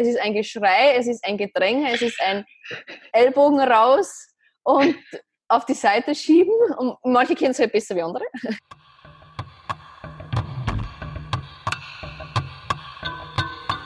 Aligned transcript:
es 0.00 0.08
ist 0.08 0.20
ein 0.20 0.34
Geschrei, 0.34 0.94
es 0.96 1.06
ist 1.06 1.24
ein 1.24 1.36
Gedränge, 1.36 1.92
es 1.92 2.02
ist 2.02 2.20
ein 2.22 2.44
Ellbogen 3.12 3.60
raus 3.60 4.28
und 4.62 4.96
auf 5.48 5.66
die 5.66 5.74
Seite 5.74 6.14
schieben. 6.14 6.54
Und 6.78 6.96
manche 7.04 7.34
kennen 7.34 7.50
es 7.50 7.58
halt 7.58 7.72
besser 7.72 7.94
wie 7.96 8.02
andere. 8.02 8.24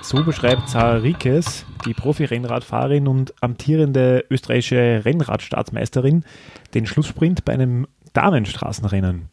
So 0.03 0.23
beschreibt 0.23 0.69
Sarah 0.69 0.99
Rikes, 0.99 1.65
die 1.87 1.95
Profi-Rennradfahrerin 1.95 3.09
und 3.09 3.35
amtierende 3.43 4.25
österreichische 4.31 5.03
Rennradstaatsmeisterin, 5.05 6.25
den 6.75 6.87
Schlusssprint 6.87 7.45
bei 7.45 7.55
einem 7.55 7.89
Damenstraßenrennen. 8.13 9.31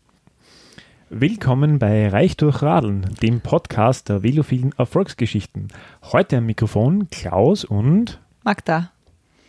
Willkommen 1.13 1.77
bei 1.77 2.07
Reich 2.07 2.37
durch 2.37 2.61
Radeln, 2.61 3.01
dem 3.21 3.41
Podcast 3.41 4.07
der 4.07 4.23
velophilen 4.23 4.71
Erfolgsgeschichten. 4.77 5.67
Heute 6.03 6.37
am 6.37 6.45
Mikrofon 6.45 7.09
Klaus 7.09 7.65
und 7.65 8.21
Magda. 8.43 8.93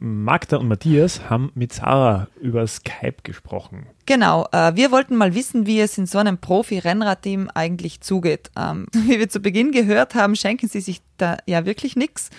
Magda 0.00 0.56
und 0.56 0.66
Matthias 0.66 1.30
haben 1.30 1.52
mit 1.54 1.72
Sarah 1.72 2.26
über 2.40 2.66
Skype 2.66 3.22
gesprochen. 3.22 3.86
Genau, 4.06 4.48
äh, 4.50 4.74
wir 4.74 4.90
wollten 4.90 5.14
mal 5.14 5.36
wissen, 5.36 5.64
wie 5.64 5.78
es 5.78 5.96
in 5.98 6.06
so 6.06 6.18
einem 6.18 6.38
Profi-Rennradteam 6.38 7.48
eigentlich 7.54 8.00
zugeht. 8.00 8.50
Ähm, 8.58 8.88
wie 8.92 9.20
wir 9.20 9.28
zu 9.28 9.38
Beginn 9.38 9.70
gehört 9.70 10.16
haben, 10.16 10.34
schenken 10.34 10.66
sie 10.66 10.80
sich 10.80 11.00
da 11.16 11.36
ja 11.46 11.64
wirklich 11.64 11.94
nichts. 11.94 12.30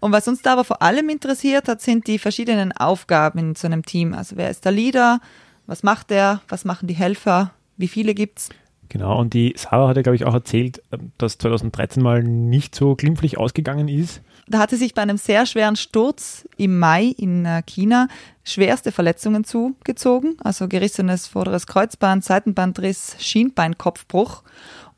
Und 0.00 0.10
was 0.10 0.26
uns 0.26 0.42
da 0.42 0.54
aber 0.54 0.64
vor 0.64 0.82
allem 0.82 1.08
interessiert 1.08 1.68
hat, 1.68 1.80
sind 1.80 2.08
die 2.08 2.18
verschiedenen 2.18 2.72
Aufgaben 2.72 3.38
in 3.38 3.54
so 3.54 3.68
einem 3.68 3.84
Team. 3.84 4.12
Also 4.12 4.36
wer 4.36 4.50
ist 4.50 4.64
der 4.64 4.72
Leader? 4.72 5.20
Was 5.68 5.84
macht 5.84 6.10
er? 6.10 6.40
Was 6.48 6.64
machen 6.64 6.88
die 6.88 6.94
Helfer? 6.94 7.52
Wie 7.76 7.88
viele 7.88 8.14
gibt's? 8.14 8.48
Genau, 8.92 9.18
und 9.18 9.32
die 9.32 9.54
Sarah 9.56 9.88
hat 9.88 9.96
ja, 9.96 10.02
glaube 10.02 10.16
ich, 10.16 10.26
auch 10.26 10.34
erzählt, 10.34 10.82
dass 11.16 11.38
2013 11.38 12.02
mal 12.02 12.22
nicht 12.22 12.74
so 12.74 12.94
glimpflich 12.94 13.38
ausgegangen 13.38 13.88
ist. 13.88 14.20
Da 14.48 14.58
hatte 14.58 14.76
sich 14.76 14.92
bei 14.92 15.00
einem 15.00 15.16
sehr 15.16 15.46
schweren 15.46 15.76
Sturz 15.76 16.46
im 16.58 16.78
Mai 16.78 17.14
in 17.16 17.46
äh, 17.46 17.62
China 17.62 18.08
schwerste 18.44 18.92
Verletzungen 18.92 19.44
zugezogen, 19.44 20.36
also 20.44 20.68
gerissenes 20.68 21.26
vorderes 21.26 21.66
Kreuzband, 21.66 22.22
Seitenbandriss, 22.22 23.16
Schienbeinkopfbruch. 23.18 24.42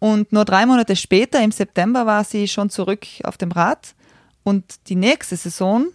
Und 0.00 0.33
nur 0.33 0.45
drei 0.45 0.67
Monate 0.67 0.97
später, 0.97 1.41
im 1.41 1.53
September, 1.53 2.05
war 2.05 2.25
sie 2.25 2.48
schon 2.48 2.70
zurück 2.70 3.06
auf 3.22 3.37
dem 3.37 3.53
Rad. 3.53 3.95
Und 4.42 4.89
die 4.89 4.97
nächste 4.97 5.37
Saison 5.37 5.87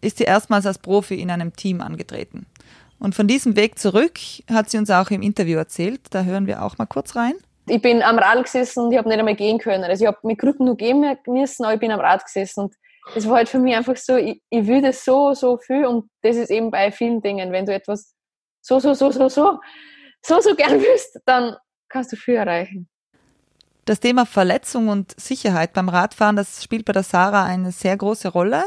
ist 0.00 0.18
sie 0.18 0.24
erstmals 0.24 0.66
als 0.66 0.78
Profi 0.78 1.14
in 1.14 1.30
einem 1.30 1.54
Team 1.54 1.82
angetreten. 1.82 2.46
Und 2.98 3.14
von 3.14 3.28
diesem 3.28 3.56
Weg 3.56 3.78
zurück 3.78 4.18
hat 4.50 4.70
sie 4.70 4.78
uns 4.78 4.90
auch 4.90 5.10
im 5.10 5.22
Interview 5.22 5.58
erzählt. 5.58 6.00
Da 6.10 6.24
hören 6.24 6.46
wir 6.46 6.62
auch 6.62 6.78
mal 6.78 6.86
kurz 6.86 7.14
rein. 7.16 7.34
Ich 7.66 7.82
bin 7.82 8.02
am 8.02 8.18
Rad 8.18 8.44
gesessen 8.44 8.84
und 8.84 8.92
ich 8.92 8.98
habe 8.98 9.08
nicht 9.08 9.18
einmal 9.18 9.36
gehen 9.36 9.58
können. 9.58 9.84
Also 9.84 10.04
ich 10.04 10.08
habe 10.08 10.18
mit 10.22 10.38
Krücken 10.38 10.66
nur 10.66 10.76
gehen 10.76 11.04
müssen, 11.26 11.64
aber 11.64 11.74
ich 11.74 11.80
bin 11.80 11.90
am 11.90 12.00
Rad 12.00 12.24
gesessen. 12.24 12.64
Und 12.64 12.74
das 13.14 13.28
war 13.28 13.36
halt 13.36 13.48
für 13.48 13.58
mich 13.58 13.76
einfach 13.76 13.96
so, 13.96 14.16
ich, 14.16 14.42
ich 14.50 14.66
will 14.66 14.82
das 14.82 15.04
so, 15.04 15.34
so 15.34 15.58
viel. 15.58 15.86
Und 15.86 16.10
das 16.22 16.36
ist 16.36 16.50
eben 16.50 16.70
bei 16.70 16.90
vielen 16.90 17.20
Dingen, 17.20 17.52
wenn 17.52 17.66
du 17.66 17.74
etwas 17.74 18.14
so, 18.62 18.80
so, 18.80 18.94
so, 18.94 19.10
so, 19.10 19.28
so, 19.28 19.60
so, 20.22 20.40
so 20.40 20.54
gern 20.54 20.80
willst, 20.80 21.20
dann 21.24 21.56
kannst 21.88 22.12
du 22.12 22.16
viel 22.16 22.34
erreichen. 22.34 22.88
Das 23.84 24.00
Thema 24.00 24.26
Verletzung 24.26 24.88
und 24.88 25.18
Sicherheit 25.18 25.72
beim 25.72 25.88
Radfahren, 25.88 26.36
das 26.36 26.62
spielt 26.62 26.84
bei 26.84 26.92
der 26.92 27.02
Sarah 27.02 27.44
eine 27.44 27.72
sehr 27.72 27.96
große 27.96 28.28
Rolle. 28.28 28.64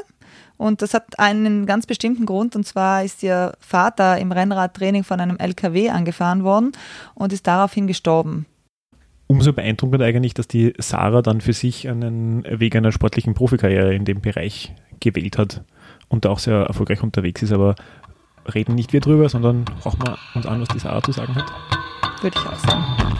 Und 0.62 0.84
das 0.84 0.94
hat 0.94 1.17
einen 1.17 1.66
ganz 1.66 1.88
bestimmten 1.88 2.28
Grund, 2.28 2.56
und 2.56 2.67
zwar 2.67 3.04
ist 3.04 3.23
ihr 3.23 3.54
Vater 3.59 4.20
im 4.20 4.31
Rennradtraining 4.31 5.04
von 5.04 5.20
einem 5.20 5.38
LKW 5.38 5.90
angefahren 5.90 6.44
worden 6.44 6.73
und 7.16 7.34
ist 7.34 7.48
daraufhin 7.48 7.88
gestorben. 7.88 8.45
Umso 9.26 9.54
beeindruckender 9.54 10.06
eigentlich, 10.06 10.36
dass 10.36 10.48
die 10.48 10.73
Sarah 10.78 11.23
dann 11.23 11.42
für 11.42 11.54
sich 11.54 11.89
einen 11.89 12.44
Weg 12.44 12.76
einer 12.76 12.92
sportlichen 12.92 13.34
Profikarriere 13.34 13.95
in 13.95 14.06
dem 14.06 14.22
Bereich 14.22 14.72
gewählt 15.00 15.39
hat 15.39 15.64
und 16.09 16.28
auch 16.28 16.38
sehr 16.38 16.58
erfolgreich 16.58 17.02
unterwegs 17.02 17.42
ist. 17.42 17.54
Aber 17.54 17.73
reden 18.54 18.76
nicht 18.76 18.94
wir 18.94 19.00
drüber, 19.00 19.30
sondern 19.30 19.66
brauchen 19.66 20.00
wir 20.04 20.16
uns 20.36 20.45
an, 20.45 20.62
was 20.62 20.67
die 20.67 20.80
Sarah 20.80 21.02
zu 21.02 21.12
sagen 21.12 21.34
hat. 21.34 21.52
Würde 22.21 22.38
ich 22.38 22.48
auch 22.48 22.60
sagen. 22.60 23.17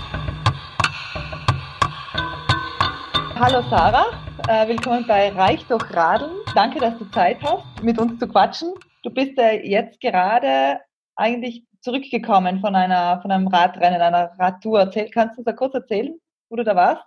Hallo 3.44 3.64
Sarah, 3.72 4.06
äh, 4.50 4.68
willkommen 4.68 5.04
bei 5.08 5.30
Reich 5.30 5.66
durch 5.66 5.84
Radeln. 5.96 6.30
Danke, 6.54 6.80
dass 6.80 6.96
du 7.00 7.06
Zeit 7.06 7.42
hast, 7.42 7.82
mit 7.82 7.98
uns 7.98 8.20
zu 8.20 8.28
quatschen. 8.28 8.72
Du 9.02 9.10
bist 9.10 9.36
ja 9.36 9.54
jetzt 9.54 10.00
gerade 10.00 10.80
eigentlich 11.16 11.66
zurückgekommen 11.82 12.60
von 12.60 12.76
einer 12.76 13.20
von 13.20 13.32
einem 13.32 13.48
Radrennen, 13.48 14.00
einer 14.00 14.32
Radtour. 14.38 14.92
Kannst 15.12 15.38
du 15.38 15.40
uns 15.40 15.46
da 15.46 15.54
kurz 15.54 15.74
erzählen, 15.74 16.20
wo 16.50 16.56
du 16.56 16.64
da 16.64 16.76
warst? 16.76 17.02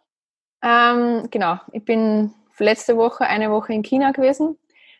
Ähm, 0.61 1.29
genau, 1.31 1.61
ich 1.71 1.85
bin 1.85 2.35
letzte 2.59 2.97
Woche 2.97 3.29
eine 3.29 3.53
Woche 3.53 3.73
in 3.73 3.85
China 3.85 4.11
gewesen 4.11 4.59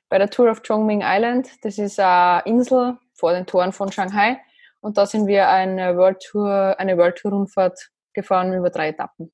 bei 0.09 0.19
der 0.19 0.31
Tour 0.31 0.49
of 0.53 0.63
Chongming 0.63 1.03
Island. 1.05 1.49
Das 1.63 1.79
ist 1.79 1.99
eine 1.99 2.43
Insel 2.45 2.97
vor 3.13 3.33
den 3.33 3.45
Toren 3.45 3.73
von 3.73 3.91
Shanghai 3.91 4.39
und 4.81 4.99
da 4.99 5.05
sind 5.05 5.27
wir 5.27 5.49
eine 5.49 5.97
World 5.97 6.23
Tour, 6.31 6.77
eine 6.79 6.97
World 6.97 7.17
Tour 7.17 7.33
Rundfahrt 7.33 7.91
gefahren 8.13 8.55
über 8.55 8.71
drei 8.71 8.91
Etappen. 8.91 9.34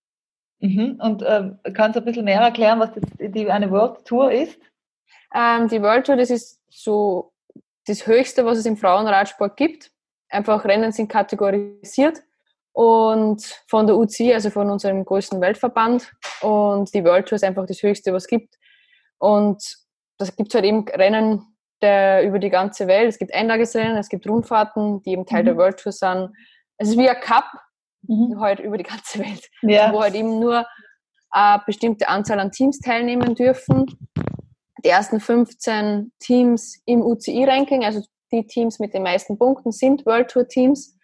Mhm. 0.61 1.01
Und 1.03 1.23
äh, 1.23 1.51
kannst 1.75 1.97
du 1.97 2.01
ein 2.01 2.05
bisschen 2.05 2.25
mehr 2.25 2.41
erklären, 2.41 2.81
was 2.81 2.91
die, 2.93 3.31
die 3.31 3.51
eine 3.51 3.71
World 3.71 4.05
Tour 4.05 4.31
ist? 4.31 4.59
Ähm, 5.35 5.69
die 5.69 5.83
World 5.83 6.07
Tour, 6.07 6.17
das 6.17 6.31
ist 6.31 6.61
so 6.69 7.33
das 7.87 8.07
Höchste, 8.07 8.45
was 8.45 8.59
es 8.59 8.67
im 8.67 8.77
Frauenradsport 8.77 9.57
gibt. 9.57 9.91
Einfach 10.29 10.65
Rennen 10.65 10.93
sind 10.93 11.09
kategorisiert 11.09 12.23
und 12.73 13.43
von 13.67 13.87
der 13.87 13.97
UCI, 13.97 14.35
also 14.35 14.51
von 14.51 14.71
unserem 14.71 15.05
größten 15.05 15.41
Weltverband. 15.41 16.13
Und 16.43 16.95
die 16.95 17.05
World 17.05 17.29
Tour 17.29 17.37
ist 17.37 17.45
einfach 17.45 17.67
das 17.67 17.83
Höchste, 17.83 18.13
was 18.13 18.25
es 18.25 18.29
gibt. 18.29 18.59
Und 19.19 19.63
das 20.19 20.37
gibt 20.37 20.55
halt 20.55 20.65
eben 20.65 20.87
Rennen 20.89 21.43
der, 21.83 22.25
über 22.25 22.39
die 22.39 22.51
ganze 22.51 22.87
Welt. 22.87 23.09
Es 23.09 23.19
gibt 23.19 23.35
Einlagesrennen, 23.35 23.97
es 23.97 24.09
gibt 24.09 24.29
Rundfahrten, 24.29 25.03
die 25.03 25.13
eben 25.13 25.27
Teil 25.27 25.43
mhm. 25.43 25.47
der 25.47 25.57
World 25.57 25.79
Tour 25.79 25.93
sind. 25.93 26.31
Es 26.77 26.91
ist 26.91 26.99
wie 26.99 27.09
ein 27.09 27.21
Cup, 27.21 27.51
mhm. 28.03 28.41
halt 28.41 28.61
über 28.61 28.77
die 28.77 28.85
ganze 28.85 29.19
Welt, 29.21 29.49
ja. 29.63 29.93
wo 29.93 30.01
halt 30.03 30.15
eben 30.15 30.39
nur 30.39 30.67
eine 31.31 31.63
bestimmte 31.65 32.09
Anzahl 32.09 32.41
an 32.41 32.51
Teams 32.51 32.79
teilnehmen 32.81 33.35
dürfen. 33.35 33.87
Die 34.85 34.89
ersten 34.89 35.21
15 35.21 36.13
Teams 36.19 36.81
im 36.87 37.03
UCI-Ranking, 37.03 37.85
also 37.85 38.03
die 38.33 38.47
Teams 38.47 38.79
mit 38.79 38.95
den 38.95 39.03
meisten 39.03 39.39
Punkten, 39.39 39.73
sind 39.73 40.07
World 40.07 40.31
Tour 40.31 40.49
Teams. 40.49 40.97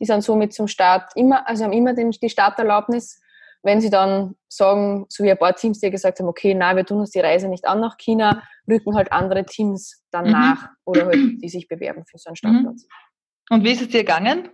Die 0.00 0.06
sind 0.06 0.22
somit 0.22 0.52
zum 0.52 0.66
Start 0.66 1.12
immer, 1.14 1.46
also 1.48 1.64
haben 1.64 1.72
immer 1.72 1.94
den, 1.94 2.10
die 2.10 2.30
Starterlaubnis. 2.30 3.20
Wenn 3.62 3.82
sie 3.82 3.90
dann 3.90 4.36
sagen, 4.48 5.04
so 5.10 5.22
wie 5.22 5.30
ein 5.30 5.38
paar 5.38 5.54
Teams, 5.54 5.80
die 5.80 5.90
gesagt 5.90 6.18
haben, 6.18 6.28
okay, 6.28 6.54
na, 6.54 6.74
wir 6.74 6.86
tun 6.86 7.00
uns 7.00 7.10
die 7.10 7.20
Reise 7.20 7.48
nicht 7.48 7.66
an 7.66 7.80
nach 7.80 7.98
China, 7.98 8.42
rücken 8.66 8.96
halt 8.96 9.12
andere 9.12 9.44
Teams 9.44 10.02
dann 10.10 10.26
mhm. 10.26 10.32
nach 10.32 10.68
oder 10.86 11.06
halt, 11.06 11.42
die 11.42 11.48
sich 11.48 11.68
bewerben 11.68 12.04
für 12.06 12.16
so 12.16 12.28
einen 12.28 12.36
Startplatz. 12.36 12.84
Mhm. 12.84 13.56
Und 13.56 13.64
wie 13.64 13.72
ist 13.72 13.82
es 13.82 13.88
dir 13.88 14.00
gegangen? 14.00 14.48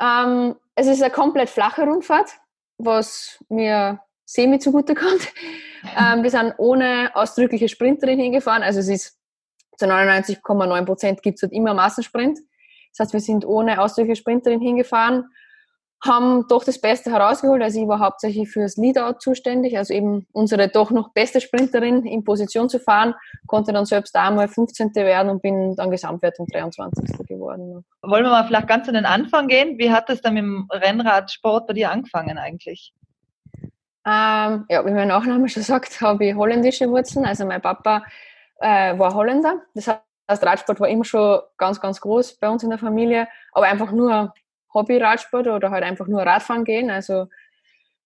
Ähm, 0.00 0.54
es 0.74 0.86
ist 0.86 1.02
eine 1.02 1.12
komplett 1.12 1.50
flache 1.50 1.82
Rundfahrt, 1.82 2.30
was 2.78 3.42
mir 3.48 4.00
semi 4.24 4.58
zugute 4.58 4.94
kommt. 4.94 5.28
Ähm, 5.96 6.24
wir 6.24 6.30
sind 6.30 6.54
ohne 6.58 7.12
ausdrückliche 7.14 7.68
Sprinterin 7.68 8.18
hingefahren. 8.18 8.64
Also 8.64 8.80
es 8.80 8.88
ist 8.88 9.16
zu 9.76 9.86
99,9 9.86 10.84
Prozent 10.84 11.22
gibt 11.22 11.36
es 11.36 11.42
halt 11.42 11.52
immer 11.52 11.72
Massensprint. 11.72 12.36
Das 12.90 13.06
heißt, 13.06 13.12
wir 13.12 13.20
sind 13.20 13.46
ohne 13.46 13.80
ausdrückliche 13.80 14.16
Sprinterin 14.16 14.60
hingefahren 14.60 15.24
haben 16.04 16.46
doch 16.48 16.64
das 16.64 16.80
Beste 16.80 17.10
herausgeholt. 17.10 17.62
Also 17.62 17.80
ich 17.80 17.88
war 17.88 17.98
hauptsächlich 17.98 18.48
fürs 18.48 18.76
Leadout 18.76 19.18
zuständig, 19.18 19.76
also 19.76 19.92
eben 19.92 20.26
unsere 20.32 20.68
doch 20.68 20.90
noch 20.90 21.12
beste 21.12 21.40
Sprinterin 21.40 22.04
in 22.06 22.24
Position 22.24 22.68
zu 22.68 22.78
fahren, 22.78 23.14
konnte 23.46 23.72
dann 23.72 23.84
selbst 23.84 24.14
da 24.14 24.30
mal 24.30 24.48
15. 24.48 24.94
werden 24.94 25.28
und 25.30 25.42
bin 25.42 25.74
dann 25.74 25.90
Gesamtwertung 25.90 26.46
23. 26.46 27.26
geworden. 27.26 27.84
Wollen 28.02 28.24
wir 28.24 28.30
mal 28.30 28.46
vielleicht 28.46 28.68
ganz 28.68 28.86
an 28.88 28.94
den 28.94 29.06
Anfang 29.06 29.48
gehen? 29.48 29.78
Wie 29.78 29.90
hat 29.90 30.08
es 30.08 30.20
dann 30.20 30.34
mit 30.34 30.42
dem 30.42 30.68
Rennradsport 30.70 31.66
bei 31.66 31.72
dir 31.72 31.90
angefangen 31.90 32.38
eigentlich? 32.38 32.92
Ähm, 34.06 34.64
ja, 34.70 34.86
wie 34.86 34.92
mein 34.92 35.08
Nachname 35.08 35.48
schon 35.48 35.62
sagt, 35.62 36.00
habe 36.00 36.26
ich 36.26 36.34
holländische 36.34 36.88
Wurzeln. 36.88 37.26
Also 37.26 37.44
mein 37.44 37.60
Papa 37.60 38.04
äh, 38.60 38.96
war 38.98 39.14
Holländer. 39.14 39.62
Das 39.74 39.88
heißt, 39.88 40.46
Radsport 40.46 40.78
war 40.78 40.88
immer 40.88 41.04
schon 41.04 41.40
ganz, 41.56 41.80
ganz 41.80 42.00
groß 42.00 42.38
bei 42.38 42.48
uns 42.48 42.62
in 42.62 42.70
der 42.70 42.78
Familie, 42.78 43.26
aber 43.52 43.66
einfach 43.66 43.90
nur 43.90 44.32
Hobby-Radsport 44.78 45.46
oder 45.46 45.70
halt 45.70 45.84
einfach 45.84 46.06
nur 46.06 46.22
Radfahren 46.22 46.64
gehen. 46.64 46.90
Also 46.90 47.26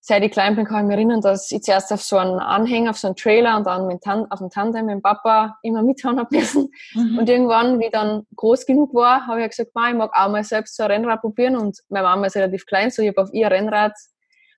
seit 0.04 0.24
ich 0.24 0.32
klein 0.32 0.56
bin, 0.56 0.64
kann 0.64 0.80
ich 0.80 0.88
mich 0.88 0.96
erinnern, 0.96 1.20
dass 1.20 1.52
ich 1.52 1.62
zuerst 1.62 1.92
auf 1.92 2.02
so 2.02 2.18
einen 2.18 2.40
Anhänger, 2.40 2.90
auf 2.90 2.98
so 2.98 3.06
einen 3.06 3.16
Trailer 3.16 3.56
und 3.56 3.66
dann 3.68 3.86
mit 3.86 4.04
auf 4.06 4.38
dem 4.40 4.50
Tandem 4.50 4.86
mit 4.86 4.94
dem 4.94 5.02
Papa 5.02 5.58
immer 5.62 5.82
mitfahren 5.82 6.18
habe 6.18 6.36
müssen. 6.36 6.72
Mhm. 6.94 7.18
Und 7.18 7.28
irgendwann, 7.28 7.78
wie 7.78 7.84
ich 7.84 7.92
dann 7.92 8.26
groß 8.34 8.66
genug 8.66 8.92
war, 8.94 9.28
habe 9.28 9.42
ich 9.42 9.50
gesagt, 9.50 9.68
ich 9.68 9.94
mag 9.94 10.10
auch 10.12 10.28
mal 10.28 10.42
selbst 10.42 10.76
so 10.76 10.82
ein 10.82 10.90
Rennrad 10.90 11.20
probieren. 11.20 11.56
Und 11.56 11.78
meine 11.88 12.04
Mama 12.04 12.26
ist 12.26 12.34
relativ 12.34 12.66
klein, 12.66 12.90
so 12.90 13.00
ich 13.00 13.08
habe 13.08 13.22
auf 13.22 13.32
ihr 13.32 13.48
Rennrad 13.48 13.92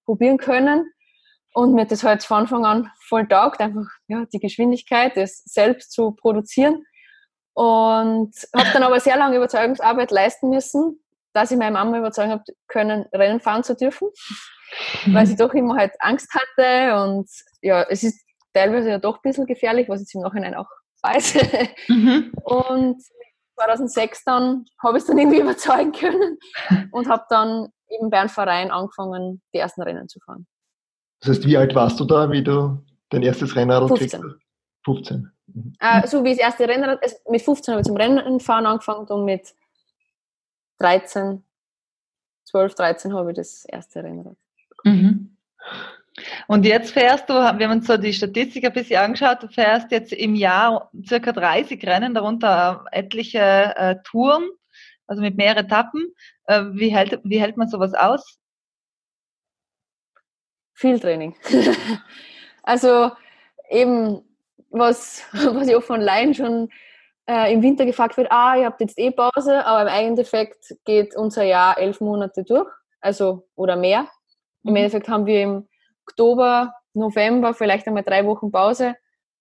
probieren 0.06 0.38
können. 0.38 0.90
Und 1.52 1.74
mir 1.74 1.82
hat 1.82 1.92
das 1.92 2.02
halt 2.02 2.24
von 2.24 2.38
Anfang 2.38 2.64
an 2.64 2.90
voll 3.00 3.28
taugt, 3.28 3.60
einfach 3.60 3.86
ja, 4.08 4.24
die 4.32 4.40
Geschwindigkeit, 4.40 5.16
das 5.16 5.44
selbst 5.44 5.92
zu 5.92 6.12
produzieren. 6.12 6.86
Und 7.52 8.32
habe 8.56 8.70
dann 8.72 8.82
aber 8.82 8.98
sehr 8.98 9.16
lange 9.16 9.36
Überzeugungsarbeit 9.36 10.10
leisten 10.10 10.48
müssen, 10.48 11.03
dass 11.34 11.50
ich 11.50 11.58
meine 11.58 11.72
Mama 11.72 11.98
überzeugen 11.98 12.30
habe 12.30 12.44
können, 12.68 13.04
Rennen 13.12 13.40
fahren 13.40 13.64
zu 13.64 13.74
dürfen, 13.76 14.08
weil 15.06 15.26
sie 15.26 15.36
doch 15.36 15.52
immer 15.52 15.76
halt 15.76 15.92
Angst 15.98 16.30
hatte 16.32 17.04
und 17.04 17.28
ja, 17.60 17.82
es 17.82 18.02
ist 18.02 18.24
teilweise 18.54 18.88
ja 18.88 18.98
doch 18.98 19.16
ein 19.16 19.22
bisschen 19.22 19.46
gefährlich, 19.46 19.88
was 19.88 20.00
ich 20.00 20.14
im 20.14 20.22
Nachhinein 20.22 20.54
auch 20.54 20.68
weiß. 21.02 21.34
Mhm. 21.88 22.32
Und 22.44 23.02
2006 23.56 24.24
dann 24.24 24.64
habe 24.82 24.96
ich 24.96 25.02
es 25.02 25.06
dann 25.06 25.18
irgendwie 25.18 25.40
überzeugen 25.40 25.92
können 25.92 26.38
und 26.92 27.08
habe 27.08 27.24
dann 27.28 27.68
eben 27.88 28.10
bei 28.10 28.20
einem 28.20 28.28
Verein 28.28 28.70
angefangen, 28.70 29.42
die 29.52 29.58
ersten 29.58 29.82
Rennen 29.82 30.08
zu 30.08 30.18
fahren. 30.20 30.46
Das 31.20 31.30
heißt, 31.30 31.46
wie 31.46 31.56
alt 31.56 31.74
warst 31.74 32.00
du 32.00 32.04
da, 32.04 32.30
wie 32.30 32.42
du 32.42 32.82
dein 33.10 33.22
erstes 33.22 33.54
Rennrad 33.54 33.88
15. 33.88 34.20
kriegst? 34.20 34.38
15. 34.84 35.30
Mhm. 35.46 35.72
Äh, 35.78 36.06
so 36.06 36.24
wie 36.24 36.30
das 36.30 36.38
erste 36.38 36.68
Rennrad, 36.68 37.02
also 37.02 37.16
mit 37.28 37.42
15 37.42 37.72
habe 37.72 37.80
ich 37.82 37.86
zum 37.86 37.96
Rennfahren 37.96 38.66
angefangen 38.66 39.06
und 39.06 39.24
mit 39.24 39.54
13, 40.78 41.44
12, 42.46 42.74
13 42.74 43.14
habe 43.14 43.30
ich 43.30 43.36
das 43.36 43.64
erste 43.64 44.02
Rennrad. 44.02 44.36
Mhm. 44.84 45.36
Und 46.46 46.64
jetzt 46.64 46.92
fährst 46.92 47.28
du, 47.28 47.34
wir 47.34 47.42
haben 47.42 47.78
uns 47.78 47.86
so 47.86 47.96
die 47.96 48.12
Statistik 48.12 48.64
ein 48.64 48.72
bisschen 48.72 49.00
angeschaut, 49.00 49.42
du 49.42 49.48
fährst 49.48 49.90
jetzt 49.90 50.12
im 50.12 50.34
Jahr 50.34 50.90
circa 51.06 51.32
30 51.32 51.84
Rennen, 51.84 52.14
darunter 52.14 52.84
etliche 52.92 53.40
äh, 53.76 53.96
Touren, 54.04 54.48
also 55.06 55.22
mit 55.22 55.36
mehreren 55.36 55.66
Etappen. 55.66 56.14
Äh, 56.46 56.64
wie, 56.72 56.94
hält, 56.94 57.18
wie 57.24 57.40
hält 57.40 57.56
man 57.56 57.68
sowas 57.68 57.94
aus? 57.94 58.38
Viel 60.74 61.00
Training. 61.00 61.34
also 62.62 63.10
eben, 63.70 64.22
was, 64.70 65.24
was 65.32 65.66
ich 65.66 65.74
auch 65.74 65.82
von 65.82 66.00
Laien 66.00 66.34
schon 66.34 66.68
äh, 67.26 67.52
im 67.52 67.62
Winter 67.62 67.86
gefragt 67.86 68.16
wird, 68.16 68.30
ah, 68.30 68.56
ihr 68.56 68.66
habt 68.66 68.80
jetzt 68.80 68.98
eh 68.98 69.10
Pause, 69.10 69.64
aber 69.66 69.82
im 69.82 70.08
Endeffekt 70.08 70.74
geht 70.84 71.16
unser 71.16 71.44
Jahr 71.44 71.78
elf 71.78 72.00
Monate 72.00 72.44
durch, 72.44 72.70
also 73.00 73.46
oder 73.54 73.76
mehr. 73.76 74.08
Im 74.62 74.70
mhm. 74.70 74.76
Endeffekt 74.76 75.08
haben 75.08 75.26
wir 75.26 75.42
im 75.42 75.68
Oktober, 76.06 76.74
November 76.92 77.54
vielleicht 77.54 77.86
einmal 77.86 78.02
drei 78.02 78.24
Wochen 78.26 78.50
Pause 78.50 78.94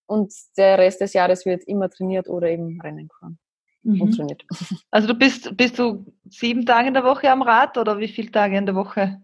und 0.06 0.34
der 0.58 0.78
Rest 0.78 1.02
des 1.02 1.14
Jahres 1.14 1.46
wird 1.46 1.64
immer 1.66 1.90
trainiert 1.90 2.28
oder 2.28 2.50
eben 2.50 2.80
Rennen 2.82 3.08
gefahren. 3.08 3.38
Mhm. 3.84 4.28
Also 4.92 5.08
du 5.08 5.14
bist, 5.14 5.56
bist 5.58 5.78
du 5.78 6.06
sieben 6.30 6.66
Tage 6.66 6.88
in 6.88 6.94
der 6.94 7.04
Woche 7.04 7.30
am 7.30 7.42
Rad 7.42 7.78
oder 7.78 8.00
wie 8.00 8.08
viele 8.08 8.32
Tage 8.32 8.58
in 8.58 8.66
der 8.66 8.76
Woche? 8.76 9.22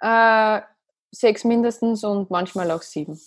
Äh, 0.00 0.60
sechs 1.12 1.44
mindestens 1.44 2.02
und 2.04 2.30
manchmal 2.30 2.70
auch 2.70 2.82
sieben. 2.82 3.20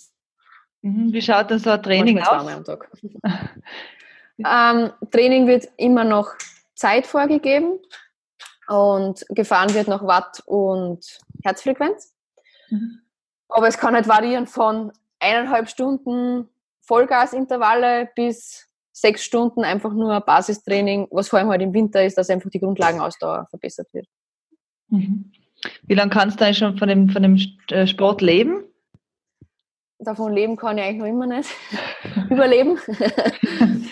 Mhm. 0.84 1.14
Wie 1.14 1.22
schaut 1.22 1.50
denn 1.50 1.58
so 1.58 1.70
ein 1.70 1.82
Training 1.82 2.20
aus? 2.20 2.46
Am 2.46 2.62
Tag. 2.62 2.90
ähm, 4.38 4.90
Training 5.10 5.46
wird 5.46 5.66
immer 5.78 6.04
noch 6.04 6.34
Zeit 6.74 7.06
vorgegeben 7.06 7.78
und 8.68 9.24
gefahren 9.30 9.72
wird 9.72 9.88
nach 9.88 10.06
Watt 10.06 10.42
und 10.44 11.20
Herzfrequenz. 11.42 12.14
Mhm. 12.68 13.00
Aber 13.48 13.66
es 13.66 13.78
kann 13.78 13.94
halt 13.94 14.08
variieren 14.08 14.46
von 14.46 14.92
eineinhalb 15.20 15.70
Stunden 15.70 16.50
Vollgasintervalle 16.82 18.10
bis 18.14 18.68
sechs 18.92 19.24
Stunden 19.24 19.64
einfach 19.64 19.94
nur 19.94 20.20
Basistraining, 20.20 21.08
was 21.10 21.28
vor 21.28 21.38
allem 21.38 21.48
halt 21.48 21.62
im 21.62 21.72
Winter 21.72 22.04
ist, 22.04 22.18
dass 22.18 22.28
einfach 22.28 22.50
die 22.50 22.60
Grundlagenausdauer 22.60 23.46
verbessert 23.48 23.88
wird. 23.94 24.06
Mhm. 24.88 25.32
Wie 25.84 25.94
lange 25.94 26.10
kannst 26.10 26.40
du 26.40 26.44
eigentlich 26.44 26.58
schon 26.58 26.76
von 26.76 26.88
dem, 26.88 27.08
von 27.08 27.22
dem 27.22 27.38
äh, 27.70 27.86
Sport 27.86 28.20
leben? 28.20 28.64
Davon 29.98 30.32
leben 30.32 30.56
kann 30.56 30.78
ich 30.78 30.84
eigentlich 30.84 30.98
noch 30.98 31.06
immer 31.06 31.26
nicht. 31.26 31.50
Überleben. 32.30 32.78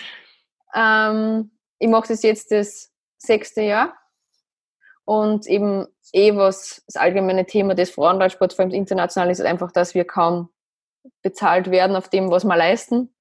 ähm, 0.75 1.51
ich 1.79 1.87
mache 1.87 2.07
das 2.09 2.23
jetzt 2.23 2.51
das 2.51 2.91
sechste 3.17 3.61
Jahr 3.61 3.93
und 5.05 5.47
eben 5.47 5.87
eh 6.13 6.35
was 6.35 6.83
das 6.87 6.95
allgemeine 6.95 7.45
Thema 7.45 7.75
des 7.75 7.91
Frauenradsports, 7.91 8.55
vor 8.55 8.65
allem 8.65 8.73
international, 8.73 9.29
ist 9.29 9.41
einfach, 9.41 9.71
dass 9.71 9.95
wir 9.95 10.05
kaum 10.05 10.49
bezahlt 11.21 11.71
werden 11.71 11.95
auf 11.95 12.09
dem, 12.09 12.31
was 12.31 12.45
wir 12.45 12.55
leisten 12.55 13.13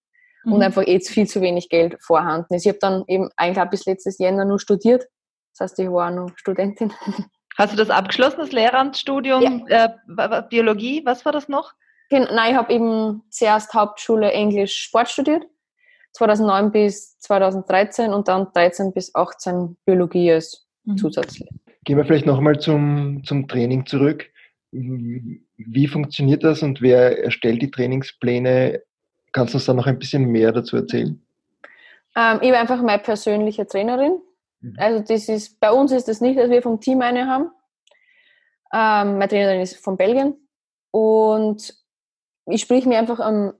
mhm. 0.44 0.52
und 0.52 0.62
einfach 0.62 0.86
eh 0.86 1.00
viel 1.00 1.26
zu 1.26 1.40
wenig 1.40 1.68
Geld 1.68 1.96
vorhanden 2.00 2.54
ist. 2.54 2.64
Ich 2.64 2.68
habe 2.68 2.78
dann 2.78 3.04
eben 3.08 3.30
eigentlich 3.36 3.70
bis 3.70 3.86
letztes 3.86 4.18
Jänner 4.18 4.44
nur 4.44 4.60
studiert. 4.60 5.06
Das 5.52 5.70
heißt, 5.70 5.78
ich 5.78 5.90
war 5.90 6.10
noch 6.10 6.30
Studentin. 6.36 6.92
Hast 7.58 7.72
du 7.72 7.76
das 7.76 7.90
abgeschlossen, 7.90 8.38
das 8.38 8.52
Lehramtsstudium 8.52 9.66
ja. 9.68 9.94
äh, 10.16 10.42
Biologie? 10.48 11.02
Was 11.04 11.24
war 11.24 11.32
das 11.32 11.48
noch? 11.48 11.74
Nein, 12.12 12.52
ich 12.52 12.56
habe 12.56 12.72
eben 12.72 13.22
zuerst 13.30 13.72
Hauptschule 13.74 14.32
Englisch 14.32 14.74
Sport 14.74 15.08
studiert. 15.08 15.44
2009 16.12 16.72
bis 16.72 17.18
2013 17.20 18.12
und 18.12 18.28
dann 18.28 18.48
13 18.52 18.92
bis 18.92 19.14
18 19.14 19.76
Biologie 19.84 20.32
als 20.32 20.66
mhm. 20.84 20.96
Zusatzlehre. 20.98 21.54
Gehen 21.84 21.96
wir 21.96 22.04
vielleicht 22.04 22.26
nochmal 22.26 22.58
zum, 22.60 23.22
zum 23.24 23.48
Training 23.48 23.86
zurück. 23.86 24.30
Wie 24.70 25.88
funktioniert 25.88 26.44
das 26.44 26.62
und 26.62 26.80
wer 26.80 27.24
erstellt 27.24 27.62
die 27.62 27.70
Trainingspläne? 27.70 28.82
Kannst 29.32 29.54
du 29.54 29.58
uns 29.58 29.66
da 29.66 29.74
noch 29.74 29.86
ein 29.86 29.98
bisschen 29.98 30.26
mehr 30.26 30.52
dazu 30.52 30.76
erzählen? 30.76 31.20
Ähm, 32.16 32.36
ich 32.36 32.50
bin 32.50 32.54
einfach 32.54 32.82
meine 32.82 33.02
persönliche 33.02 33.66
Trainerin. 33.66 34.20
Mhm. 34.60 34.76
Also 34.78 35.00
das 35.00 35.28
ist, 35.28 35.58
bei 35.60 35.72
uns 35.72 35.92
ist 35.92 36.08
das 36.08 36.20
nicht, 36.20 36.38
dass 36.38 36.50
wir 36.50 36.62
vom 36.62 36.80
Team 36.80 37.00
eine 37.02 37.26
haben. 37.26 37.50
Ähm, 38.72 39.18
meine 39.18 39.28
Trainerin 39.28 39.60
ist 39.60 39.76
von 39.76 39.96
Belgien 39.96 40.36
und 40.90 41.81
ich 42.46 42.62
sprich 42.62 42.86
mir 42.86 42.98
einfach 42.98 43.20
am, 43.20 43.54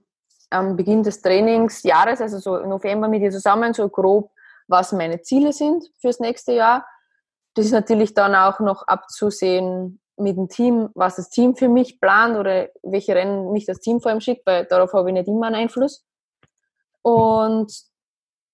am 0.49 0.75
Beginn 0.75 1.03
des 1.03 1.21
Trainingsjahres, 1.21 2.21
also 2.21 2.39
so 2.39 2.57
im 2.57 2.69
November 2.69 3.07
mit 3.07 3.21
ihr 3.21 3.31
zusammen, 3.31 3.73
so 3.73 3.89
grob, 3.89 4.31
was 4.67 4.91
meine 4.91 5.21
Ziele 5.21 5.53
sind 5.53 5.85
fürs 5.99 6.19
nächste 6.19 6.53
Jahr 6.53 6.85
das 7.53 7.65
ist 7.65 7.71
natürlich 7.71 8.13
dann 8.13 8.35
auch 8.35 8.59
noch 8.59 8.87
abzusehen 8.87 9.99
mit 10.17 10.37
dem 10.37 10.49
Team, 10.49 10.89
was 10.95 11.15
das 11.15 11.29
Team 11.29 11.55
für 11.55 11.69
mich 11.69 11.99
plant 11.99 12.37
oder 12.37 12.69
welche 12.81 13.15
Rennen 13.15 13.51
mich 13.51 13.65
das 13.65 13.79
Team 13.79 13.99
vor 13.99 14.11
allem 14.11 14.21
schickt, 14.21 14.45
weil 14.45 14.65
darauf 14.65 14.93
habe 14.93 15.09
ich 15.09 15.13
nicht 15.13 15.27
immer 15.27 15.47
einen 15.47 15.55
Einfluss. 15.55 16.05
Und 17.01 17.73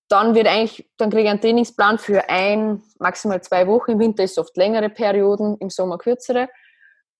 dann 0.08 0.34
wird 0.34 0.48
eigentlich, 0.48 0.90
dann 0.96 1.10
kriege 1.10 1.24
ich 1.24 1.30
einen 1.30 1.40
Trainingsplan 1.40 1.98
für 1.98 2.28
ein, 2.28 2.82
maximal 2.98 3.40
zwei 3.42 3.66
Wochen. 3.66 3.92
Im 3.92 3.98
Winter 4.00 4.24
ist 4.24 4.32
es 4.32 4.38
oft 4.38 4.56
längere 4.56 4.88
Perioden, 4.88 5.56
im 5.58 5.70
Sommer 5.70 5.98
kürzere. 5.98 6.48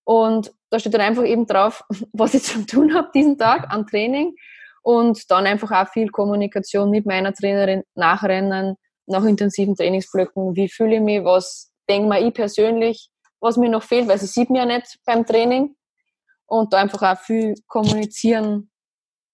Und 0.04 0.52
da 0.70 0.78
steht 0.78 0.94
dann 0.94 1.00
einfach 1.00 1.24
eben 1.24 1.46
drauf, 1.46 1.84
was 2.12 2.34
ich 2.34 2.42
zu 2.42 2.64
tun 2.66 2.94
habe 2.94 3.10
diesen 3.14 3.38
Tag 3.38 3.70
an 3.70 3.86
Training. 3.86 4.34
Und 4.82 5.30
dann 5.30 5.46
einfach 5.46 5.70
auch 5.72 5.92
viel 5.92 6.08
Kommunikation 6.08 6.90
mit 6.90 7.04
meiner 7.04 7.34
Trainerin 7.34 7.82
nach 7.94 8.22
Rennen, 8.22 8.76
nach 9.06 9.24
intensiven 9.24 9.76
Trainingsblöcken. 9.76 10.56
Wie 10.56 10.68
fühle 10.68 10.96
ich 10.96 11.02
mich? 11.02 11.24
Was 11.24 11.70
denke 11.88 12.08
mir 12.08 12.20
ich 12.26 12.32
persönlich, 12.32 13.10
was 13.40 13.56
mir 13.56 13.68
noch 13.68 13.82
fehlt, 13.82 14.08
weil 14.08 14.18
sie 14.18 14.26
sieht 14.26 14.48
mir 14.48 14.60
ja 14.60 14.66
nicht 14.66 14.98
beim 15.04 15.26
Training. 15.26 15.74
Und 16.46 16.72
da 16.72 16.78
einfach 16.78 17.02
auch 17.02 17.20
viel 17.20 17.54
kommunizieren, 17.66 18.70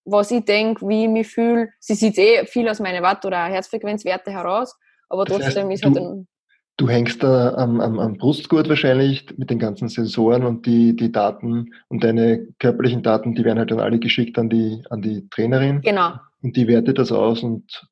was 0.04 0.30
ich 0.30 0.44
denke, 0.44 0.86
wie 0.88 1.04
ich 1.04 1.10
mich 1.10 1.28
fühle. 1.28 1.70
Sie 1.80 1.94
sieht 1.94 2.18
eh 2.18 2.46
viel 2.46 2.68
aus 2.68 2.80
meinen 2.80 3.02
Watt- 3.02 3.24
oder 3.24 3.44
Herzfrequenzwerte 3.44 4.30
heraus, 4.30 4.76
aber 5.08 5.24
trotzdem 5.24 5.54
das 5.54 5.56
heißt, 5.56 5.72
ist 5.74 5.84
halt 5.84 5.96
ein 5.96 6.28
Du 6.78 6.88
hängst 6.90 7.22
da 7.22 7.54
am, 7.54 7.80
am, 7.80 7.98
am, 7.98 8.18
Brustgurt 8.18 8.68
wahrscheinlich 8.68 9.26
mit 9.38 9.48
den 9.48 9.58
ganzen 9.58 9.88
Sensoren 9.88 10.44
und 10.44 10.66
die, 10.66 10.94
die 10.94 11.10
Daten 11.10 11.72
und 11.88 12.04
deine 12.04 12.48
körperlichen 12.58 13.02
Daten, 13.02 13.34
die 13.34 13.44
werden 13.44 13.58
halt 13.58 13.70
dann 13.70 13.80
alle 13.80 13.98
geschickt 13.98 14.38
an 14.38 14.50
die, 14.50 14.82
an 14.90 15.00
die 15.00 15.26
Trainerin. 15.30 15.80
Genau. 15.80 16.12
Und 16.42 16.54
die 16.54 16.68
wertet 16.68 16.98
das 16.98 17.12
aus 17.12 17.42
und 17.42 17.86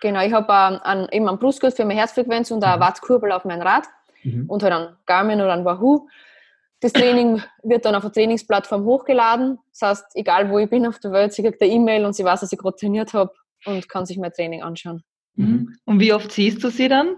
Genau, 0.00 0.20
ich 0.24 0.32
habe 0.32 0.80
ähm, 0.84 1.06
eben 1.12 1.28
einen 1.28 1.38
Brustgurt 1.38 1.74
für 1.74 1.84
meine 1.84 2.00
Herzfrequenz 2.00 2.50
und 2.50 2.64
eine 2.64 2.76
mhm. 2.76 2.80
Wattkurbel 2.80 3.30
auf 3.30 3.44
mein 3.44 3.62
Rad 3.62 3.84
mhm. 4.24 4.46
und 4.48 4.62
halt 4.62 4.72
einen 4.72 4.96
Garmin 5.06 5.40
oder 5.40 5.52
einen 5.52 5.64
Wahoo. 5.64 6.08
Das 6.80 6.92
Training 6.92 7.40
wird 7.62 7.84
dann 7.84 7.94
auf 7.94 8.02
eine 8.02 8.10
Trainingsplattform 8.10 8.84
hochgeladen. 8.84 9.58
Das 9.70 9.88
heißt, 9.88 10.16
egal 10.16 10.50
wo 10.50 10.58
ich 10.58 10.68
bin 10.68 10.86
auf 10.86 10.98
der 10.98 11.12
Welt, 11.12 11.32
sie 11.32 11.42
kriegt 11.42 11.62
eine 11.62 11.70
E-Mail 11.70 12.04
und 12.04 12.14
sie 12.14 12.24
weiß, 12.24 12.40
dass 12.40 12.52
ich 12.52 12.58
gerade 12.58 12.76
trainiert 12.76 13.14
habe 13.14 13.32
und 13.64 13.88
kann 13.88 14.04
sich 14.04 14.18
mein 14.18 14.32
Training 14.32 14.62
anschauen. 14.62 15.04
Mhm. 15.36 15.76
Und 15.84 16.00
wie 16.00 16.12
oft 16.12 16.32
siehst 16.32 16.64
du 16.64 16.68
sie 16.70 16.88
dann? 16.88 17.16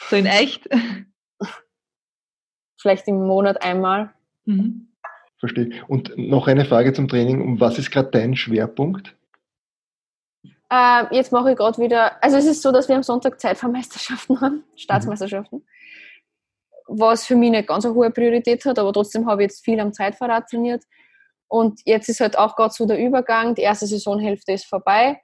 So 0.00 0.16
in 0.16 0.26
echt? 0.26 0.68
Vielleicht 2.80 3.08
im 3.08 3.26
Monat 3.26 3.62
einmal. 3.62 4.14
Mhm. 4.44 4.88
Verstehe. 5.38 5.70
Und 5.86 6.16
noch 6.16 6.48
eine 6.48 6.64
Frage 6.64 6.92
zum 6.92 7.08
Training. 7.08 7.60
Was 7.60 7.78
ist 7.78 7.90
gerade 7.90 8.10
dein 8.10 8.36
Schwerpunkt? 8.36 9.14
Äh, 10.70 11.14
jetzt 11.14 11.32
mache 11.32 11.52
ich 11.52 11.56
gerade 11.56 11.80
wieder, 11.80 12.22
also 12.22 12.36
es 12.36 12.44
ist 12.44 12.62
so, 12.62 12.72
dass 12.72 12.88
wir 12.88 12.96
am 12.96 13.02
Sonntag 13.02 13.40
Zeitfahrmeisterschaften 13.40 14.40
haben, 14.40 14.64
Staatsmeisterschaften, 14.76 15.64
was 16.86 17.24
für 17.24 17.36
mich 17.36 17.50
nicht 17.50 17.68
ganz 17.68 17.86
eine 17.86 17.94
hohe 17.94 18.10
Priorität 18.10 18.64
hat, 18.66 18.78
aber 18.78 18.92
trotzdem 18.92 19.26
habe 19.26 19.42
ich 19.42 19.50
jetzt 19.50 19.64
viel 19.64 19.80
am 19.80 19.92
Zeitfahrrad 19.92 20.48
trainiert. 20.48 20.84
Und 21.46 21.80
jetzt 21.86 22.10
ist 22.10 22.20
halt 22.20 22.36
auch 22.36 22.54
gerade 22.54 22.74
so 22.74 22.84
der 22.84 22.98
Übergang, 22.98 23.54
die 23.54 23.62
erste 23.62 23.86
Saisonhälfte 23.86 24.52
ist 24.52 24.66
vorbei. 24.66 25.22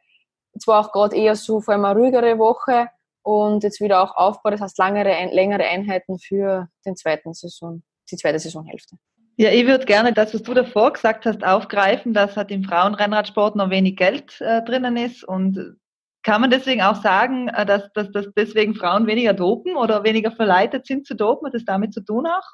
Es 0.54 0.66
war 0.66 0.80
auch 0.80 0.92
gerade 0.92 1.14
eher 1.14 1.36
so 1.36 1.60
vor 1.60 1.74
allem 1.74 1.84
eine 1.84 1.98
ruhigere 1.98 2.38
Woche 2.38 2.88
und 3.24 3.64
jetzt 3.64 3.80
wieder 3.80 4.02
auch 4.02 4.14
Aufbau, 4.16 4.50
das 4.50 4.60
heißt 4.60 4.78
langere, 4.78 5.10
längere 5.32 5.64
Einheiten 5.64 6.18
für 6.18 6.68
den 6.86 6.94
zweiten 6.94 7.32
Saison, 7.32 7.82
die 8.10 8.16
zweite 8.16 8.38
Saisonhälfte. 8.38 8.96
Ja, 9.36 9.50
ich 9.50 9.66
würde 9.66 9.86
gerne 9.86 10.12
das, 10.12 10.32
was 10.32 10.42
du 10.42 10.54
davor 10.54 10.92
gesagt 10.92 11.26
hast, 11.26 11.42
aufgreifen, 11.42 12.14
dass 12.14 12.36
halt 12.36 12.50
im 12.52 12.62
Frauenrennradsport 12.62 13.56
noch 13.56 13.70
wenig 13.70 13.96
Geld 13.96 14.40
äh, 14.40 14.62
drinnen 14.62 14.96
ist. 14.96 15.24
Und 15.24 15.76
kann 16.22 16.40
man 16.40 16.50
deswegen 16.50 16.82
auch 16.82 17.02
sagen, 17.02 17.48
äh, 17.48 17.66
dass, 17.66 17.90
dass, 17.94 18.12
dass 18.12 18.26
deswegen 18.36 18.74
Frauen 18.74 19.06
weniger 19.06 19.32
dopen 19.32 19.74
oder 19.74 20.04
weniger 20.04 20.30
verleitet 20.30 20.86
sind 20.86 21.06
zu 21.06 21.16
dopen? 21.16 21.46
Hat 21.46 21.54
das 21.54 21.64
damit 21.64 21.92
zu 21.92 22.00
tun 22.02 22.26
auch? 22.26 22.46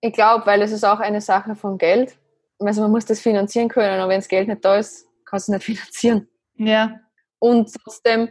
Ich 0.00 0.12
glaube, 0.12 0.46
weil 0.46 0.62
es 0.62 0.70
ist 0.70 0.84
auch 0.84 1.00
eine 1.00 1.20
Sache 1.20 1.56
von 1.56 1.76
Geld. 1.76 2.16
also 2.60 2.82
man 2.82 2.92
muss 2.92 3.06
das 3.06 3.18
finanzieren 3.18 3.68
können, 3.68 3.98
aber 3.98 4.10
wenn 4.10 4.20
das 4.20 4.28
Geld 4.28 4.46
nicht 4.46 4.64
da 4.64 4.76
ist, 4.76 5.08
kannst 5.24 5.48
du 5.48 5.52
es 5.52 5.58
nicht 5.58 5.64
finanzieren. 5.78 6.28
Ja. 6.54 7.00
Und 7.40 7.74
trotzdem 7.82 8.28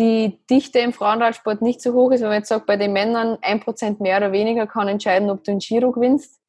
die 0.00 0.40
Dichte 0.48 0.78
im 0.78 0.94
Frauenradsport 0.94 1.60
nicht 1.60 1.82
so 1.82 1.92
hoch 1.92 2.10
ist, 2.10 2.22
wenn 2.22 2.28
man 2.28 2.38
jetzt 2.38 2.48
sagt, 2.48 2.64
bei 2.64 2.78
den 2.78 2.94
Männern 2.94 3.36
ein 3.42 3.60
Prozent 3.60 4.00
mehr 4.00 4.16
oder 4.16 4.32
weniger 4.32 4.66
kann 4.66 4.88
entscheiden, 4.88 5.28
ob 5.28 5.44
du 5.44 5.52
ein 5.52 5.58
Giro 5.58 5.92
gewinnst. 5.92 6.40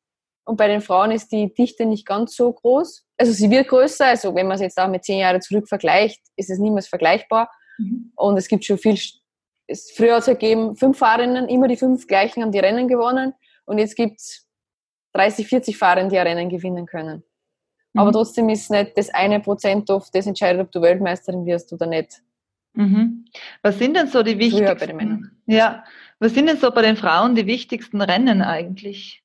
Und 0.45 0.55
bei 0.55 0.67
den 0.67 0.81
Frauen 0.81 1.11
ist 1.11 1.31
die 1.33 1.53
Dichte 1.53 1.85
nicht 1.85 2.05
ganz 2.05 2.35
so 2.35 2.51
groß. 2.51 3.05
Also 3.17 3.33
sie 3.33 3.49
wird 3.49 3.67
größer, 3.67 4.07
also 4.07 4.33
wenn 4.33 4.47
man 4.47 4.55
es 4.55 4.61
jetzt 4.61 4.79
auch 4.79 4.87
mit 4.87 5.03
zehn 5.03 5.19
Jahren 5.19 5.41
zurück 5.41 5.67
vergleicht, 5.67 6.21
ist 6.37 6.49
es 6.49 6.59
niemals 6.59 6.87
vergleichbar. 6.87 7.51
Mhm. 7.77 8.13
Und 8.15 8.37
es 8.37 8.47
gibt 8.47 8.63
schon 8.63 8.77
viel, 8.77 8.97
es, 9.67 9.91
früher 9.91 10.15
hat 10.15 10.21
es 10.21 10.27
gegeben, 10.27 10.77
fünf 10.77 10.97
Fahrerinnen, 10.97 11.49
immer 11.49 11.67
die 11.67 11.75
fünf 11.75 12.07
gleichen 12.07 12.41
haben 12.41 12.53
die 12.53 12.59
Rennen 12.59 12.87
gewonnen. 12.87 13.33
Und 13.65 13.79
jetzt 13.79 13.95
gibt 13.97 14.19
es 14.19 14.47
30, 15.13 15.47
40 15.47 15.77
Fahrer, 15.77 16.07
die 16.07 16.17
ein 16.17 16.25
Rennen 16.27 16.49
gewinnen 16.49 16.85
können. 16.85 17.23
Mhm. 17.93 17.99
Aber 17.99 18.13
trotzdem 18.13 18.47
ist 18.47 18.71
nicht 18.71 18.97
das 18.97 19.09
eine 19.09 19.41
Prozent 19.41 19.89
oft, 19.89 20.15
das 20.15 20.25
entscheidet, 20.25 20.61
ob 20.61 20.71
du 20.71 20.81
Weltmeisterin 20.81 21.45
wirst 21.45 21.73
oder 21.73 21.85
nicht. 21.85 22.21
Mhm. 22.73 23.25
Was 23.61 23.77
sind 23.77 23.95
denn 23.95 24.07
so 24.07 24.23
die 24.23 24.37
wichtigsten? 24.39 24.77
bei 24.77 24.85
den 24.85 24.95
Männern. 24.95 25.31
Ja, 25.45 25.83
was 26.19 26.33
sind 26.33 26.47
denn 26.47 26.57
so 26.57 26.71
bei 26.71 26.81
den 26.81 26.95
Frauen 26.95 27.35
die 27.35 27.45
wichtigsten 27.45 28.01
Rennen 28.01 28.41
eigentlich? 28.41 29.23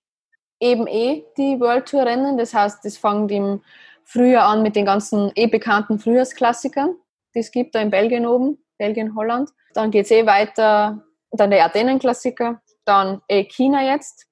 Eben 0.61 0.87
eh 0.87 1.25
die 1.37 1.61
World 1.61 1.87
Tour 1.87 2.07
Rennen. 2.07 2.39
Das 2.39 2.55
heißt, 2.55 2.85
das 2.85 2.97
fängt 2.97 3.31
im 3.31 3.63
Frühjahr 4.05 4.49
an 4.49 4.63
mit 4.63 4.77
den 4.77 4.87
ganzen 4.87 5.31
eh 5.35 5.47
bekannten 5.47 5.99
Frühjahrsklassikern, 5.99 6.97
die 7.35 7.41
es 7.41 7.51
gibt 7.51 7.75
da 7.75 7.81
in 7.81 7.91
Belgien 7.91 8.27
oben, 8.27 8.59
Belgien, 8.79 9.15
Holland. 9.15 9.51
Dann 9.75 9.91
geht 9.91 10.07
es 10.07 10.11
eh 10.11 10.27
weiter, 10.27 11.05
dann 11.31 11.51
der 11.51 11.65
Ardennen-Klassiker, 11.65 12.63
dann 12.85 13.21
eh 13.29 13.45
China 13.45 13.83
jetzt, 13.83 14.27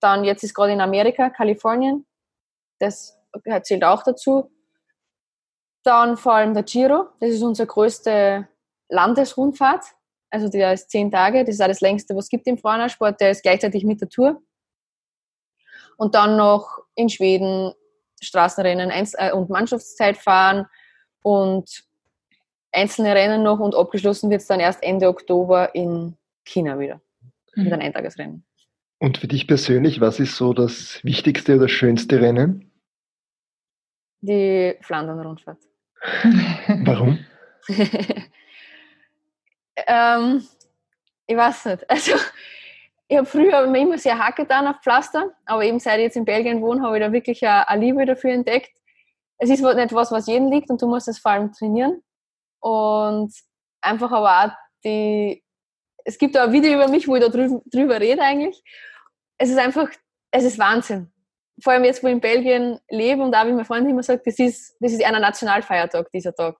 dann 0.00 0.24
jetzt 0.24 0.44
ist 0.44 0.54
gerade 0.54 0.72
in 0.72 0.80
Amerika, 0.80 1.30
Kalifornien. 1.30 2.04
Das 2.78 3.16
zählt 3.62 3.84
auch 3.84 4.02
dazu. 4.02 4.50
Dann 5.84 6.16
vor 6.16 6.34
allem 6.34 6.52
der 6.52 6.64
Giro, 6.64 7.06
das 7.20 7.30
ist 7.30 7.42
unsere 7.42 7.66
größte 7.66 8.48
Landesrundfahrt. 8.92 9.84
Also 10.30 10.48
der 10.48 10.72
ist 10.72 10.90
zehn 10.90 11.10
Tage, 11.10 11.44
das 11.44 11.56
ist 11.56 11.60
auch 11.60 11.66
das 11.66 11.80
längste, 11.80 12.14
was 12.14 12.26
es 12.26 12.30
gibt 12.30 12.46
im 12.46 12.58
Frauensport. 12.58 13.20
Der 13.20 13.30
ist 13.30 13.42
gleichzeitig 13.42 13.84
mit 13.84 14.00
der 14.00 14.08
Tour. 14.08 14.40
Und 15.96 16.14
dann 16.14 16.36
noch 16.36 16.78
in 16.94 17.08
Schweden 17.08 17.72
Straßenrennen 18.22 18.90
äh, 18.90 19.32
und 19.32 19.50
Mannschaftszeit 19.50 20.16
fahren 20.16 20.66
und 21.22 21.84
einzelne 22.72 23.14
Rennen 23.14 23.42
noch 23.42 23.58
und 23.58 23.74
abgeschlossen 23.74 24.30
wird 24.30 24.40
es 24.40 24.46
dann 24.46 24.60
erst 24.60 24.82
Ende 24.82 25.08
Oktober 25.08 25.74
in 25.74 26.16
China 26.44 26.78
wieder. 26.78 27.00
Mit 27.54 27.70
einem 27.70 27.82
Eintagesrennen. 27.82 28.46
Und 28.98 29.18
für 29.18 29.28
dich 29.28 29.46
persönlich, 29.46 30.00
was 30.00 30.20
ist 30.20 30.36
so 30.36 30.54
das 30.54 31.04
wichtigste 31.04 31.56
oder 31.56 31.68
schönste 31.68 32.20
Rennen? 32.20 32.72
Die 34.22 34.76
Flandern-Rundfahrt. 34.80 35.58
Warum? 36.84 37.18
ähm, 39.76 40.46
ich 41.26 41.36
weiß 41.36 41.66
nicht. 41.66 41.90
Also, 41.90 42.12
ich 43.08 43.16
habe 43.16 43.26
früher 43.26 43.64
immer 43.64 43.98
sehr 43.98 44.18
hart 44.18 44.36
getan 44.36 44.66
auf 44.66 44.76
Pflaster, 44.82 45.32
aber 45.44 45.64
eben 45.64 45.78
seit 45.78 45.98
ich 45.98 46.04
jetzt 46.04 46.16
in 46.16 46.24
Belgien 46.24 46.62
wohne, 46.62 46.82
habe 46.82 46.98
ich 46.98 47.04
da 47.04 47.12
wirklich 47.12 47.46
eine 47.46 47.80
Liebe 47.80 48.06
dafür 48.06 48.32
entdeckt. 48.32 48.70
Es 49.38 49.50
ist 49.50 49.62
nicht 49.62 49.92
was, 49.92 50.12
was 50.12 50.26
jedem 50.26 50.50
liegt 50.50 50.70
und 50.70 50.80
du 50.80 50.86
musst 50.86 51.08
es 51.08 51.18
vor 51.18 51.32
allem 51.32 51.52
trainieren. 51.52 52.02
Und 52.60 53.34
einfach 53.82 54.12
aber 54.12 54.44
auch 54.44 54.56
die, 54.84 55.42
es 56.04 56.16
gibt 56.16 56.36
da 56.36 56.44
ein 56.44 56.52
Video 56.52 56.72
über 56.74 56.88
mich, 56.88 57.06
wo 57.06 57.16
ich 57.16 57.22
da 57.22 57.28
drüber, 57.28 57.60
drüber 57.66 58.00
rede 58.00 58.22
eigentlich 58.22 58.62
es 59.42 59.50
ist 59.50 59.58
einfach, 59.58 59.88
es 60.30 60.44
ist 60.44 60.58
Wahnsinn. 60.58 61.12
Vor 61.60 61.72
allem 61.72 61.84
jetzt, 61.84 62.02
wo 62.02 62.06
ich 62.06 62.12
in 62.12 62.20
Belgien 62.20 62.78
lebe 62.88 63.22
und 63.22 63.34
auch 63.34 63.46
wie 63.46 63.52
mein 63.52 63.64
Freund 63.64 63.88
immer 63.88 64.02
sagt, 64.02 64.26
das 64.26 64.38
ist, 64.38 64.76
das 64.80 64.92
ist 64.92 65.04
einer 65.04 65.18
Nationalfeiertag, 65.18 66.10
dieser 66.12 66.34
Tag. 66.34 66.56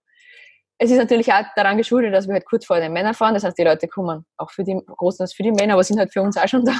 Es 0.78 0.90
ist 0.90 0.98
natürlich 0.98 1.32
auch 1.32 1.44
daran 1.54 1.76
geschuldet, 1.76 2.12
dass 2.12 2.26
wir 2.26 2.34
halt 2.34 2.46
kurz 2.46 2.66
vor 2.66 2.80
den 2.80 2.92
Männern 2.92 3.14
fahren. 3.14 3.34
Das 3.34 3.44
heißt, 3.44 3.56
die 3.56 3.62
Leute 3.62 3.86
kommen 3.88 4.24
auch 4.36 4.50
für 4.50 4.64
die, 4.64 4.80
großteils 4.84 5.32
für 5.32 5.42
die 5.42 5.52
Männer, 5.52 5.74
aber 5.74 5.84
sind 5.84 5.98
halt 5.98 6.12
für 6.12 6.22
uns 6.22 6.36
auch 6.36 6.48
schon 6.48 6.64
da. 6.64 6.74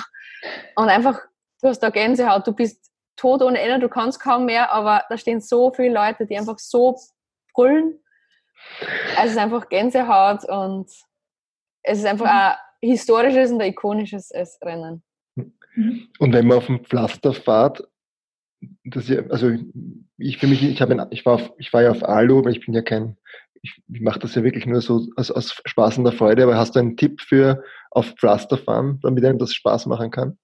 Und 0.76 0.88
einfach, 0.88 1.20
du 1.60 1.68
hast 1.68 1.80
da 1.80 1.90
Gänsehaut, 1.90 2.46
du 2.46 2.52
bist 2.52 2.90
tot 3.16 3.42
ohne 3.42 3.60
Ende, 3.60 3.78
du 3.78 3.88
kannst 3.88 4.20
kaum 4.20 4.46
mehr, 4.46 4.72
aber 4.72 5.04
da 5.08 5.16
stehen 5.16 5.40
so 5.40 5.72
viele 5.72 5.94
Leute, 5.94 6.26
die 6.26 6.36
einfach 6.36 6.58
so 6.58 6.96
brüllen. 7.54 8.00
Also 9.16 9.26
es 9.26 9.32
ist 9.32 9.38
einfach 9.38 9.68
Gänsehaut 9.68 10.48
und 10.48 10.90
es 11.82 11.98
ist 11.98 12.06
einfach 12.06 12.26
ein 12.26 12.56
historisches 12.80 13.52
und 13.52 13.60
ein 13.60 13.70
ikonisches 13.70 14.32
Rennen. 14.62 15.02
Und 16.18 16.32
wenn 16.32 16.46
man 16.46 16.58
auf 16.58 16.66
dem 16.66 16.84
Pflaster 16.84 17.32
fährt, 17.32 17.82
das 18.84 19.08
ja, 19.08 19.22
also 19.28 19.50
ich 20.18 20.38
für 20.38 20.46
mich, 20.46 20.62
ich 20.62 20.80
habe, 20.80 21.08
ich 21.10 21.26
war, 21.26 21.34
auf, 21.34 21.52
ich 21.58 21.72
war 21.72 21.82
ja 21.82 21.90
auf 21.90 22.04
Alu, 22.04 22.38
aber 22.38 22.50
ich 22.50 22.64
bin 22.64 22.74
ja 22.74 22.82
kein, 22.82 23.16
ich, 23.62 23.82
ich 23.92 24.00
mache 24.00 24.18
das 24.18 24.34
ja 24.34 24.42
wirklich 24.42 24.66
nur 24.66 24.80
so 24.80 25.06
aus, 25.16 25.30
aus 25.30 25.62
Spaß 25.64 25.98
und 25.98 26.04
der 26.04 26.12
Freude. 26.12 26.42
Aber 26.42 26.56
hast 26.56 26.74
du 26.74 26.80
einen 26.80 26.96
Tipp 26.96 27.20
für 27.20 27.62
auf 27.90 28.14
Pflaster 28.18 28.58
fahren, 28.58 28.98
damit 29.02 29.24
einem 29.24 29.38
das 29.38 29.54
Spaß 29.54 29.86
machen 29.86 30.10
kann? 30.10 30.38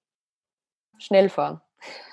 Schnell 0.99 1.29
fahren. 1.29 1.61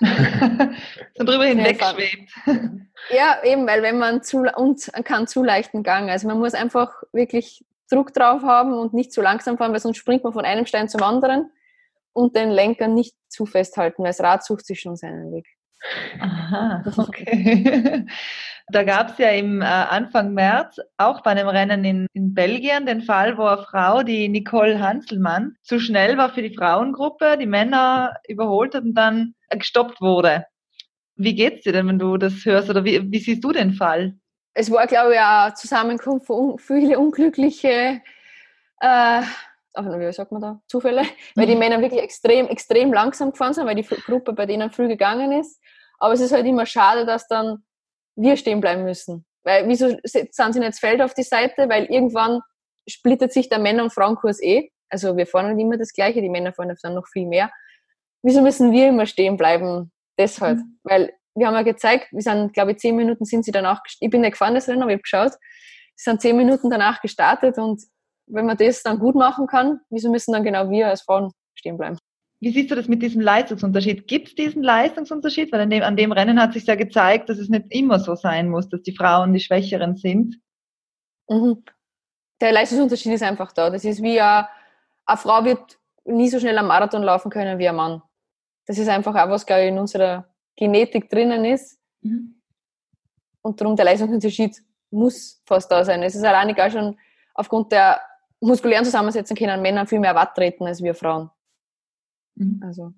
so 0.00 1.24
drüber 1.24 1.46
hinweg 1.46 1.82
schwebt. 1.82 2.32
Ja, 3.10 3.40
eben, 3.44 3.66
weil 3.68 3.82
wenn 3.82 3.98
man 3.98 4.22
zu 4.22 4.38
und 4.56 4.90
kann 5.04 5.28
zu 5.28 5.44
leichten 5.44 5.84
Gang. 5.84 6.10
Also 6.10 6.26
man 6.26 6.38
muss 6.38 6.54
einfach 6.54 6.92
wirklich 7.12 7.64
Druck 7.88 8.12
drauf 8.12 8.42
haben 8.42 8.72
und 8.72 8.94
nicht 8.94 9.12
zu 9.12 9.22
langsam 9.22 9.58
fahren, 9.58 9.72
weil 9.72 9.80
sonst 9.80 9.98
springt 9.98 10.24
man 10.24 10.32
von 10.32 10.44
einem 10.44 10.66
Stein 10.66 10.88
zum 10.88 11.02
anderen 11.02 11.50
und 12.12 12.34
den 12.34 12.50
Lenker 12.50 12.88
nicht 12.88 13.14
zu 13.28 13.46
festhalten, 13.46 14.02
weil 14.02 14.10
das 14.10 14.20
Rad 14.20 14.44
sucht 14.44 14.66
sich 14.66 14.80
schon 14.80 14.96
seinen 14.96 15.32
Weg. 15.32 15.46
Aha, 16.20 16.84
okay. 16.96 18.06
Da 18.68 18.82
gab 18.82 19.10
es 19.10 19.18
ja 19.18 19.28
im 19.30 19.62
äh, 19.62 19.64
Anfang 19.64 20.34
März 20.34 20.80
auch 20.96 21.22
bei 21.22 21.30
einem 21.30 21.46
Rennen 21.46 21.84
in, 21.84 22.06
in 22.14 22.34
Belgien 22.34 22.84
den 22.84 23.02
Fall, 23.02 23.38
wo 23.38 23.44
eine 23.44 23.62
Frau, 23.62 24.02
die 24.02 24.28
Nicole 24.28 24.80
Hanselmann, 24.80 25.54
zu 25.62 25.78
schnell 25.78 26.18
war 26.18 26.30
für 26.30 26.42
die 26.42 26.54
Frauengruppe, 26.54 27.38
die 27.38 27.46
Männer 27.46 28.16
überholt 28.26 28.74
hat 28.74 28.82
und 28.82 28.94
dann 28.94 29.34
gestoppt 29.50 30.00
wurde. 30.00 30.46
Wie 31.14 31.34
geht's 31.34 31.62
dir 31.62 31.72
denn, 31.72 31.86
wenn 31.86 31.98
du 31.98 32.16
das 32.16 32.44
hörst 32.44 32.68
oder 32.68 32.84
wie, 32.84 33.10
wie 33.10 33.18
siehst 33.20 33.44
du 33.44 33.52
den 33.52 33.72
Fall? 33.72 34.16
Es 34.52 34.70
war, 34.70 34.86
glaube 34.86 35.12
ich, 35.14 35.20
eine 35.20 35.54
Zusammenkunft 35.54 36.26
von 36.26 36.58
viele 36.58 36.98
unglückliche 36.98 38.00
äh, 38.80 39.22
wie 39.76 40.12
sagt 40.12 40.32
man 40.32 40.40
da, 40.40 40.60
Zufälle, 40.66 41.02
weil 41.34 41.46
die 41.46 41.54
mhm. 41.54 41.58
Männer 41.58 41.80
wirklich 41.80 42.02
extrem, 42.02 42.46
extrem 42.48 42.92
langsam 42.92 43.32
gefahren 43.32 43.52
sind, 43.52 43.66
weil 43.66 43.74
die 43.74 43.82
Gruppe 43.84 44.32
bei 44.32 44.46
denen 44.46 44.70
früh 44.70 44.88
gegangen 44.88 45.32
ist. 45.32 45.60
Aber 45.98 46.14
es 46.14 46.20
ist 46.20 46.32
halt 46.32 46.46
immer 46.46 46.66
schade, 46.66 47.06
dass 47.06 47.28
dann 47.28 47.64
wir 48.16 48.36
stehen 48.36 48.60
bleiben 48.60 48.84
müssen. 48.84 49.26
Weil 49.44 49.68
wieso 49.68 49.88
sind 50.02 50.32
sie 50.32 50.58
nicht 50.58 50.72
das 50.72 50.78
Feld 50.78 51.00
auf 51.00 51.14
die 51.14 51.22
Seite? 51.22 51.68
Weil 51.68 51.84
irgendwann 51.84 52.40
splittet 52.88 53.32
sich 53.32 53.48
der 53.48 53.58
Männer- 53.58 53.84
und 53.84 53.92
Frauenkurs 53.92 54.42
eh. 54.42 54.70
Also 54.88 55.16
wir 55.16 55.26
fahren 55.26 55.54
nicht 55.54 55.62
immer 55.64 55.76
das 55.76 55.92
Gleiche, 55.92 56.20
die 56.20 56.28
Männer 56.28 56.52
fahren 56.52 56.74
dann 56.82 56.94
noch 56.94 57.06
viel 57.08 57.26
mehr. 57.26 57.50
Wieso 58.22 58.42
müssen 58.42 58.72
wir 58.72 58.88
immer 58.88 59.06
stehen 59.06 59.36
bleiben? 59.36 59.92
Deshalb. 60.18 60.58
Mhm. 60.58 60.78
Weil 60.84 61.12
wir 61.36 61.46
haben 61.46 61.54
ja 61.54 61.62
gezeigt, 61.62 62.08
wir 62.12 62.22
sind, 62.22 62.54
glaube 62.54 62.72
ich, 62.72 62.78
zehn 62.78 62.96
Minuten 62.96 63.24
sind 63.24 63.44
sie 63.44 63.52
danach, 63.52 63.82
ich 64.00 64.10
bin 64.10 64.22
nicht 64.22 64.32
gefahren, 64.32 64.54
das 64.54 64.68
Rennen, 64.68 64.82
aber 64.82 64.90
ich 64.90 64.96
habe 64.96 65.02
geschaut, 65.02 65.32
sie 65.94 66.10
sind 66.10 66.20
zehn 66.20 66.36
Minuten 66.36 66.70
danach 66.70 67.00
gestartet 67.02 67.58
und 67.58 67.82
wenn 68.26 68.46
man 68.46 68.56
das 68.56 68.82
dann 68.82 68.98
gut 68.98 69.14
machen 69.14 69.46
kann, 69.46 69.80
wieso 69.90 70.10
müssen 70.10 70.32
dann 70.32 70.42
genau 70.44 70.70
wir 70.70 70.88
als 70.88 71.02
Frauen 71.02 71.30
stehen 71.54 71.76
bleiben? 71.76 71.98
Wie 72.40 72.50
siehst 72.50 72.70
du 72.70 72.74
das 72.74 72.86
mit 72.86 73.02
diesem 73.02 73.22
Leistungsunterschied? 73.22 74.06
Gibt 74.06 74.28
es 74.28 74.34
diesen 74.34 74.62
Leistungsunterschied? 74.62 75.52
Weil 75.52 75.62
an 75.62 75.70
dem, 75.70 75.82
an 75.82 75.96
dem 75.96 76.12
Rennen 76.12 76.40
hat 76.40 76.52
sich 76.52 76.66
ja 76.66 76.74
gezeigt, 76.74 77.28
dass 77.28 77.38
es 77.38 77.48
nicht 77.48 77.66
immer 77.70 77.98
so 77.98 78.14
sein 78.14 78.50
muss, 78.50 78.68
dass 78.68 78.82
die 78.82 78.94
Frauen 78.94 79.32
die 79.32 79.40
Schwächeren 79.40 79.96
sind. 79.96 80.38
Mhm. 81.28 81.64
Der 82.40 82.52
Leistungsunterschied 82.52 83.12
ist 83.12 83.22
einfach 83.22 83.52
da. 83.52 83.70
Das 83.70 83.84
ist 83.84 84.02
wie 84.02 84.20
eine, 84.20 84.48
eine 85.06 85.16
Frau 85.16 85.44
wird 85.44 85.78
nie 86.04 86.28
so 86.28 86.38
schnell 86.38 86.58
am 86.58 86.66
Marathon 86.66 87.02
laufen 87.02 87.30
können 87.30 87.58
wie 87.58 87.68
ein 87.68 87.74
Mann. 87.74 88.02
Das 88.66 88.76
ist 88.76 88.88
einfach 88.88 89.14
auch 89.14 89.30
was, 89.30 89.46
glaube 89.46 89.62
ich, 89.62 89.68
in 89.68 89.78
unserer 89.78 90.28
Genetik 90.56 91.08
drinnen 91.08 91.44
ist. 91.44 91.78
Mhm. 92.02 92.42
Und 93.40 93.60
darum 93.60 93.76
der 93.76 93.86
Leistungsunterschied 93.86 94.60
muss 94.90 95.42
fast 95.46 95.70
da 95.70 95.84
sein. 95.84 96.02
Es 96.02 96.14
ist 96.14 96.24
allein 96.24 96.50
egal 96.50 96.70
schon 96.70 96.98
aufgrund 97.34 97.72
der 97.72 98.00
muskulären 98.40 98.84
Zusammensetzung 98.84 99.36
können 99.36 99.62
Männer 99.62 99.86
viel 99.86 100.00
mehr 100.00 100.14
Watt 100.14 100.34
treten 100.34 100.66
als 100.66 100.82
wir 100.82 100.94
Frauen. 100.94 101.30
Mhm. 102.36 102.60
Also. 102.62 102.92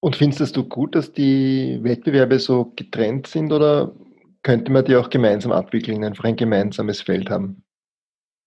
Und 0.00 0.16
findest 0.16 0.56
du 0.56 0.68
gut, 0.68 0.94
dass 0.94 1.12
die 1.12 1.78
Wettbewerbe 1.82 2.38
so 2.38 2.72
getrennt 2.76 3.26
sind 3.26 3.52
oder 3.52 3.94
könnte 4.42 4.70
man 4.70 4.84
die 4.84 4.96
auch 4.96 5.08
gemeinsam 5.08 5.52
abwickeln, 5.52 6.04
einfach 6.04 6.24
ein 6.24 6.36
gemeinsames 6.36 7.00
Feld 7.00 7.30
haben? 7.30 7.64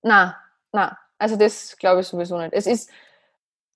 Na, 0.04 0.38
na, 0.72 0.98
also 1.18 1.36
das 1.36 1.76
glaube 1.78 2.02
ich 2.02 2.08
sowieso 2.08 2.38
nicht. 2.38 2.54
Es 2.54 2.68
ist, 2.68 2.92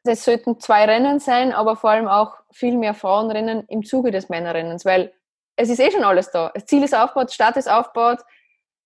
das 0.04 0.24
sollten 0.24 0.60
zwei 0.60 0.86
Rennen 0.86 1.20
sein, 1.20 1.52
aber 1.52 1.76
vor 1.76 1.90
allem 1.90 2.08
auch 2.08 2.36
viel 2.52 2.78
mehr 2.78 2.94
Frauenrennen 2.94 3.66
im 3.68 3.84
Zuge 3.84 4.12
des 4.12 4.30
Männerrennens, 4.30 4.86
weil 4.86 5.14
es 5.56 5.70
ist 5.70 5.80
eh 5.80 5.92
schon 5.92 6.04
alles 6.04 6.30
da. 6.32 6.52
Das 6.54 6.66
Ziel 6.66 6.84
ist 6.84 6.96
aufgebaut, 6.96 7.32
Start 7.32 7.58
ist 7.58 7.70
aufgebaut, 7.70 8.20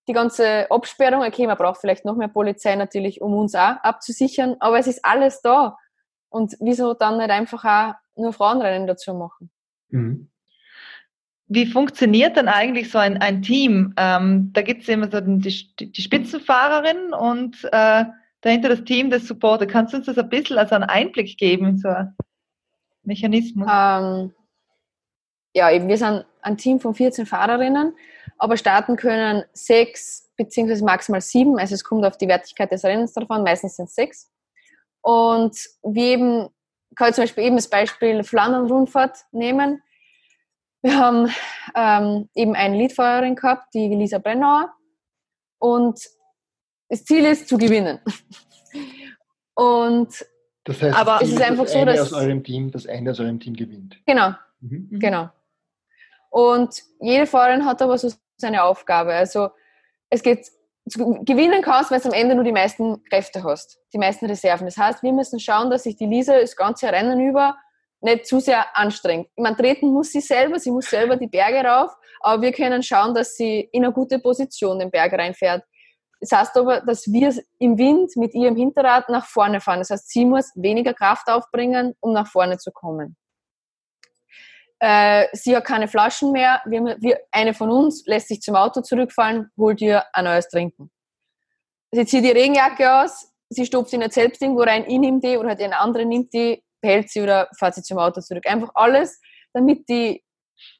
die 0.08 0.12
ganze 0.12 0.70
Absperrung, 0.70 1.22
okay, 1.22 1.46
man 1.46 1.56
braucht 1.56 1.80
vielleicht 1.80 2.04
noch 2.04 2.16
mehr 2.16 2.28
Polizei 2.28 2.76
natürlich, 2.76 3.20
um 3.20 3.34
uns 3.34 3.54
auch 3.54 3.76
abzusichern, 3.82 4.56
aber 4.60 4.78
es 4.78 4.86
ist 4.86 5.04
alles 5.04 5.42
da. 5.42 5.76
Und 6.36 6.54
wieso 6.60 6.92
dann 6.92 7.16
nicht 7.16 7.30
einfach 7.30 7.64
auch 7.64 7.94
nur 8.14 8.30
Frauenrennen 8.34 8.86
dazu 8.86 9.14
machen? 9.14 9.50
Mhm. 9.88 10.28
wie 11.46 11.64
funktioniert 11.64 12.36
dann 12.36 12.48
eigentlich 12.48 12.90
so 12.90 12.98
ein, 12.98 13.18
ein 13.22 13.40
Team? 13.40 13.94
Ähm, 13.96 14.50
da 14.52 14.62
gibt 14.62 14.82
es 14.82 14.88
immer 14.88 15.10
so 15.10 15.20
die, 15.20 15.76
die 15.76 16.02
Spitzenfahrerin 16.02 17.14
und 17.14 17.64
äh, 17.72 18.04
dahinter 18.42 18.68
das 18.68 18.84
Team 18.84 19.10
des 19.10 19.26
Supporter. 19.26 19.66
Kannst 19.66 19.92
du 19.92 19.98
uns 19.98 20.06
das 20.06 20.18
ein 20.18 20.28
bisschen 20.28 20.58
als 20.58 20.72
einen 20.72 20.84
Einblick 20.84 21.38
geben, 21.38 21.78
so 21.78 21.88
ein 21.88 22.14
Mechanismus? 23.04 23.66
Ähm, 23.72 24.34
ja, 25.54 25.70
eben, 25.70 25.88
wir 25.88 25.96
sind 25.96 26.26
ein 26.42 26.58
Team 26.58 26.80
von 26.80 26.94
14 26.94 27.24
Fahrerinnen, 27.24 27.94
aber 28.36 28.56
starten 28.58 28.96
können 28.96 29.44
sechs 29.54 30.28
beziehungsweise 30.36 30.84
maximal 30.84 31.22
sieben. 31.22 31.58
Also 31.58 31.76
es 31.76 31.84
kommt 31.84 32.04
auf 32.04 32.18
die 32.18 32.28
Wertigkeit 32.28 32.72
des 32.72 32.84
Rennens 32.84 33.14
drauf 33.14 33.30
an, 33.30 33.44
meistens 33.44 33.76
sind 33.76 33.86
es 33.86 33.94
sechs. 33.94 34.30
Und 35.06 35.56
wie 35.84 36.10
eben, 36.14 36.48
kann 36.96 37.10
ich 37.10 37.14
zum 37.14 37.22
Beispiel 37.22 37.44
eben 37.44 37.54
das 37.54 37.70
Beispiel 37.70 38.24
Flandern-Rundfahrt 38.24 39.18
nehmen. 39.30 39.80
Wir 40.82 40.98
haben 40.98 41.32
ähm, 41.76 42.28
eben 42.34 42.56
eine 42.56 42.76
Leadfahrerin 42.76 43.36
gehabt, 43.36 43.72
die 43.72 43.86
Lisa 43.86 44.18
Brennauer. 44.18 44.74
Und 45.58 46.00
das 46.88 47.04
Ziel 47.04 47.24
ist 47.24 47.48
zu 47.48 47.56
gewinnen. 47.56 48.00
Und 49.54 50.26
das 50.64 50.82
heißt, 50.82 50.98
aber 50.98 51.22
es 51.22 51.30
ist 51.30 51.40
einfach 51.40 51.64
das 51.64 51.72
so, 51.72 51.84
dass 51.84 52.00
aus 52.00 52.12
eurem 52.12 52.42
Team, 52.42 52.72
das 52.72 52.86
eine 52.88 53.12
aus 53.12 53.20
eurem 53.20 53.38
Team 53.38 53.54
gewinnt. 53.54 54.00
genau, 54.06 54.32
Mhm. 54.58 54.88
genau. 54.98 55.30
Und 56.30 56.82
jede 57.00 57.26
Fahrerin 57.26 57.64
hat 57.64 57.80
aber 57.80 57.96
so 57.96 58.12
seine 58.36 58.64
Aufgabe. 58.64 59.14
Also 59.14 59.50
es 60.10 60.20
geht 60.22 60.50
gewinnen 60.94 61.62
kannst, 61.62 61.90
weil 61.90 62.00
du 62.00 62.08
am 62.08 62.14
Ende 62.14 62.34
nur 62.34 62.44
die 62.44 62.52
meisten 62.52 63.02
Kräfte 63.04 63.42
hast, 63.42 63.80
die 63.92 63.98
meisten 63.98 64.26
Reserven. 64.26 64.66
Das 64.66 64.76
heißt, 64.76 65.02
wir 65.02 65.12
müssen 65.12 65.40
schauen, 65.40 65.70
dass 65.70 65.82
sich 65.82 65.96
die 65.96 66.06
Lisa 66.06 66.38
das 66.38 66.54
ganze 66.54 66.86
Rennen 66.92 67.20
über 67.20 67.56
nicht 68.00 68.26
zu 68.26 68.40
sehr 68.40 68.76
anstrengt. 68.76 69.28
Meine, 69.36 69.56
treten 69.56 69.92
muss 69.92 70.12
sie 70.12 70.20
selber, 70.20 70.58
sie 70.60 70.70
muss 70.70 70.88
selber 70.88 71.16
die 71.16 71.26
Berge 71.26 71.66
rauf, 71.66 71.90
aber 72.20 72.42
wir 72.42 72.52
können 72.52 72.82
schauen, 72.82 73.14
dass 73.14 73.36
sie 73.36 73.68
in 73.72 73.84
eine 73.84 73.92
gute 73.92 74.18
Position 74.18 74.78
den 74.78 74.90
Berg 74.90 75.12
reinfährt. 75.12 75.64
Das 76.20 76.30
heißt 76.32 76.56
aber, 76.56 76.80
dass 76.80 77.10
wir 77.12 77.34
im 77.58 77.76
Wind 77.76 78.16
mit 78.16 78.34
ihrem 78.34 78.56
Hinterrad 78.56 79.08
nach 79.08 79.26
vorne 79.26 79.60
fahren. 79.60 79.80
Das 79.80 79.90
heißt, 79.90 80.08
sie 80.08 80.24
muss 80.24 80.50
weniger 80.54 80.94
Kraft 80.94 81.28
aufbringen, 81.28 81.94
um 82.00 82.12
nach 82.12 82.26
vorne 82.28 82.58
zu 82.58 82.70
kommen. 82.70 83.16
Äh, 84.78 85.26
sie 85.32 85.56
hat 85.56 85.64
keine 85.64 85.88
Flaschen 85.88 86.32
mehr. 86.32 86.60
Wir, 86.66 86.96
wir, 87.00 87.20
eine 87.30 87.54
von 87.54 87.70
uns 87.70 88.04
lässt 88.06 88.28
sich 88.28 88.42
zum 88.42 88.56
Auto 88.56 88.82
zurückfallen, 88.82 89.50
holt 89.56 89.80
ihr 89.80 90.04
ein 90.12 90.24
neues 90.24 90.48
Trinken. 90.48 90.90
Sie 91.92 92.04
zieht 92.04 92.24
die 92.24 92.30
Regenjacke 92.30 93.02
aus, 93.02 93.32
sie 93.48 93.64
stopft 93.64 93.90
sie 93.90 93.98
nicht 93.98 94.12
selbst 94.12 94.42
irgendwo 94.42 94.62
rein, 94.62 94.84
ich 94.86 94.98
nehme 94.98 95.20
die 95.20 95.36
oder 95.36 95.50
halt 95.50 95.62
eine 95.62 95.78
andere 95.78 96.04
nimmt 96.04 96.32
die, 96.34 96.62
behält 96.82 97.10
sie 97.10 97.22
oder 97.22 97.48
fährt 97.58 97.74
sie 97.74 97.82
zum 97.82 97.98
Auto 97.98 98.20
zurück. 98.20 98.46
Einfach 98.46 98.70
alles, 98.74 99.20
damit 99.54 99.88
die, 99.88 100.22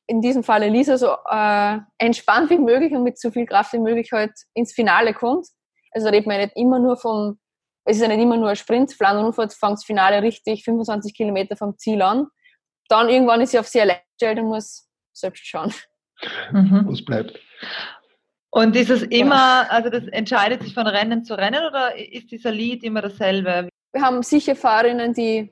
in 0.07 0.21
diesem 0.21 0.43
Fall 0.43 0.69
Lisa, 0.69 0.99
so 0.99 1.17
äh, 1.31 1.79
entspannt 1.99 2.51
wie 2.51 2.59
möglich 2.59 2.93
und 2.93 3.03
mit 3.03 3.19
so 3.19 3.31
viel 3.31 3.47
Kraft 3.47 3.73
wie 3.73 3.79
möglich 3.79 4.11
halt 4.13 4.33
ins 4.53 4.73
Finale 4.75 5.15
kommt. 5.15 5.47
Also 5.93 6.07
da 6.07 6.11
redet 6.11 6.27
man 6.27 6.39
nicht 6.39 6.57
immer 6.57 6.79
nur 6.79 6.99
vom, 6.99 7.39
es 7.85 7.97
ist 7.97 8.03
ja 8.03 8.09
nicht 8.09 8.21
immer 8.21 8.37
nur 8.37 8.51
ein 8.51 8.57
Sprint, 8.57 8.93
Flandern-Rundfahrt 8.93 9.55
fängt 9.55 9.75
das 9.75 9.85
Finale 9.85 10.23
richtig 10.23 10.65
25 10.65 11.15
Kilometer 11.15 11.57
vom 11.57 11.79
Ziel 11.79 12.03
an 12.03 12.27
dann 12.89 13.09
irgendwann 13.09 13.41
ist 13.41 13.51
sie 13.51 13.59
auf 13.59 13.69
sie 13.69 13.81
allein 13.81 14.01
gestellt 14.13 14.39
und 14.39 14.47
muss 14.47 14.89
selbst 15.13 15.47
schauen. 15.47 15.73
Mhm. 16.53 16.87
Wo 16.87 16.93
es 16.93 17.05
bleibt. 17.05 17.39
Und 18.51 18.75
ist 18.75 18.91
es 18.91 19.03
immer, 19.03 19.71
also 19.71 19.91
das 19.91 20.07
entscheidet 20.09 20.63
sich 20.63 20.73
von 20.73 20.87
Rennen 20.87 21.25
zu 21.25 21.35
Rennen 21.35 21.63
oder 21.67 21.95
ist 21.97 22.31
dieser 22.31 22.51
Lied 22.51 22.85
immer 22.85 23.03
dasselbe? 23.03 23.69
Wir 23.93 24.03
haben 24.03 24.23
sicher 24.23 24.57
Fahrerinnen, 24.57 25.13
die, 25.13 25.51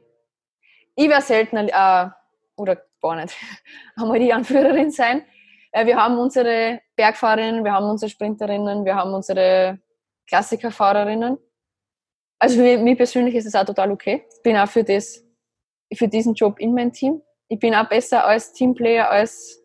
ich 0.96 1.08
wäre 1.08 1.20
seltener, 1.20 1.68
äh, 1.68 2.10
oder 2.56 2.80
gar 3.02 3.16
nicht, 3.16 3.34
einmal 3.96 4.18
die 4.18 4.32
Anführerin 4.32 4.90
sein. 4.90 5.24
Äh, 5.72 5.86
wir 5.86 5.96
haben 5.96 6.18
unsere 6.18 6.80
Bergfahrerinnen, 6.96 7.64
wir 7.64 7.72
haben 7.72 7.90
unsere 7.90 8.08
Sprinterinnen, 8.08 8.84
wir 8.84 8.94
haben 8.94 9.12
unsere 9.12 9.80
Klassikerfahrerinnen. 10.26 11.36
Also 12.38 12.56
für 12.56 12.78
mich 12.78 12.96
persönlich 12.96 13.34
ist 13.34 13.46
es 13.46 13.54
auch 13.54 13.64
total 13.64 13.90
okay. 13.90 14.24
Ich 14.34 14.42
bin 14.42 14.56
auch 14.56 14.68
für 14.68 14.84
das 14.84 15.24
für 15.94 16.08
diesen 16.08 16.34
Job 16.34 16.58
in 16.58 16.74
mein 16.74 16.92
Team. 16.92 17.20
Ich 17.48 17.58
bin 17.58 17.74
auch 17.74 17.88
besser 17.88 18.26
als 18.26 18.52
Teamplayer, 18.52 19.10
als 19.10 19.62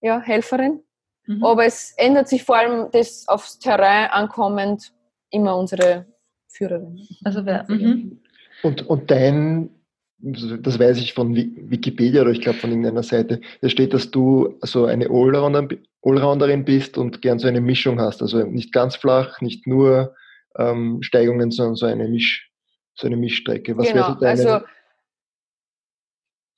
ja, 0.00 0.20
Helferin. 0.20 0.82
Mhm. 1.26 1.44
Aber 1.44 1.64
es 1.64 1.94
ändert 1.96 2.28
sich 2.28 2.44
vor 2.44 2.56
allem 2.56 2.90
das 2.92 3.26
aufs 3.28 3.58
Terrain 3.58 4.10
ankommend 4.10 4.92
immer 5.30 5.56
unsere 5.56 6.06
Führerin. 6.48 7.00
Also 7.24 7.44
wer? 7.44 7.66
Mhm. 7.68 8.20
Und, 8.62 8.88
und 8.88 9.10
dein, 9.10 9.70
das 10.18 10.78
weiß 10.78 10.98
ich 10.98 11.12
von 11.12 11.34
Wikipedia 11.34 12.22
oder 12.22 12.30
ich 12.30 12.40
glaube 12.40 12.58
von 12.58 12.70
irgendeiner 12.70 13.02
Seite, 13.02 13.40
da 13.60 13.68
steht, 13.68 13.92
dass 13.92 14.10
du 14.10 14.56
so 14.62 14.86
eine 14.86 15.08
Allrounderin 15.10 16.64
bist 16.64 16.96
und 16.96 17.20
gern 17.22 17.38
so 17.38 17.48
eine 17.48 17.60
Mischung 17.60 18.00
hast. 18.00 18.22
Also 18.22 18.44
nicht 18.44 18.72
ganz 18.72 18.96
flach, 18.96 19.40
nicht 19.40 19.66
nur 19.66 20.14
ähm, 20.58 21.02
Steigungen, 21.02 21.50
sondern 21.50 21.74
so 21.74 21.86
eine 21.86 22.08
Misch, 22.08 22.50
so 22.94 23.06
eine 23.06 23.16
Mischstrecke. 23.16 23.76
Was 23.76 23.88
genau, 23.88 24.08
so 24.08 24.14
deine, 24.14 24.30
also 24.30 24.66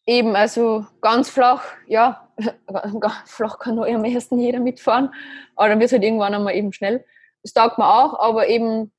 Eben, 0.08 0.36
also 0.36 0.86
ganz 1.02 1.28
flach, 1.28 1.62
ja, 1.86 2.26
flach 3.26 3.58
kann 3.58 3.74
nur 3.74 3.86
am 3.86 4.04
ersten 4.04 4.38
jeder 4.38 4.58
mitfahren, 4.58 5.10
aber 5.54 5.68
dann 5.68 5.80
wird 5.80 5.88
es 5.88 5.92
halt 5.92 6.02
irgendwann 6.02 6.34
einmal 6.34 6.54
eben 6.54 6.72
schnell. 6.72 7.04
Das 7.42 7.52
taugt 7.52 7.76
mir 7.76 7.86
auch, 7.86 8.18
aber 8.18 8.48
eben, 8.48 8.90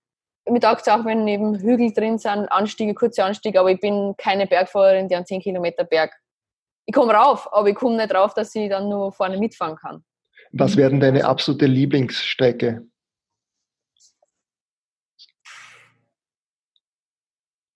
mir 0.47 0.59
taugt 0.59 0.81
es 0.81 0.87
auch, 0.87 1.05
wenn 1.05 1.27
eben 1.27 1.57
Hügel 1.57 1.91
drin 1.93 2.19
sind, 2.19 2.51
Anstiege, 2.51 2.93
kurze 2.93 3.23
Anstiege, 3.23 3.59
aber 3.59 3.71
ich 3.71 3.79
bin 3.79 4.13
keine 4.19 4.45
Bergfahrerin, 4.45 5.07
die 5.07 5.15
einen 5.15 5.25
10 5.25 5.41
Kilometer 5.41 5.83
Berg. 5.83 6.11
Ich 6.85 6.93
komme 6.93 7.11
rauf, 7.11 7.51
aber 7.51 7.69
ich 7.69 7.75
komme 7.75 7.97
nicht 7.97 8.13
rauf, 8.13 8.35
dass 8.35 8.53
ich 8.53 8.69
dann 8.69 8.87
nur 8.87 9.11
vorne 9.11 9.39
mitfahren 9.39 9.77
kann. 9.77 10.03
Was 10.51 10.77
werden 10.77 10.99
deine 10.99 11.25
absolute 11.25 11.65
Lieblingsstrecke? 11.65 12.85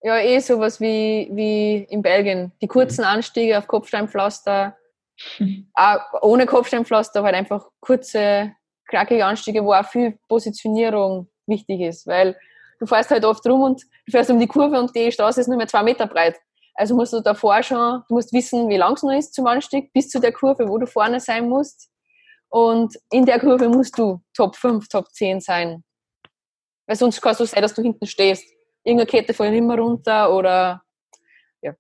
Ja, 0.06 0.18
eh 0.20 0.40
sowas 0.40 0.82
wie, 0.82 1.30
wie 1.32 1.78
in 1.90 2.02
Belgien. 2.02 2.52
Die 2.62 2.68
kurzen 2.68 3.06
Anstiege 3.06 3.58
auf 3.58 3.68
Kopfsteinpflaster, 3.68 4.76
auch 5.74 6.00
ohne 6.22 6.46
Kopfsteinpflaster, 6.46 7.20
aber 7.20 7.28
halt 7.28 7.38
einfach 7.38 7.70
kurze, 7.80 8.52
knackige 8.90 9.26
Anstiege, 9.26 9.64
wo 9.64 9.72
auch 9.72 9.86
viel 9.86 10.20
Positionierung 10.28 11.30
wichtig 11.48 11.80
ist, 11.80 12.06
weil 12.06 12.38
du 12.80 12.86
fährst 12.86 13.12
halt 13.12 13.24
oft 13.24 13.46
rum 13.48 13.62
und 13.62 13.82
du 14.06 14.12
fährst 14.12 14.30
um 14.30 14.40
die 14.40 14.48
Kurve 14.48 14.78
und 14.78 14.94
die 14.94 15.10
Straße 15.10 15.40
ist 15.40 15.48
nur 15.48 15.56
mehr 15.56 15.68
zwei 15.68 15.84
Meter 15.84 16.06
breit. 16.06 16.36
Also 16.76 16.96
musst 16.96 17.14
du 17.14 17.22
davor 17.22 17.64
schon, 17.64 18.02
du 18.10 18.16
musst 18.16 18.34
wissen, 18.34 18.68
wie 18.68 18.78
lang 18.78 18.96
es 18.96 19.04
noch 19.04 19.14
ist 19.14 19.34
zum 19.34 19.48
Anstieg, 19.48 19.94
bis 19.94 20.10
zu 20.10 20.20
der 20.20 20.34
Kurve, 20.34 20.68
wo 20.68 20.78
du 20.78 20.86
vorne 20.86 21.22
sein 21.22 21.48
musst. 21.48 21.90
Und 22.50 22.98
in 23.10 23.26
der 23.26 23.40
Kurve 23.40 23.70
musst 23.70 23.98
du 23.98 24.22
Top 24.36 24.58
5, 24.58 24.90
Top 24.90 25.10
10 25.14 25.40
sein. 25.40 25.84
Weil 26.88 26.98
sonst 26.98 27.22
kann 27.22 27.32
es 27.32 27.38
so 27.38 27.46
sein, 27.46 27.62
dass 27.62 27.74
du 27.74 27.82
hinten 27.82 28.06
stehst 28.06 28.53
irgendeine 28.84 29.10
Kette 29.10 29.34
fällt 29.34 29.56
immer 29.56 29.78
runter 29.78 30.34
oder 30.34 30.84
ja. 31.62 31.74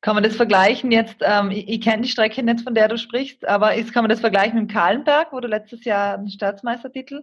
Kann 0.00 0.16
man 0.16 0.24
das 0.24 0.34
vergleichen 0.34 0.90
jetzt, 0.90 1.18
ähm, 1.20 1.52
ich, 1.52 1.68
ich 1.68 1.80
kenne 1.80 2.02
die 2.02 2.08
Strecke 2.08 2.42
nicht, 2.42 2.62
von 2.62 2.74
der 2.74 2.88
du 2.88 2.98
sprichst, 2.98 3.46
aber 3.46 3.76
ist, 3.76 3.92
kann 3.92 4.02
man 4.02 4.10
das 4.10 4.20
vergleichen 4.20 4.58
mit 4.58 4.68
dem 4.68 4.74
Kahlenberg, 4.74 5.32
wo 5.32 5.38
du 5.38 5.46
letztes 5.46 5.84
Jahr 5.84 6.14
einen 6.14 6.28
Staatsmeistertitel 6.28 7.22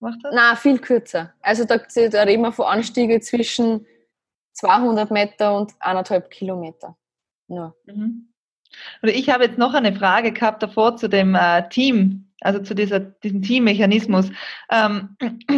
gemacht 0.00 0.18
hast? 0.24 0.34
Na, 0.34 0.56
viel 0.56 0.80
kürzer. 0.80 1.32
Also 1.40 1.64
da, 1.64 1.76
da 1.76 2.22
reden 2.24 2.42
wir 2.42 2.52
von 2.52 2.66
Anstiege 2.66 3.20
zwischen 3.20 3.86
200 4.54 5.12
Meter 5.12 5.56
und 5.56 5.72
anderthalb 5.78 6.30
Kilometer. 6.30 6.96
Nur. 7.46 7.76
Mhm. 7.86 8.32
Und 9.02 9.08
ich 9.08 9.30
habe 9.30 9.44
jetzt 9.44 9.58
noch 9.58 9.74
eine 9.74 9.94
Frage 9.94 10.32
gehabt 10.32 10.62
davor 10.62 10.96
zu 10.96 11.08
dem 11.08 11.34
äh, 11.34 11.68
Team, 11.68 12.29
also 12.40 12.60
zu 12.60 12.74
dieser, 12.74 13.00
diesem 13.00 13.42
Teammechanismus. 13.42 14.30
Ähm, 14.70 15.16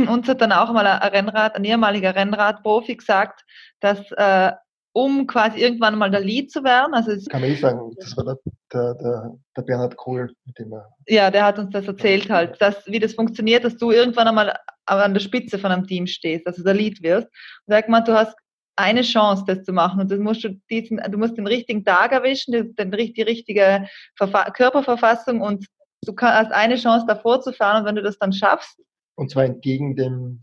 uns 0.09 0.29
hat 0.29 0.41
dann 0.41 0.53
auch 0.53 0.73
mal 0.73 0.87
ein 0.87 1.11
Rennrad, 1.11 1.55
ein 1.55 1.65
ehemaliger 1.65 2.15
Rennradprofi 2.15 2.97
gesagt, 2.97 3.45
dass 3.81 4.11
äh, 4.13 4.53
um 4.95 5.27
quasi 5.27 5.61
irgendwann 5.61 5.97
mal 5.97 6.11
der 6.11 6.21
Lead 6.21 6.51
zu 6.51 6.65
werden, 6.65 6.93
also 6.93 7.13
kann 7.31 7.41
man 7.41 7.51
eh 7.51 7.55
sagen, 7.55 7.95
das 7.99 8.15
war 8.17 8.25
der, 8.25 8.39
der, 8.73 8.95
der, 8.95 9.33
der 9.57 9.63
Bernhard 9.63 9.97
Kohl, 9.97 10.31
mit 10.45 10.59
dem 10.59 10.73
er. 10.73 10.87
Ja, 11.09 11.31
der 11.31 11.47
hat 11.47 11.59
uns 11.59 11.71
das 11.71 11.87
erzählt 11.87 12.29
halt, 12.29 12.61
dass, 12.61 12.87
wie 12.87 12.99
das 12.99 13.15
funktioniert, 13.15 13.65
dass 13.65 13.79
du 13.79 13.91
irgendwann 13.91 14.29
einmal 14.29 14.55
an 14.85 15.15
der 15.15 15.21
Spitze 15.21 15.59
von 15.59 15.73
einem 15.73 15.87
Team 15.87 16.07
stehst, 16.07 16.47
also 16.47 16.63
der 16.63 16.75
Lead 16.75 17.03
wirst. 17.03 17.27
Und 17.67 17.75
sag 17.75 17.89
mal, 17.89 18.03
du 18.03 18.13
hast 18.13 18.37
eine 18.77 19.03
Chance, 19.03 19.45
das 19.47 19.65
zu 19.65 19.73
machen. 19.73 20.01
Und 20.01 20.11
das 20.11 20.19
musst 20.19 20.45
du 20.45 20.51
diesen, 20.71 20.99
du 20.99 21.19
musst 21.19 21.37
den 21.37 21.47
richtigen 21.47 21.85
Tag 21.85 22.13
erwischen, 22.13 22.75
den, 22.75 22.91
die 22.91 23.23
richtige 23.23 23.87
Verfa 24.17 24.51
Körperverfassung 24.51 25.41
und 25.41 25.67
du 26.05 26.15
hast 26.21 26.53
eine 26.53 26.77
Chance 26.77 27.07
davor 27.07 27.41
zu 27.41 27.53
fahren 27.53 27.81
und 27.81 27.87
wenn 27.87 27.97
du 27.97 28.03
das 28.03 28.19
dann 28.19 28.33
schaffst. 28.33 28.81
Und 29.15 29.31
zwar 29.31 29.45
entgegen 29.45 29.95
dem, 29.97 30.41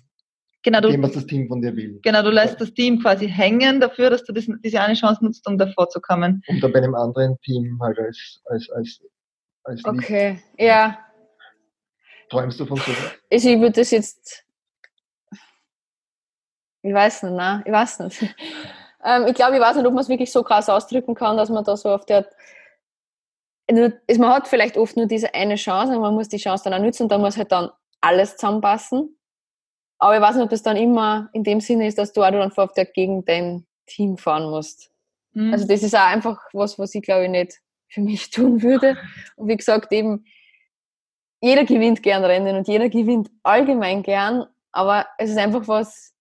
genau, 0.63 0.81
du, 0.81 0.89
dem 0.89 1.03
was 1.03 1.13
das 1.13 1.25
Team 1.25 1.47
von 1.47 1.61
dir 1.61 1.75
will. 1.75 1.99
Genau, 2.03 2.21
du 2.21 2.29
lässt 2.29 2.53
ja. 2.53 2.59
das 2.59 2.73
Team 2.73 3.01
quasi 3.01 3.27
hängen 3.27 3.79
dafür, 3.79 4.09
dass 4.09 4.23
du 4.23 4.33
diesen, 4.33 4.61
diese 4.61 4.79
eine 4.81 4.93
Chance 4.93 5.23
nutzt, 5.23 5.45
um 5.47 5.57
davor 5.57 5.89
zu 5.89 5.99
kommen. 5.99 6.41
Und 6.47 6.61
dann 6.61 6.71
bei 6.71 6.79
einem 6.79 6.95
anderen 6.95 7.37
Team 7.41 7.79
halt 7.81 7.99
als, 7.99 8.41
als, 8.45 8.69
als, 8.69 9.01
als 9.63 9.85
Okay, 9.85 10.39
Lied. 10.57 10.67
ja. 10.67 10.99
Träumst 12.29 12.59
du 12.59 12.65
von 12.65 12.77
so? 12.77 12.91
Ich 13.29 13.43
würde 13.43 13.71
das 13.71 13.91
jetzt. 13.91 14.45
Ich 16.81 16.93
weiß 16.93 17.23
nicht, 17.23 17.33
nein, 17.33 17.63
ich 17.65 17.71
weiß 17.71 17.99
nicht. 17.99 18.21
ähm, 19.03 19.25
ich 19.27 19.33
glaube, 19.33 19.55
ich 19.55 19.61
weiß 19.61 19.75
nicht, 19.75 19.85
ob 19.85 19.93
man 19.93 20.03
es 20.03 20.09
wirklich 20.09 20.31
so 20.31 20.43
krass 20.43 20.69
ausdrücken 20.69 21.15
kann, 21.15 21.35
dass 21.35 21.49
man 21.49 21.63
da 21.63 21.75
so 21.75 21.89
auf 21.89 22.05
der 22.05 22.29
man 23.71 24.29
hat 24.29 24.47
vielleicht 24.47 24.77
oft 24.77 24.97
nur 24.97 25.05
diese 25.05 25.33
eine 25.33 25.55
Chance 25.55 25.93
und 25.93 26.01
man 26.01 26.15
muss 26.15 26.29
die 26.29 26.37
Chance 26.37 26.63
dann 26.63 26.73
auch 26.73 26.83
nutzen 26.83 27.03
und 27.03 27.11
da 27.11 27.17
muss 27.17 27.37
halt 27.37 27.51
dann 27.51 27.69
alles 28.01 28.37
zusammenpassen. 28.37 29.17
Aber 29.99 30.15
ich 30.15 30.21
weiß 30.21 30.35
nicht, 30.35 30.43
ob 30.43 30.49
das 30.49 30.63
dann 30.63 30.77
immer 30.77 31.29
in 31.33 31.43
dem 31.43 31.59
Sinne 31.59 31.87
ist, 31.87 31.97
dass 31.97 32.13
du 32.13 32.23
auch 32.23 32.31
dann 32.31 32.51
vor 32.51 32.71
gegen 32.93 33.25
dein 33.25 33.65
Team 33.85 34.17
fahren 34.17 34.49
musst. 34.49 34.91
Mhm. 35.33 35.53
Also 35.53 35.67
das 35.67 35.83
ist 35.83 35.95
auch 35.95 36.07
einfach 36.07 36.39
was, 36.53 36.79
was 36.79 36.95
ich 36.95 37.01
glaube 37.01 37.25
ich 37.25 37.29
nicht 37.29 37.59
für 37.89 38.01
mich 38.01 38.29
tun 38.31 38.61
würde. 38.61 38.97
Und 39.35 39.47
wie 39.47 39.57
gesagt, 39.57 39.91
eben, 39.91 40.25
jeder 41.41 41.65
gewinnt 41.65 42.03
gern 42.03 42.23
Rennen 42.25 42.57
und 42.57 42.67
jeder 42.67 42.89
gewinnt 42.89 43.29
allgemein 43.43 44.03
gern, 44.03 44.45
aber 44.71 45.07
es 45.17 45.29
ist 45.29 45.37
einfach 45.37 45.67
was 45.67 46.13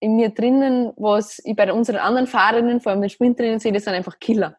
in 0.00 0.16
mir 0.16 0.28
drinnen, 0.28 0.92
was 0.96 1.40
ich 1.44 1.56
bei 1.56 1.72
unseren 1.72 1.96
anderen 1.96 2.26
Fahrerinnen, 2.26 2.80
vor 2.80 2.92
allem 2.92 3.00
den 3.00 3.10
Sprinterinnen 3.10 3.58
sehe, 3.58 3.72
das 3.72 3.84
sind 3.84 3.94
einfach 3.94 4.18
Killer. 4.20 4.56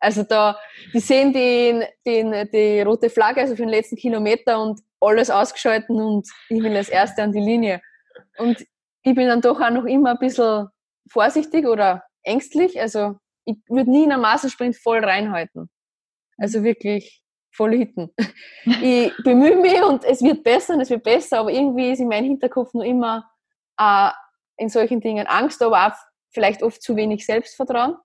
Also 0.00 0.22
da, 0.22 0.58
die 0.94 1.00
sehen 1.00 1.32
den, 1.32 1.84
den, 2.06 2.48
die 2.50 2.80
rote 2.80 3.10
Flagge, 3.10 3.42
also 3.42 3.54
für 3.54 3.62
den 3.62 3.68
letzten 3.68 3.96
Kilometer 3.96 4.60
und 4.60 4.80
alles 5.00 5.30
ausgeschalten 5.30 6.00
und 6.00 6.28
ich 6.48 6.62
will 6.62 6.76
als 6.76 6.88
Erste 6.88 7.22
an 7.22 7.32
die 7.32 7.40
Linie. 7.40 7.80
Und 8.38 8.60
ich 9.02 9.14
bin 9.14 9.28
dann 9.28 9.40
doch 9.40 9.60
auch 9.60 9.70
noch 9.70 9.84
immer 9.84 10.12
ein 10.12 10.18
bisschen 10.18 10.68
vorsichtig 11.10 11.66
oder 11.66 12.02
ängstlich. 12.22 12.80
Also 12.80 13.16
ich 13.44 13.56
würde 13.68 13.90
nie 13.90 14.04
in 14.04 14.12
einen 14.12 14.22
Massensprint 14.22 14.76
voll 14.76 15.04
reinhalten. 15.04 15.70
Also 16.38 16.62
wirklich 16.62 17.22
voll 17.52 17.76
hitten. 17.76 18.10
ich 18.82 19.12
bemühe 19.22 19.56
mich 19.56 19.82
und 19.82 20.04
es 20.04 20.22
wird 20.22 20.42
besser 20.42 20.74
und 20.74 20.80
es 20.80 20.90
wird 20.90 21.02
besser, 21.02 21.40
aber 21.40 21.50
irgendwie 21.50 21.90
ist 21.90 22.00
in 22.00 22.08
meinem 22.08 22.26
Hinterkopf 22.26 22.72
nur 22.72 22.84
immer 22.84 23.30
äh, 23.78 24.10
in 24.56 24.68
solchen 24.68 25.00
Dingen 25.00 25.26
Angst, 25.26 25.62
aber 25.62 25.86
auch 25.86 25.96
vielleicht 26.32 26.62
oft 26.62 26.82
zu 26.82 26.96
wenig 26.96 27.26
Selbstvertrauen. 27.26 27.96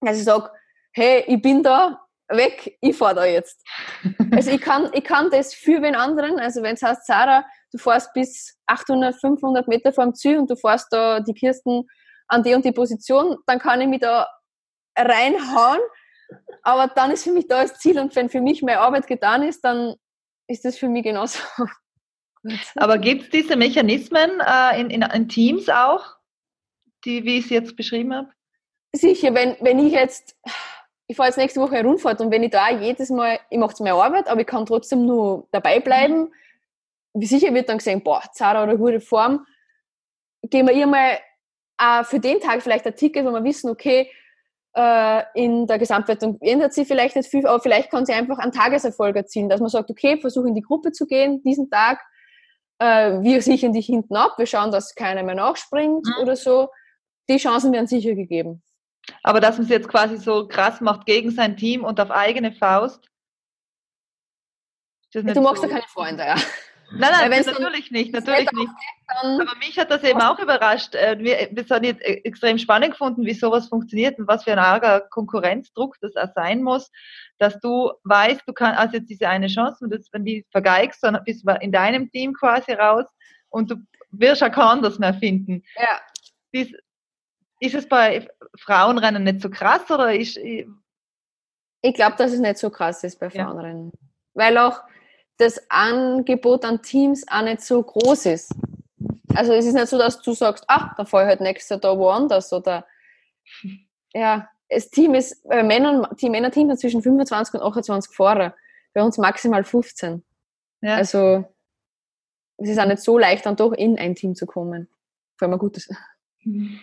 Also 0.00 0.18
ich 0.18 0.24
sage, 0.24 0.50
hey, 0.92 1.24
ich 1.26 1.40
bin 1.40 1.62
da, 1.62 2.00
weg, 2.28 2.76
ich 2.80 2.96
fahre 2.96 3.14
da 3.14 3.24
jetzt. 3.24 3.64
Also 4.32 4.52
ich 4.52 4.60
kann, 4.60 4.88
ich 4.92 5.02
kann 5.02 5.28
das 5.30 5.54
für 5.54 5.80
den 5.80 5.96
anderen, 5.96 6.38
also 6.38 6.62
wenn 6.62 6.74
es 6.74 6.82
heißt, 6.82 7.04
Sarah, 7.04 7.44
du 7.72 7.78
fährst 7.78 8.12
bis 8.12 8.56
800, 8.66 9.16
500 9.20 9.66
Meter 9.66 9.92
vor 9.92 10.04
dem 10.04 10.14
Ziel 10.14 10.38
und 10.38 10.48
du 10.48 10.54
fährst 10.54 10.86
da 10.92 11.18
die 11.18 11.34
Kirsten 11.34 11.88
an 12.28 12.44
die 12.44 12.54
und 12.54 12.64
die 12.64 12.70
Position, 12.70 13.38
dann 13.46 13.58
kann 13.58 13.80
ich 13.80 13.88
mich 13.88 14.00
da 14.00 14.28
reinhauen, 14.96 15.80
aber 16.62 16.86
dann 16.94 17.10
ist 17.10 17.24
für 17.24 17.32
mich 17.32 17.48
da 17.48 17.62
das 17.62 17.78
Ziel 17.80 17.98
und 17.98 18.14
wenn 18.14 18.28
für 18.28 18.40
mich 18.40 18.62
meine 18.62 18.80
Arbeit 18.80 19.08
getan 19.08 19.42
ist, 19.42 19.62
dann 19.62 19.96
ist 20.46 20.64
das 20.64 20.78
für 20.78 20.88
mich 20.88 21.04
genauso. 21.04 21.40
Aber 22.76 22.98
gibt 22.98 23.24
es 23.24 23.30
diese 23.30 23.56
Mechanismen 23.56 24.40
äh, 24.40 24.80
in, 24.80 24.90
in, 24.90 25.02
in, 25.02 25.28
Teams 25.28 25.68
auch, 25.68 26.16
die, 27.04 27.24
wie 27.24 27.38
ich 27.38 27.44
es 27.44 27.50
jetzt 27.50 27.76
beschrieben 27.76 28.14
habe? 28.14 28.30
Sicher, 28.94 29.34
wenn, 29.34 29.56
wenn 29.60 29.78
ich 29.78 29.92
jetzt 29.92 30.36
ich 31.10 31.16
fahre 31.16 31.28
jetzt 31.28 31.38
nächste 31.38 31.60
Woche 31.60 31.74
eine 31.74 31.88
Rundfahrt 31.88 32.20
und 32.20 32.30
wenn 32.30 32.44
ich 32.44 32.52
da 32.52 32.70
jedes 32.70 33.10
Mal, 33.10 33.40
ich 33.50 33.58
mache 33.58 33.74
zwar 33.74 34.00
Arbeit, 34.00 34.28
aber 34.28 34.42
ich 34.42 34.46
kann 34.46 34.64
trotzdem 34.64 35.06
nur 35.06 35.48
dabei 35.50 35.80
bleiben, 35.80 36.32
wie 37.14 37.26
sicher 37.26 37.52
wird 37.52 37.68
dann 37.68 37.78
gesehen, 37.78 38.04
boah, 38.04 38.22
Zara 38.32 38.62
oder 38.62 38.76
gute 38.76 39.00
Form, 39.00 39.44
gehen 40.44 40.68
wir 40.68 40.72
ihr 40.72 40.86
mal 40.86 41.18
äh, 41.80 42.04
für 42.04 42.20
den 42.20 42.38
Tag 42.38 42.62
vielleicht 42.62 42.86
ein 42.86 42.94
Ticket, 42.94 43.26
wo 43.26 43.32
wir 43.32 43.42
wissen, 43.42 43.70
okay, 43.70 44.08
äh, 44.76 45.22
in 45.34 45.66
der 45.66 45.80
Gesamtwertung 45.80 46.38
ändert 46.40 46.74
sie 46.74 46.84
vielleicht 46.84 47.16
nicht 47.16 47.28
viel, 47.28 47.44
aber 47.44 47.60
vielleicht 47.60 47.90
kann 47.90 48.06
sie 48.06 48.12
einfach 48.12 48.38
einen 48.38 48.52
Tageserfolg 48.52 49.16
erzielen, 49.16 49.48
dass 49.48 49.60
man 49.60 49.68
sagt, 49.68 49.90
okay, 49.90 50.16
versuche 50.20 50.46
in 50.46 50.54
die 50.54 50.62
Gruppe 50.62 50.92
zu 50.92 51.06
gehen, 51.06 51.42
diesen 51.42 51.68
Tag, 51.70 51.98
äh, 52.78 53.20
wir 53.20 53.42
sichern 53.42 53.72
dich 53.72 53.86
hinten 53.86 54.14
ab, 54.14 54.34
wir 54.38 54.46
schauen, 54.46 54.70
dass 54.70 54.94
keiner 54.94 55.24
mehr 55.24 55.34
nachspringt 55.34 56.06
mhm. 56.06 56.22
oder 56.22 56.36
so. 56.36 56.68
Die 57.28 57.38
Chancen 57.38 57.72
werden 57.72 57.88
sicher 57.88 58.14
gegeben. 58.14 58.62
Aber 59.22 59.40
dass 59.40 59.56
man 59.56 59.64
es 59.64 59.70
jetzt 59.70 59.88
quasi 59.88 60.16
so 60.16 60.46
krass 60.48 60.80
macht 60.80 61.06
gegen 61.06 61.30
sein 61.30 61.56
Team 61.56 61.84
und 61.84 62.00
auf 62.00 62.10
eigene 62.10 62.52
Faust. 62.52 63.08
du 65.12 65.40
magst 65.40 65.62
so. 65.62 65.68
ja 65.68 65.74
keine 65.74 65.88
Freunde, 65.88 66.24
ja. 66.24 66.36
Nein, 66.92 67.30
nein, 67.30 67.44
natürlich 67.46 67.90
nicht, 67.92 68.12
natürlich 68.12 68.50
nicht. 68.50 68.72
Aber 69.06 69.56
mich 69.58 69.78
hat 69.78 69.90
das 69.90 70.02
eben 70.02 70.20
auch 70.20 70.38
überrascht. 70.40 70.94
Äh, 70.94 71.18
wir, 71.20 71.48
wir 71.52 71.64
haben 71.70 71.84
jetzt 71.84 72.02
extrem 72.02 72.58
spannend 72.58 72.92
gefunden, 72.92 73.24
wie 73.24 73.34
sowas 73.34 73.68
funktioniert 73.68 74.18
und 74.18 74.26
was 74.26 74.44
für 74.44 74.52
ein 74.52 74.58
arger 74.58 75.00
Konkurrenzdruck 75.00 75.96
das 76.00 76.16
auch 76.16 76.32
sein 76.34 76.62
muss, 76.62 76.90
dass 77.38 77.58
du 77.60 77.92
weißt, 78.04 78.42
du 78.46 78.52
kannst 78.52 78.78
also 78.78 78.96
jetzt 78.96 79.08
diese 79.08 79.28
eine 79.28 79.46
Chance, 79.46 79.84
und 79.84 79.94
wenn 80.12 80.24
die 80.24 80.44
vergeigst, 80.50 81.02
dann 81.02 81.18
bist 81.24 81.46
du 81.46 81.52
in 81.60 81.70
deinem 81.70 82.10
Team 82.10 82.34
quasi 82.34 82.72
raus 82.72 83.06
und 83.50 83.70
du 83.70 83.76
wirst 84.10 84.42
auch 84.42 84.50
keinen 84.50 84.78
anders 84.78 84.98
mehr 84.98 85.14
finden. 85.14 85.62
Ja. 85.76 86.00
Dies, 86.52 86.72
ist 87.60 87.74
es 87.74 87.88
bei 87.88 88.28
Frauenrennen 88.58 89.22
nicht 89.22 89.40
so 89.40 89.50
krass 89.50 89.88
oder 89.90 90.14
ist. 90.14 90.36
Ich 90.36 91.94
glaube, 91.94 92.16
dass 92.16 92.32
es 92.32 92.40
nicht 92.40 92.58
so 92.58 92.70
krass 92.70 93.04
ist 93.04 93.20
bei 93.20 93.30
Frauenrennen. 93.30 93.92
Ja. 93.92 93.98
Weil 94.34 94.58
auch 94.58 94.80
das 95.38 95.70
Angebot 95.70 96.64
an 96.64 96.82
Teams 96.82 97.24
auch 97.28 97.42
nicht 97.42 97.62
so 97.62 97.82
groß 97.82 98.26
ist. 98.26 98.52
Also 99.34 99.52
es 99.52 99.64
ist 99.66 99.74
nicht 99.74 99.86
so, 99.86 99.96
dass 99.96 100.20
du 100.20 100.32
sagst, 100.32 100.64
ach, 100.66 100.94
dann 100.96 101.06
fahre 101.06 101.24
ich 101.24 101.28
halt 101.28 101.40
nächstes 101.40 101.70
Jahr 101.70 101.80
da 101.80 101.96
woanders 101.96 102.52
oder 102.52 102.84
ja, 104.12 104.48
das 104.68 104.90
Team 104.90 105.14
ist, 105.14 105.46
bei 105.48 105.62
Männern, 105.62 106.06
die 106.20 106.30
Männerteam 106.30 106.70
hat 106.70 106.80
zwischen 106.80 107.02
25 107.02 107.54
und 107.54 107.62
28 107.62 108.14
Fahrer. 108.14 108.54
Bei 108.92 109.02
uns 109.02 109.18
maximal 109.18 109.64
15. 109.64 110.22
Ja. 110.80 110.96
Also 110.96 111.44
es 112.56 112.70
ist 112.70 112.78
auch 112.78 112.86
nicht 112.86 113.02
so 113.02 113.18
leicht, 113.18 113.46
dann 113.46 113.56
doch 113.56 113.72
in 113.72 113.98
ein 113.98 114.14
Team 114.14 114.34
zu 114.34 114.46
kommen. 114.46 114.88
Vor 115.36 115.46
allem 115.46 115.54
ein 115.54 115.58
gutes. 115.58 115.88
Mhm. 116.42 116.80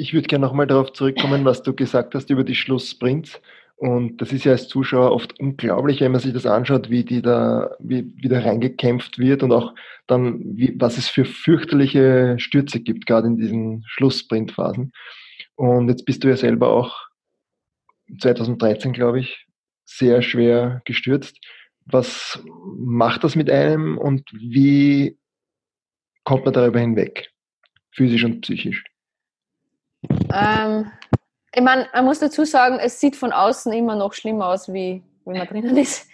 Ich 0.00 0.14
würde 0.14 0.28
gerne 0.28 0.46
nochmal 0.46 0.66
darauf 0.66 0.94
zurückkommen, 0.94 1.44
was 1.44 1.62
du 1.62 1.74
gesagt 1.74 2.14
hast 2.14 2.30
über 2.30 2.42
die 2.42 2.54
Schlusssprints. 2.54 3.38
Und 3.76 4.16
das 4.22 4.32
ist 4.32 4.44
ja 4.44 4.52
als 4.52 4.66
Zuschauer 4.66 5.12
oft 5.12 5.38
unglaublich, 5.38 6.00
wenn 6.00 6.10
man 6.10 6.22
sich 6.22 6.32
das 6.32 6.46
anschaut, 6.46 6.88
wie 6.88 7.04
die 7.04 7.20
da, 7.20 7.76
wie, 7.80 8.10
wie 8.16 8.28
da 8.28 8.40
reingekämpft 8.40 9.18
wird 9.18 9.42
und 9.42 9.52
auch 9.52 9.74
dann, 10.06 10.56
wie, 10.56 10.74
was 10.80 10.96
es 10.96 11.10
für 11.10 11.26
fürchterliche 11.26 12.36
Stürze 12.38 12.80
gibt, 12.80 13.04
gerade 13.04 13.26
in 13.26 13.36
diesen 13.36 13.84
Schlusssprintphasen. 13.88 14.92
Und 15.54 15.90
jetzt 15.90 16.06
bist 16.06 16.24
du 16.24 16.28
ja 16.28 16.36
selber 16.38 16.70
auch 16.70 16.96
2013, 18.20 18.94
glaube 18.94 19.20
ich, 19.20 19.48
sehr 19.84 20.22
schwer 20.22 20.80
gestürzt. 20.86 21.36
Was 21.84 22.42
macht 22.74 23.22
das 23.22 23.36
mit 23.36 23.50
einem 23.50 23.98
und 23.98 24.30
wie 24.32 25.18
kommt 26.24 26.46
man 26.46 26.54
darüber 26.54 26.80
hinweg, 26.80 27.28
physisch 27.90 28.24
und 28.24 28.40
psychisch? 28.40 28.82
Ähm, 30.32 30.90
ich 31.52 31.62
meine, 31.62 31.88
man 31.92 32.04
muss 32.04 32.20
dazu 32.20 32.44
sagen, 32.44 32.78
es 32.78 33.00
sieht 33.00 33.16
von 33.16 33.32
außen 33.32 33.72
immer 33.72 33.96
noch 33.96 34.12
schlimmer 34.12 34.48
aus, 34.48 34.72
wie 34.72 35.02
wenn 35.24 35.38
man 35.38 35.46
drinnen 35.46 35.76
ist. 35.76 36.08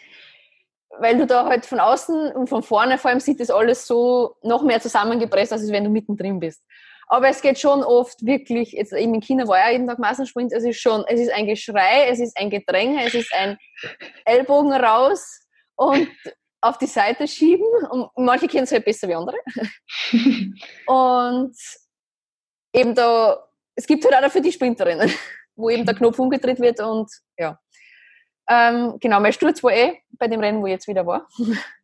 Weil 0.99 1.19
du 1.19 1.27
da 1.27 1.45
halt 1.45 1.67
von 1.67 1.79
außen 1.79 2.33
und 2.33 2.49
von 2.49 2.63
vorne 2.63 2.97
vor 2.97 3.11
allem 3.11 3.21
sieht 3.21 3.41
das 3.41 3.51
alles 3.51 3.87
so 3.87 4.37
noch 4.43 4.63
mehr 4.63 4.81
zusammengepresst, 4.81 5.53
als 5.53 5.71
wenn 5.71 5.85
du 5.85 5.91
mittendrin 5.91 6.41
bist. 6.41 6.63
Aber 7.09 7.29
es 7.29 7.41
geht 7.41 7.59
schon 7.59 7.85
oft 7.85 8.25
wirklich, 8.25 8.73
jetzt 8.73 8.93
eben 8.93 9.15
in 9.15 9.21
China 9.21 9.47
war 9.47 9.59
ja 9.59 9.71
jeden 9.71 9.87
Tag 9.87 9.99
Massensprint, 9.99 10.53
es 10.53 10.65
ist 10.65 10.81
schon, 10.81 11.05
es 11.07 11.21
ist 11.21 11.33
ein 11.33 11.47
Geschrei, 11.47 12.09
es 12.09 12.19
ist 12.19 12.37
ein 12.37 12.51
Gedränge, 12.51 13.05
es 13.05 13.15
ist 13.15 13.33
ein 13.33 13.59
Ellbogen 14.25 14.73
raus 14.73 15.47
und 15.77 16.09
auf 16.63 16.79
die 16.79 16.87
Seite 16.87 17.29
schieben. 17.29 17.67
Und 17.91 18.11
manche 18.17 18.49
kennen 18.49 18.65
es 18.65 18.73
halt 18.73 18.85
besser 18.85 19.07
wie 19.09 19.15
andere. 19.15 19.37
und 20.87 21.55
eben 22.73 22.95
da 22.95 23.46
es 23.77 23.87
gibt 23.87 24.05
halt 24.05 24.15
auch 24.15 24.23
dafür 24.23 24.41
die 24.41 24.53
Sprinterinnen, 24.53 25.13
wo 25.57 25.71
eben 25.71 25.85
der 25.85 25.95
Knopf 25.95 26.19
umgedreht 26.19 26.59
wird 26.61 26.81
und 26.81 27.11
ja. 27.39 27.59
Ähm, 28.49 28.97
genau, 29.01 29.21
mein 29.21 29.33
Sturz 29.33 29.63
war 29.63 29.73
eh 29.73 29.99
bei 30.13 30.29
dem 30.29 30.41
Rennen, 30.41 30.63
wo 30.63 30.67
ich 30.67 30.73
jetzt 30.73 30.89
wieder 30.89 31.07
war. 31.07 31.29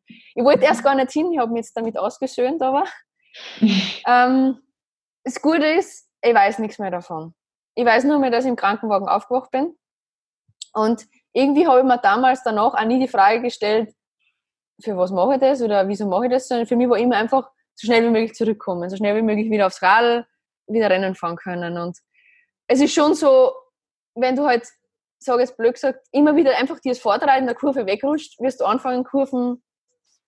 ich 0.06 0.42
wollte 0.42 0.64
erst 0.64 0.82
gar 0.82 0.94
nicht 0.94 1.10
hin, 1.12 1.32
ich 1.32 1.38
habe 1.38 1.52
mich 1.52 1.60
jetzt 1.60 1.76
damit 1.76 1.98
ausgesöhnt, 1.98 2.62
aber 2.62 2.84
ähm, 4.06 4.58
das 5.24 5.40
Gute 5.40 5.66
ist, 5.66 6.08
ich 6.22 6.34
weiß 6.34 6.58
nichts 6.58 6.78
mehr 6.78 6.90
davon. 6.90 7.34
Ich 7.74 7.84
weiß 7.84 8.04
nur 8.04 8.18
mehr, 8.18 8.30
dass 8.30 8.44
ich 8.44 8.50
im 8.50 8.56
Krankenwagen 8.56 9.08
aufgewacht 9.08 9.50
bin. 9.50 9.76
Und 10.72 11.06
irgendwie 11.32 11.66
habe 11.66 11.80
ich 11.80 11.84
mir 11.84 11.98
damals 11.98 12.42
danach 12.42 12.74
auch 12.74 12.84
nie 12.84 13.00
die 13.00 13.08
Frage 13.08 13.42
gestellt, 13.42 13.94
für 14.80 14.96
was 14.96 15.10
mache 15.10 15.34
ich 15.34 15.40
das 15.40 15.62
oder 15.62 15.88
wieso 15.88 16.06
mache 16.06 16.26
ich 16.26 16.32
das, 16.32 16.48
sondern 16.48 16.66
für 16.66 16.76
mich 16.76 16.88
war 16.88 16.98
immer 16.98 17.16
einfach 17.16 17.50
so 17.74 17.86
schnell 17.86 18.04
wie 18.04 18.10
möglich 18.10 18.34
zurückkommen, 18.34 18.88
so 18.90 18.96
schnell 18.96 19.16
wie 19.16 19.22
möglich 19.22 19.50
wieder 19.50 19.66
aufs 19.66 19.82
Radl, 19.82 20.26
wieder 20.66 20.90
Rennen 20.90 21.14
fahren 21.14 21.36
können. 21.36 21.78
Und 21.78 21.98
es 22.66 22.80
ist 22.80 22.94
schon 22.94 23.14
so, 23.14 23.52
wenn 24.14 24.36
du 24.36 24.46
halt, 24.46 24.66
sage 25.18 25.42
jetzt 25.42 25.56
blöd 25.56 25.74
gesagt, 25.74 26.06
immer 26.12 26.36
wieder 26.36 26.56
einfach 26.56 26.80
dir 26.80 26.92
das 26.92 26.98
Vorderrad 26.98 27.38
in 27.38 27.46
der 27.46 27.54
Kurve 27.54 27.86
wegrutscht, 27.86 28.38
wirst 28.40 28.60
du 28.60 28.64
anfangen, 28.64 29.04
Kurven 29.04 29.62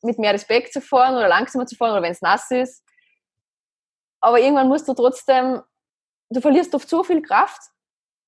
mit 0.02 0.18
mehr 0.18 0.34
Respekt 0.34 0.72
zu 0.72 0.80
fahren 0.80 1.16
oder 1.16 1.28
langsamer 1.28 1.66
zu 1.66 1.76
fahren 1.76 1.92
oder 1.92 2.02
wenn 2.02 2.12
es 2.12 2.22
nass 2.22 2.50
ist. 2.50 2.84
Aber 4.20 4.40
irgendwann 4.40 4.68
musst 4.68 4.86
du 4.88 4.94
trotzdem, 4.94 5.62
du 6.30 6.40
verlierst 6.40 6.74
oft 6.74 6.88
so 6.88 7.02
viel 7.02 7.22
Kraft, 7.22 7.60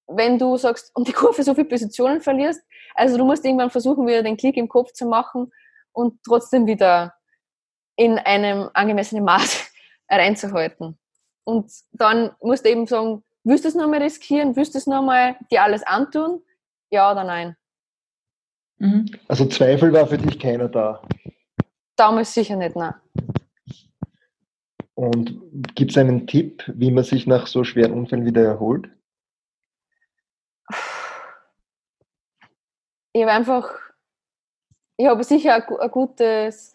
wenn 0.06 0.38
du 0.38 0.56
sagst, 0.56 0.90
um 0.94 1.04
die 1.04 1.12
Kurve 1.12 1.42
so 1.42 1.54
viele 1.54 1.68
Positionen 1.68 2.20
verlierst. 2.20 2.62
Also 2.94 3.16
du 3.18 3.24
musst 3.24 3.44
irgendwann 3.44 3.70
versuchen, 3.70 4.06
wieder 4.06 4.22
den 4.22 4.36
Klick 4.36 4.56
im 4.56 4.68
Kopf 4.68 4.92
zu 4.92 5.06
machen 5.06 5.52
und 5.92 6.22
trotzdem 6.24 6.66
wieder 6.66 7.14
in 7.96 8.18
einem 8.18 8.70
angemessenen 8.74 9.24
Maß 9.24 9.70
reinzuhalten. 10.10 10.98
Und 11.46 11.72
dann 11.92 12.32
musst 12.40 12.64
du 12.64 12.70
eben 12.70 12.86
sagen, 12.88 13.22
willst 13.44 13.64
du 13.64 13.68
es 13.68 13.76
nochmal 13.76 14.02
riskieren? 14.02 14.56
Willst 14.56 14.74
du 14.74 14.78
es 14.78 14.86
nochmal 14.88 15.36
dir 15.50 15.62
alles 15.62 15.84
antun? 15.84 16.42
Ja 16.90 17.12
oder 17.12 17.22
nein? 17.22 17.56
Mhm. 18.78 19.06
Also 19.28 19.46
Zweifel 19.46 19.92
war 19.92 20.08
für 20.08 20.18
dich 20.18 20.38
keiner 20.38 20.68
da? 20.68 21.02
Damals 21.94 22.34
sicher 22.34 22.56
nicht, 22.56 22.74
nein. 22.74 22.94
Und 24.94 25.40
gibt 25.74 25.92
es 25.92 25.98
einen 25.98 26.26
Tipp, 26.26 26.64
wie 26.74 26.90
man 26.90 27.04
sich 27.04 27.26
nach 27.26 27.46
so 27.46 27.64
schweren 27.64 27.92
Unfällen 27.92 28.24
wieder 28.24 28.42
erholt? 28.42 28.88
Ich 33.12 33.22
habe 33.22 33.32
einfach, 33.32 33.70
ich 34.96 35.06
habe 35.06 35.22
sicher 35.22 35.54
ein, 35.54 35.76
ein, 35.78 35.90
gutes 35.90 36.74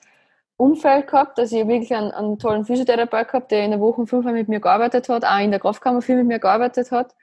Umfeld 0.61 1.07
gehabt, 1.07 1.39
dass 1.39 1.51
ich 1.51 1.67
wirklich 1.67 1.93
einen, 1.93 2.11
einen 2.11 2.37
tollen 2.37 2.65
Physiotherapeut 2.65 3.27
gehabt, 3.29 3.51
der 3.51 3.65
in 3.65 3.71
der 3.71 3.79
Woche 3.79 4.05
fünfmal 4.05 4.33
mit 4.33 4.47
mir 4.47 4.59
gearbeitet 4.59 5.09
hat, 5.09 5.25
auch 5.25 5.39
in 5.39 5.49
der 5.49 5.59
Kraftkammer 5.59 6.03
viel 6.03 6.17
mit 6.17 6.27
mir 6.27 6.39
gearbeitet 6.39 6.91
hat. 6.91 7.15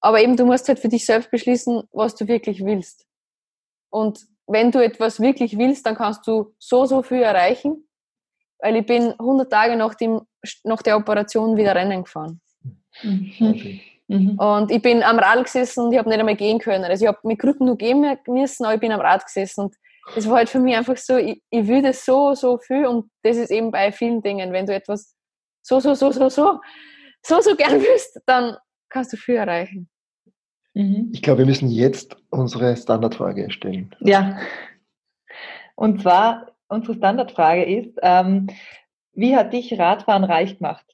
Aber 0.00 0.20
eben, 0.20 0.36
du 0.36 0.44
musst 0.44 0.68
halt 0.68 0.78
für 0.78 0.88
dich 0.88 1.06
selbst 1.06 1.30
beschließen, 1.30 1.84
was 1.92 2.14
du 2.14 2.28
wirklich 2.28 2.64
willst. 2.66 3.06
Und 3.88 4.20
wenn 4.46 4.70
du 4.70 4.84
etwas 4.84 5.20
wirklich 5.20 5.56
willst, 5.56 5.86
dann 5.86 5.94
kannst 5.94 6.26
du 6.26 6.54
so, 6.58 6.84
so 6.84 7.02
viel 7.02 7.22
erreichen. 7.22 7.88
Weil 8.58 8.76
ich 8.76 8.86
bin 8.86 9.12
100 9.18 9.50
Tage 9.50 9.76
nach, 9.76 9.94
dem, 9.94 10.20
nach 10.62 10.82
der 10.82 10.98
Operation 10.98 11.56
wieder 11.56 11.74
Rennen 11.74 12.04
gefahren. 12.04 12.42
Mhm. 13.02 13.80
Mhm. 14.08 14.38
Und 14.38 14.70
ich 14.70 14.82
bin 14.82 15.02
am 15.02 15.18
Rad 15.18 15.44
gesessen 15.44 15.86
und 15.86 15.92
ich 15.92 15.98
habe 15.98 16.10
nicht 16.10 16.20
einmal 16.20 16.36
gehen 16.36 16.58
können. 16.58 16.84
Also 16.84 17.04
ich 17.04 17.08
habe 17.08 17.18
mit 17.24 17.38
Krücken 17.38 17.66
nur 17.66 17.76
gehen 17.76 18.18
müssen, 18.26 18.64
aber 18.64 18.74
ich 18.74 18.80
bin 18.80 18.92
am 18.92 19.00
Rad 19.00 19.24
gesessen. 19.24 19.62
Und 19.62 19.76
es 20.14 20.28
war 20.28 20.36
halt 20.36 20.48
für 20.48 20.60
mich 20.60 20.76
einfach 20.76 20.96
so, 20.96 21.16
ich, 21.16 21.42
ich 21.50 21.66
will 21.66 21.82
das 21.82 22.04
so, 22.04 22.34
so 22.34 22.58
viel 22.58 22.86
und 22.86 23.10
das 23.22 23.36
ist 23.36 23.50
eben 23.50 23.70
bei 23.70 23.90
vielen 23.90 24.22
Dingen. 24.22 24.52
Wenn 24.52 24.66
du 24.66 24.74
etwas 24.74 25.16
so, 25.62 25.80
so, 25.80 25.94
so, 25.94 26.12
so, 26.12 26.28
so, 26.28 26.60
so, 27.22 27.40
so 27.40 27.56
gern 27.56 27.80
willst, 27.80 28.20
dann 28.26 28.56
kannst 28.88 29.12
du 29.12 29.16
viel 29.16 29.36
erreichen. 29.36 29.88
Mhm. 30.74 31.10
Ich 31.12 31.22
glaube, 31.22 31.38
wir 31.38 31.46
müssen 31.46 31.68
jetzt 31.68 32.16
unsere 32.30 32.76
Standardfrage 32.76 33.50
stellen. 33.50 33.94
Ja. 34.00 34.38
Und 35.74 36.02
zwar, 36.02 36.52
unsere 36.68 36.94
Standardfrage 36.94 37.64
ist, 37.64 37.98
ähm, 38.02 38.46
wie 39.12 39.34
hat 39.34 39.52
dich 39.52 39.78
Radfahren 39.78 40.24
reich 40.24 40.58
gemacht? 40.58 40.84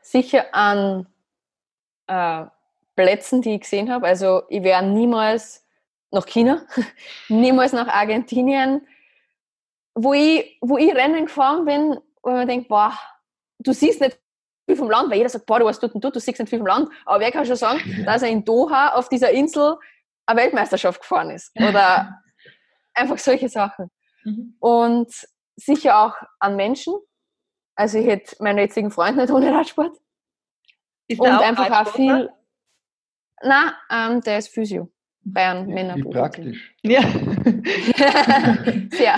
Sicher 0.00 0.46
an 0.52 1.06
äh, 2.06 2.46
Plätzen, 2.96 3.42
die 3.42 3.54
ich 3.54 3.60
gesehen 3.60 3.90
habe. 3.90 4.06
Also 4.06 4.42
ich 4.48 4.62
wäre 4.62 4.82
niemals 4.82 5.61
nach 6.12 6.26
China, 6.26 6.64
niemals 7.28 7.72
nach 7.72 7.88
Argentinien, 7.88 8.86
wo 9.94 10.12
ich, 10.12 10.58
wo 10.60 10.78
ich 10.78 10.94
Rennen 10.94 11.26
gefahren 11.26 11.64
bin, 11.64 11.98
wo 12.22 12.30
man 12.30 12.46
denkt, 12.46 12.68
boah, 12.68 12.96
du 13.58 13.72
siehst 13.72 14.00
nicht 14.00 14.18
viel 14.66 14.76
vom 14.76 14.90
Land, 14.90 15.10
weil 15.10 15.18
jeder 15.18 15.28
sagt, 15.28 15.46
boah, 15.46 15.58
du 15.58 15.70
tut 15.72 15.94
denn 15.94 16.00
du, 16.00 16.10
du 16.10 16.20
siehst 16.20 16.38
nicht 16.38 16.48
viel 16.48 16.58
vom 16.58 16.66
Land. 16.66 16.88
Aber 17.04 17.20
wer 17.20 17.32
kann 17.32 17.46
schon 17.46 17.56
sagen, 17.56 17.80
dass 18.06 18.22
er 18.22 18.28
in 18.28 18.44
Doha 18.44 18.90
auf 18.90 19.08
dieser 19.08 19.30
Insel 19.30 19.76
eine 20.26 20.40
Weltmeisterschaft 20.40 21.00
gefahren 21.00 21.30
ist? 21.30 21.52
Oder 21.58 22.22
einfach 22.94 23.18
solche 23.18 23.48
Sachen. 23.48 23.90
Mhm. 24.24 24.56
Und 24.60 25.28
sicher 25.56 25.98
auch 25.98 26.14
an 26.38 26.56
Menschen. 26.56 26.94
Also 27.74 27.98
ich 27.98 28.06
hätte 28.06 28.36
meinen 28.42 28.58
jetzigen 28.58 28.90
Freund 28.90 29.16
nicht 29.16 29.30
ohne 29.30 29.52
Radsport. 29.52 29.96
Ist 31.08 31.20
und 31.20 31.28
einfach 31.28 31.70
auch 31.70 31.94
viel. 31.94 32.30
Nein, 33.42 33.72
ähm, 33.90 34.20
der 34.20 34.38
ist 34.38 34.48
Physio. 34.48 34.91
Bayern 35.24 35.68
Männer. 35.68 35.96
Wie 35.96 36.04
praktisch. 36.04 36.74
Ja. 36.82 37.02
Sehr. 38.90 39.16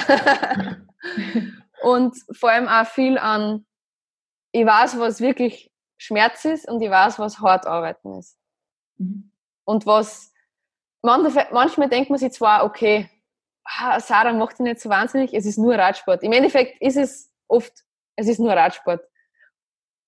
und 1.82 2.14
vor 2.32 2.50
allem 2.50 2.68
auch 2.68 2.86
viel 2.86 3.18
an 3.18 3.64
ich 4.54 4.64
weiß, 4.64 5.00
was 5.00 5.20
wirklich 5.20 5.72
Schmerz 5.96 6.44
ist 6.44 6.68
und 6.68 6.80
ich 6.80 6.90
weiß, 6.90 7.18
was 7.18 7.40
hart 7.40 7.66
arbeiten 7.66 8.16
ist. 8.18 8.38
Mhm. 8.98 9.32
Und 9.64 9.84
was 9.84 10.32
manchmal 11.02 11.88
denkt 11.88 12.08
man 12.08 12.20
sich 12.20 12.32
zwar, 12.32 12.64
okay, 12.64 13.10
ah, 13.64 13.98
Sarah 13.98 14.32
macht 14.32 14.58
dich 14.58 14.64
nicht 14.64 14.80
so 14.80 14.88
wahnsinnig, 14.88 15.34
es 15.34 15.44
ist 15.44 15.58
nur 15.58 15.74
Radsport. 15.74 16.22
Im 16.22 16.32
Endeffekt 16.32 16.80
ist 16.80 16.96
es 16.96 17.32
oft, 17.48 17.72
es 18.14 18.28
ist 18.28 18.38
nur 18.38 18.52
Radsport. 18.52 19.02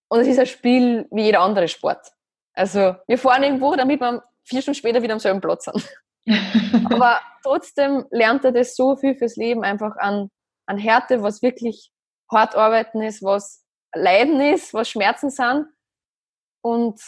Und 0.09 0.21
es 0.21 0.29
ist 0.29 0.39
ein 0.39 0.47
Spiel 0.47 1.09
wie 1.11 1.25
jeder 1.25 1.41
andere 1.41 1.67
Sport. 1.67 2.13
Also 2.53 2.95
wir 3.09 3.19
fahren 3.19 3.43
irgendwo, 3.43 3.75
damit 3.75 4.01
wir 4.01 4.23
vier 4.47 4.63
Stunden 4.63 4.79
später 4.79 5.03
wieder 5.03 5.15
am 5.15 5.19
selben 5.19 5.41
Platz 5.41 5.65
sind. 5.65 5.89
Aber 6.93 7.21
trotzdem 7.43 8.05
lernt 8.11 8.45
er 8.45 8.53
das 8.53 8.75
so 8.77 8.97
viel 8.97 9.15
fürs 9.17 9.37
Leben 9.37 9.63
einfach 9.63 9.97
an, 9.97 10.29
an 10.67 10.79
Härte, 10.79 11.23
was 11.23 11.43
wirklich 11.43 11.91
hart 12.31 12.57
arbeiten 12.57 13.03
ist, 13.03 13.23
was 13.23 13.65
Leiden 13.95 14.41
ist, 14.41 14.75
was 14.75 14.89
Schmerzen 14.89 15.31
sind 15.31 15.67
und 16.63 17.01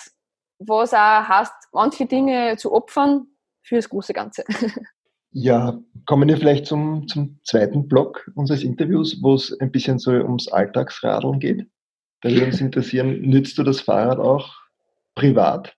was 0.61 0.95
auch 0.95 1.29
heißt, 1.29 1.53
manche 1.73 2.07
Dinge 2.07 2.57
zu 2.57 2.73
opfern 2.73 3.27
für 3.63 3.77
das 3.77 3.89
große 3.89 4.13
Ganze. 4.13 4.45
Ja, 5.31 5.79
kommen 6.07 6.27
wir 6.29 6.39
vielleicht 6.39 6.65
zum, 6.65 7.07
zum 7.07 7.39
zweiten 7.45 7.87
Block 7.87 8.31
unseres 8.35 8.63
Interviews, 8.63 9.19
wo 9.23 9.35
es 9.35 9.53
ein 9.61 9.71
bisschen 9.71 9.99
so 9.99 10.11
ums 10.11 10.49
Alltagsradeln 10.49 11.39
geht. 11.39 11.69
Da 12.23 12.31
würde 12.31 12.47
uns 12.47 12.63
interessieren, 12.63 13.21
nützt 13.21 13.59
du 13.59 13.63
das 13.63 13.83
Fahrrad 13.83 14.19
auch 14.19 14.57
privat? 15.15 15.77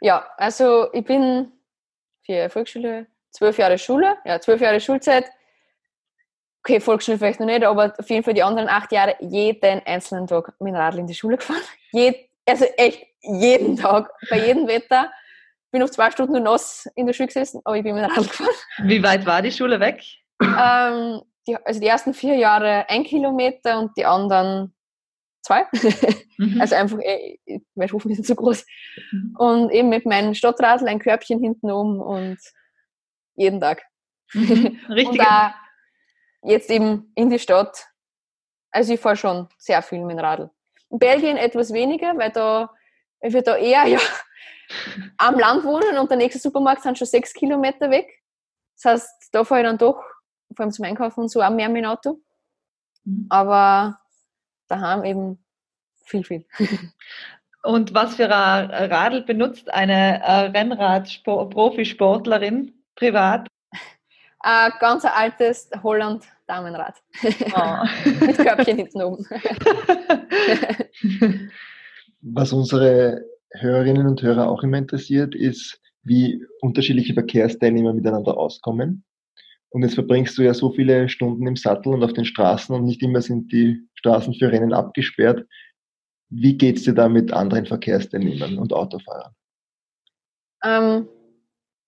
Ja, 0.00 0.26
also 0.36 0.92
ich 0.92 1.04
bin 1.04 1.52
für 2.24 2.48
Volksschule, 2.50 3.06
zwölf 3.30 3.58
Jahre 3.58 3.78
Schule, 3.78 4.16
ja, 4.24 4.40
zwölf 4.40 4.60
Jahre 4.60 4.80
Schulzeit, 4.80 5.24
okay, 6.62 6.80
Volksschule 6.80 7.18
vielleicht 7.18 7.40
noch 7.40 7.46
nicht, 7.46 7.64
aber 7.64 7.94
auf 7.98 8.10
jeden 8.10 8.22
Fall 8.22 8.34
die 8.34 8.42
anderen 8.42 8.68
acht 8.68 8.92
Jahre 8.92 9.16
jeden 9.20 9.80
einzelnen 9.86 10.26
Tag 10.26 10.52
mit 10.60 10.72
dem 10.72 10.76
Radl 10.76 10.98
in 10.98 11.06
die 11.06 11.14
Schule 11.14 11.36
gefahren. 11.36 11.62
Jed, 11.92 12.16
also 12.46 12.64
echt 12.76 13.06
jeden 13.22 13.76
Tag, 13.76 14.10
bei 14.30 14.38
jedem 14.46 14.66
Wetter. 14.68 15.10
Bin 15.70 15.82
noch 15.82 15.90
zwei 15.90 16.10
Stunden 16.10 16.32
nur 16.32 16.40
nass 16.40 16.88
in 16.94 17.06
der 17.06 17.12
Schule 17.12 17.26
gesessen, 17.26 17.60
aber 17.64 17.76
ich 17.76 17.82
bin 17.82 17.94
mit 17.94 18.04
dem 18.04 18.10
Radl 18.10 18.26
gefahren. 18.26 18.48
Wie 18.84 19.02
weit 19.02 19.26
war 19.26 19.42
die 19.42 19.52
Schule 19.52 19.80
weg? 19.80 20.02
Ähm, 20.40 21.20
die, 21.46 21.56
also 21.64 21.80
die 21.80 21.86
ersten 21.86 22.14
vier 22.14 22.36
Jahre 22.36 22.88
ein 22.88 23.04
Kilometer 23.04 23.78
und 23.78 23.96
die 23.96 24.06
anderen 24.06 24.74
zwei. 25.42 25.66
Mhm. 26.38 26.60
Also 26.60 26.74
einfach, 26.76 26.98
eh, 27.00 27.38
mein 27.74 27.90
Hof 27.90 28.04
ist 28.06 28.24
so 28.26 28.34
groß. 28.34 28.64
Mhm. 29.12 29.36
Und 29.38 29.70
eben 29.70 29.88
mit 29.88 30.06
meinem 30.06 30.34
Stadtradl 30.34 30.86
ein 30.88 30.98
Körbchen 30.98 31.40
hinten 31.40 31.70
um 31.70 32.00
und 32.00 32.38
jeden 33.34 33.60
Tag. 33.60 33.82
Mhm. 34.34 34.78
Richtig. 34.88 35.20
Und 35.20 35.20
auch 35.20 35.50
jetzt 36.42 36.70
eben 36.70 37.12
in 37.14 37.30
die 37.30 37.38
Stadt. 37.38 37.86
Also 38.70 38.94
ich 38.94 39.00
fahre 39.00 39.16
schon 39.16 39.48
sehr 39.58 39.82
viel 39.82 40.04
mit 40.04 40.18
dem 40.18 40.24
Radl. 40.24 40.50
In 40.90 40.98
Belgien 40.98 41.36
etwas 41.36 41.72
weniger, 41.72 42.16
weil 42.16 42.30
da 42.30 42.70
weil 43.20 43.32
wir 43.32 43.42
da 43.42 43.56
eher 43.56 43.86
ja, 43.86 43.98
am 45.18 45.38
Land 45.38 45.64
wohnen 45.64 45.98
und 45.98 46.10
der 46.10 46.18
nächste 46.18 46.40
Supermarkt 46.40 46.82
sind 46.82 46.98
schon 46.98 47.06
sechs 47.06 47.32
Kilometer 47.32 47.90
weg. 47.90 48.22
Das 48.76 48.92
heißt, 48.92 49.28
da 49.32 49.44
fahre 49.44 49.62
ich 49.62 49.66
dann 49.66 49.78
doch, 49.78 50.00
vor 50.54 50.64
allem 50.64 50.72
zum 50.72 50.84
Einkaufen 50.84 51.22
und 51.22 51.28
so, 51.28 51.42
auch 51.42 51.50
mehr 51.50 51.68
mit 51.68 51.82
dem 51.82 51.90
Auto. 51.90 52.20
Mhm. 53.04 53.26
Aber 53.28 53.98
daheim 54.68 55.04
eben 55.04 55.38
viel, 56.04 56.24
viel. 56.24 56.44
Und 57.64 57.92
was 57.92 58.14
für 58.14 58.32
ein 58.34 58.70
Radl 58.70 59.22
benutzt 59.22 59.68
eine 59.72 60.52
Rennrad-Profisportlerin 60.54 62.72
privat? 62.94 63.48
Ein 64.40 64.70
ganz 64.78 65.04
altes 65.04 65.68
Holland 65.82 66.22
Damenrad. 66.46 66.94
Oh. 67.24 67.84
Mit 68.24 68.38
Körbchen 68.38 68.76
hinten 68.76 69.02
oben. 69.02 69.26
Was 72.20 72.52
unsere 72.52 73.24
Hörerinnen 73.50 74.06
und 74.06 74.22
Hörer 74.22 74.48
auch 74.48 74.62
immer 74.62 74.78
interessiert, 74.78 75.34
ist, 75.34 75.80
wie 76.04 76.46
unterschiedliche 76.60 77.14
Verkehrsteilnehmer 77.14 77.92
miteinander 77.92 78.38
auskommen. 78.38 79.02
Und 79.70 79.82
jetzt 79.82 79.94
verbringst 79.94 80.36
du 80.38 80.42
ja 80.42 80.54
so 80.54 80.70
viele 80.72 81.08
Stunden 81.08 81.46
im 81.46 81.56
Sattel 81.56 81.92
und 81.92 82.02
auf 82.02 82.14
den 82.14 82.24
Straßen 82.24 82.74
und 82.74 82.84
nicht 82.84 83.02
immer 83.02 83.20
sind 83.20 83.52
die 83.52 83.86
Straßen 83.94 84.34
für 84.34 84.50
Rennen 84.50 84.72
abgesperrt. 84.72 85.46
Wie 86.30 86.56
geht 86.56 86.78
es 86.78 86.84
dir 86.84 86.94
da 86.94 87.08
mit 87.08 87.32
anderen 87.32 87.66
Verkehrsteilnehmern 87.66 88.58
und 88.58 88.72
Autofahrern? 88.72 89.34
Ähm, 90.64 91.08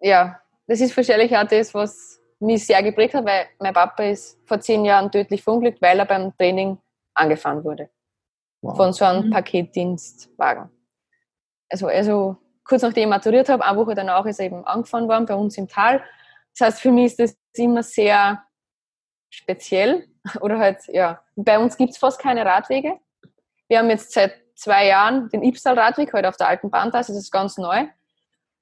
ja, 0.00 0.40
das 0.66 0.80
ist 0.80 0.96
wahrscheinlich 0.96 1.36
auch 1.36 1.46
das, 1.46 1.74
was 1.74 2.20
mich 2.38 2.66
sehr 2.66 2.82
geprägt 2.82 3.14
hat, 3.14 3.24
weil 3.24 3.46
mein 3.58 3.74
Papa 3.74 4.04
ist 4.04 4.38
vor 4.46 4.60
zehn 4.60 4.84
Jahren 4.84 5.10
tödlich 5.10 5.42
verunglückt, 5.42 5.80
weil 5.82 5.98
er 5.98 6.06
beim 6.06 6.34
Training 6.36 6.78
angefahren 7.14 7.62
wurde. 7.64 7.90
Wow. 8.62 8.76
Von 8.76 8.92
so 8.92 9.04
einem 9.04 9.26
mhm. 9.26 9.30
Paketdienstwagen. 9.30 10.70
Also, 11.70 11.86
also 11.86 12.36
kurz 12.64 12.82
nachdem 12.82 13.04
ich 13.04 13.08
maturiert 13.08 13.48
habe, 13.48 13.64
eine 13.64 13.76
Woche 13.78 13.94
danach 13.94 14.24
ist 14.26 14.38
er 14.38 14.46
eben 14.46 14.64
angefahren 14.64 15.08
worden 15.08 15.26
bei 15.26 15.34
uns 15.34 15.56
im 15.58 15.68
Tal. 15.68 16.02
Das 16.58 16.66
heißt, 16.66 16.80
für 16.80 16.92
mich 16.92 17.06
ist 17.06 17.20
das 17.20 17.36
immer 17.54 17.82
sehr 17.82 18.42
speziell. 19.30 20.08
Oder 20.40 20.58
halt, 20.58 20.78
ja, 20.88 21.22
bei 21.36 21.58
uns 21.58 21.76
gibt 21.76 21.90
es 21.90 21.98
fast 21.98 22.20
keine 22.20 22.44
Radwege. 22.44 22.98
Wir 23.68 23.78
haben 23.78 23.90
jetzt 23.90 24.12
seit 24.12 24.34
zwei 24.54 24.86
Jahren 24.86 25.28
den 25.30 25.42
Ibstal-Radweg, 25.42 26.08
heute 26.08 26.14
halt 26.14 26.26
auf 26.26 26.36
der 26.36 26.48
alten 26.48 26.70
Bahntrasse, 26.70 27.12
das 27.12 27.22
ist 27.22 27.30
ganz 27.30 27.56
neu. 27.56 27.86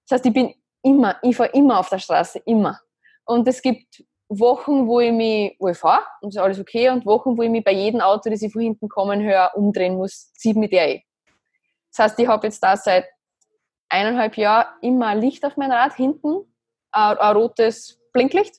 Das 0.06 0.18
heißt, 0.18 0.26
ich 0.26 0.32
bin 0.32 0.54
immer, 0.82 1.16
ich 1.22 1.36
fahre 1.36 1.50
immer 1.50 1.80
auf 1.80 1.88
der 1.88 1.98
Straße, 1.98 2.40
immer. 2.46 2.80
Und 3.24 3.48
es 3.48 3.60
gibt 3.60 4.04
Wochen, 4.28 4.86
wo 4.86 5.00
ich 5.00 5.12
mich, 5.12 5.56
wo 5.58 5.68
ich 5.68 5.78
fahre 5.78 6.04
und 6.20 6.30
ist 6.30 6.38
alles 6.38 6.60
okay, 6.60 6.90
und 6.90 7.06
Wochen, 7.06 7.36
wo 7.36 7.42
ich 7.42 7.50
mich 7.50 7.64
bei 7.64 7.72
jedem 7.72 8.00
Auto, 8.00 8.30
das 8.30 8.42
ich 8.42 8.52
von 8.52 8.62
hinten 8.62 8.88
kommen 8.88 9.22
höre, 9.22 9.52
umdrehen 9.54 9.96
muss, 9.96 10.32
zieht 10.34 10.56
mit 10.56 10.72
der 10.72 10.88
eh. 10.88 11.02
Das 11.90 12.04
heißt, 12.04 12.18
ich 12.18 12.28
habe 12.28 12.46
jetzt 12.46 12.62
da 12.62 12.76
seit 12.76 13.06
eineinhalb 13.88 14.36
Jahren 14.36 14.66
immer 14.82 15.14
Licht 15.14 15.44
auf 15.44 15.56
mein 15.56 15.72
Rad 15.72 15.94
hinten, 15.94 16.44
ein, 16.92 17.18
ein 17.18 17.36
rotes 17.36 17.98
Blinklicht. 18.12 18.56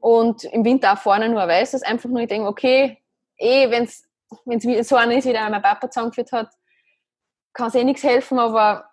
Und 0.00 0.44
im 0.44 0.64
Winter 0.64 0.92
auch 0.92 0.98
vorne 0.98 1.28
nur 1.28 1.42
ein 1.42 1.48
weißes. 1.48 1.82
Einfach 1.82 2.08
nur, 2.08 2.20
ich 2.20 2.28
denke, 2.28 2.48
okay, 2.48 3.02
eh, 3.36 3.70
wenn 3.70 3.84
es 3.84 4.08
so 4.88 4.96
einer 4.96 5.16
ist, 5.16 5.26
wie 5.26 5.32
der 5.32 5.48
mein 5.50 5.62
Papa 5.62 5.90
zusammengeführt 5.90 6.32
hat, 6.32 6.52
kann 7.52 7.68
es 7.68 7.74
eh 7.74 7.84
nichts 7.84 8.04
helfen, 8.04 8.38
aber 8.38 8.88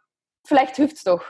vielleicht 0.45 0.77
hilft 0.77 0.97
es 0.97 1.03
doch. 1.03 1.23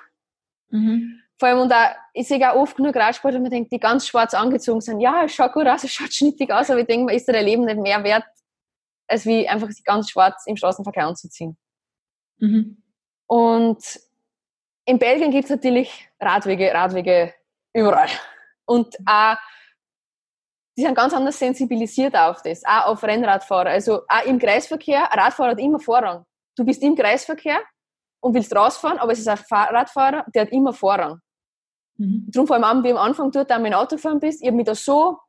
Mhm. 0.69 1.21
Vor 1.37 1.49
allem, 1.49 1.59
und 1.59 1.73
auch, 1.73 1.91
ich 2.13 2.27
sehe 2.27 2.49
auch 2.49 2.55
oft 2.55 2.77
genug 2.77 2.95
Radsportler, 2.95 3.41
man 3.41 3.51
denkt, 3.51 3.71
die 3.71 3.79
ganz 3.79 4.07
schwarz 4.07 4.33
angezogen 4.33 4.79
sind. 4.79 5.01
Ja, 5.01 5.25
es 5.25 5.33
schaut 5.33 5.51
gut 5.51 5.67
aus, 5.67 5.83
es 5.83 5.91
schaut 5.91 6.13
schnittig 6.13 6.51
aus, 6.51 6.69
aber 6.69 6.79
ich 6.79 6.87
denke, 6.87 7.13
ist 7.13 7.27
der 7.27 7.43
Leben 7.43 7.65
nicht 7.65 7.77
mehr 7.77 8.03
wert, 8.03 8.23
als 9.07 9.25
wie 9.25 9.47
einfach 9.47 9.69
sich 9.69 9.83
ganz 9.83 10.09
schwarz 10.09 10.43
im 10.45 10.55
Straßenverkehr 10.55 11.07
anzuziehen. 11.07 11.57
Mhm. 12.37 12.81
Und 13.27 13.99
in 14.85 14.99
Belgien 14.99 15.31
gibt 15.31 15.45
es 15.45 15.49
natürlich 15.49 16.07
Radwege, 16.19 16.73
Radwege 16.73 17.33
überall. 17.73 18.09
Und 18.65 18.95
auch, 19.05 19.37
die 20.77 20.83
sind 20.83 20.95
ganz 20.95 21.13
anders 21.13 21.39
sensibilisiert 21.39 22.15
auf 22.15 22.41
das, 22.41 22.63
auch 22.65 22.87
auf 22.87 23.03
Rennradfahrer. 23.03 23.69
Also 23.69 24.01
auch 24.07 24.25
im 24.25 24.39
Kreisverkehr, 24.39 25.11
ein 25.11 25.19
Radfahrer 25.19 25.51
hat 25.51 25.59
immer 25.59 25.79
Vorrang. 25.79 26.25
Du 26.55 26.63
bist 26.63 26.81
im 26.83 26.95
Kreisverkehr 26.95 27.61
und 28.21 28.33
willst 28.33 28.55
rausfahren, 28.55 28.97
aber 28.99 29.11
es 29.11 29.19
ist 29.19 29.27
ein 29.27 29.37
Radfahrer, 29.51 30.25
der 30.33 30.43
hat 30.43 30.51
immer 30.51 30.73
Vorrang. 30.73 31.19
Mhm. 31.97 32.27
Darum 32.31 32.47
vor 32.47 32.63
allem, 32.63 32.83
wie 32.83 32.91
am 32.91 32.97
Anfang 32.97 33.31
dort 33.31 33.51
auch 33.51 33.59
mit 33.59 33.71
dem 33.71 33.77
Autofahren 33.77 34.19
bist, 34.19 34.41
ich 34.41 34.47
habe 34.47 34.57
mich 34.57 34.65
da 34.65 34.75
so 34.75 35.19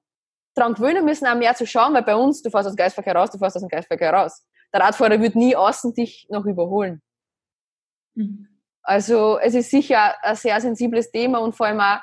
dran 0.54 0.74
gewöhnen 0.74 1.04
müssen, 1.04 1.26
auch 1.26 1.36
mehr 1.36 1.54
zu 1.54 1.66
schauen, 1.66 1.94
weil 1.94 2.02
bei 2.02 2.16
uns, 2.16 2.42
du 2.42 2.50
fährst 2.50 2.66
aus 2.66 2.74
dem 2.74 2.76
Geistverkehr 2.76 3.14
raus, 3.14 3.30
du 3.30 3.38
fährst 3.38 3.56
aus 3.56 3.62
dem 3.62 3.68
Geistverkehr 3.68 4.12
raus. 4.12 4.44
Der 4.72 4.80
Radfahrer 4.80 5.20
wird 5.20 5.36
nie 5.36 5.54
außen 5.54 5.94
dich 5.94 6.26
noch 6.30 6.44
überholen. 6.44 7.02
Mhm. 8.14 8.55
Also 8.86 9.38
es 9.38 9.54
ist 9.54 9.70
sicher 9.70 10.14
ein 10.22 10.36
sehr 10.36 10.60
sensibles 10.60 11.10
Thema 11.10 11.38
und 11.38 11.56
vor 11.56 11.66
allem 11.66 11.80
auch, 11.80 11.98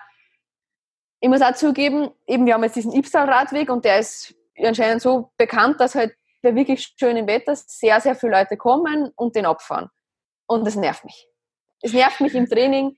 ich 1.21 1.29
muss 1.29 1.41
auch 1.41 1.53
zugeben, 1.53 2.11
eben 2.27 2.45
wir 2.45 2.55
haben 2.55 2.63
jetzt 2.63 2.75
diesen 2.75 2.91
Ibstal-Radweg 2.91 3.69
und 3.69 3.85
der 3.85 3.99
ist 3.99 4.35
anscheinend 4.61 5.01
so 5.01 5.31
bekannt, 5.37 5.79
dass 5.79 5.95
halt 5.95 6.13
bei 6.41 6.53
wirklich 6.53 6.93
schönem 6.99 7.25
Wetter 7.25 7.55
sehr, 7.55 8.01
sehr 8.01 8.15
viele 8.15 8.33
Leute 8.33 8.57
kommen 8.57 9.13
und 9.15 9.33
den 9.33 9.45
abfahren. 9.45 9.89
Und 10.45 10.67
das 10.67 10.75
nervt 10.75 11.05
mich. 11.05 11.25
Es 11.81 11.93
nervt 11.93 12.19
mich 12.19 12.35
im 12.35 12.49
Training, 12.49 12.97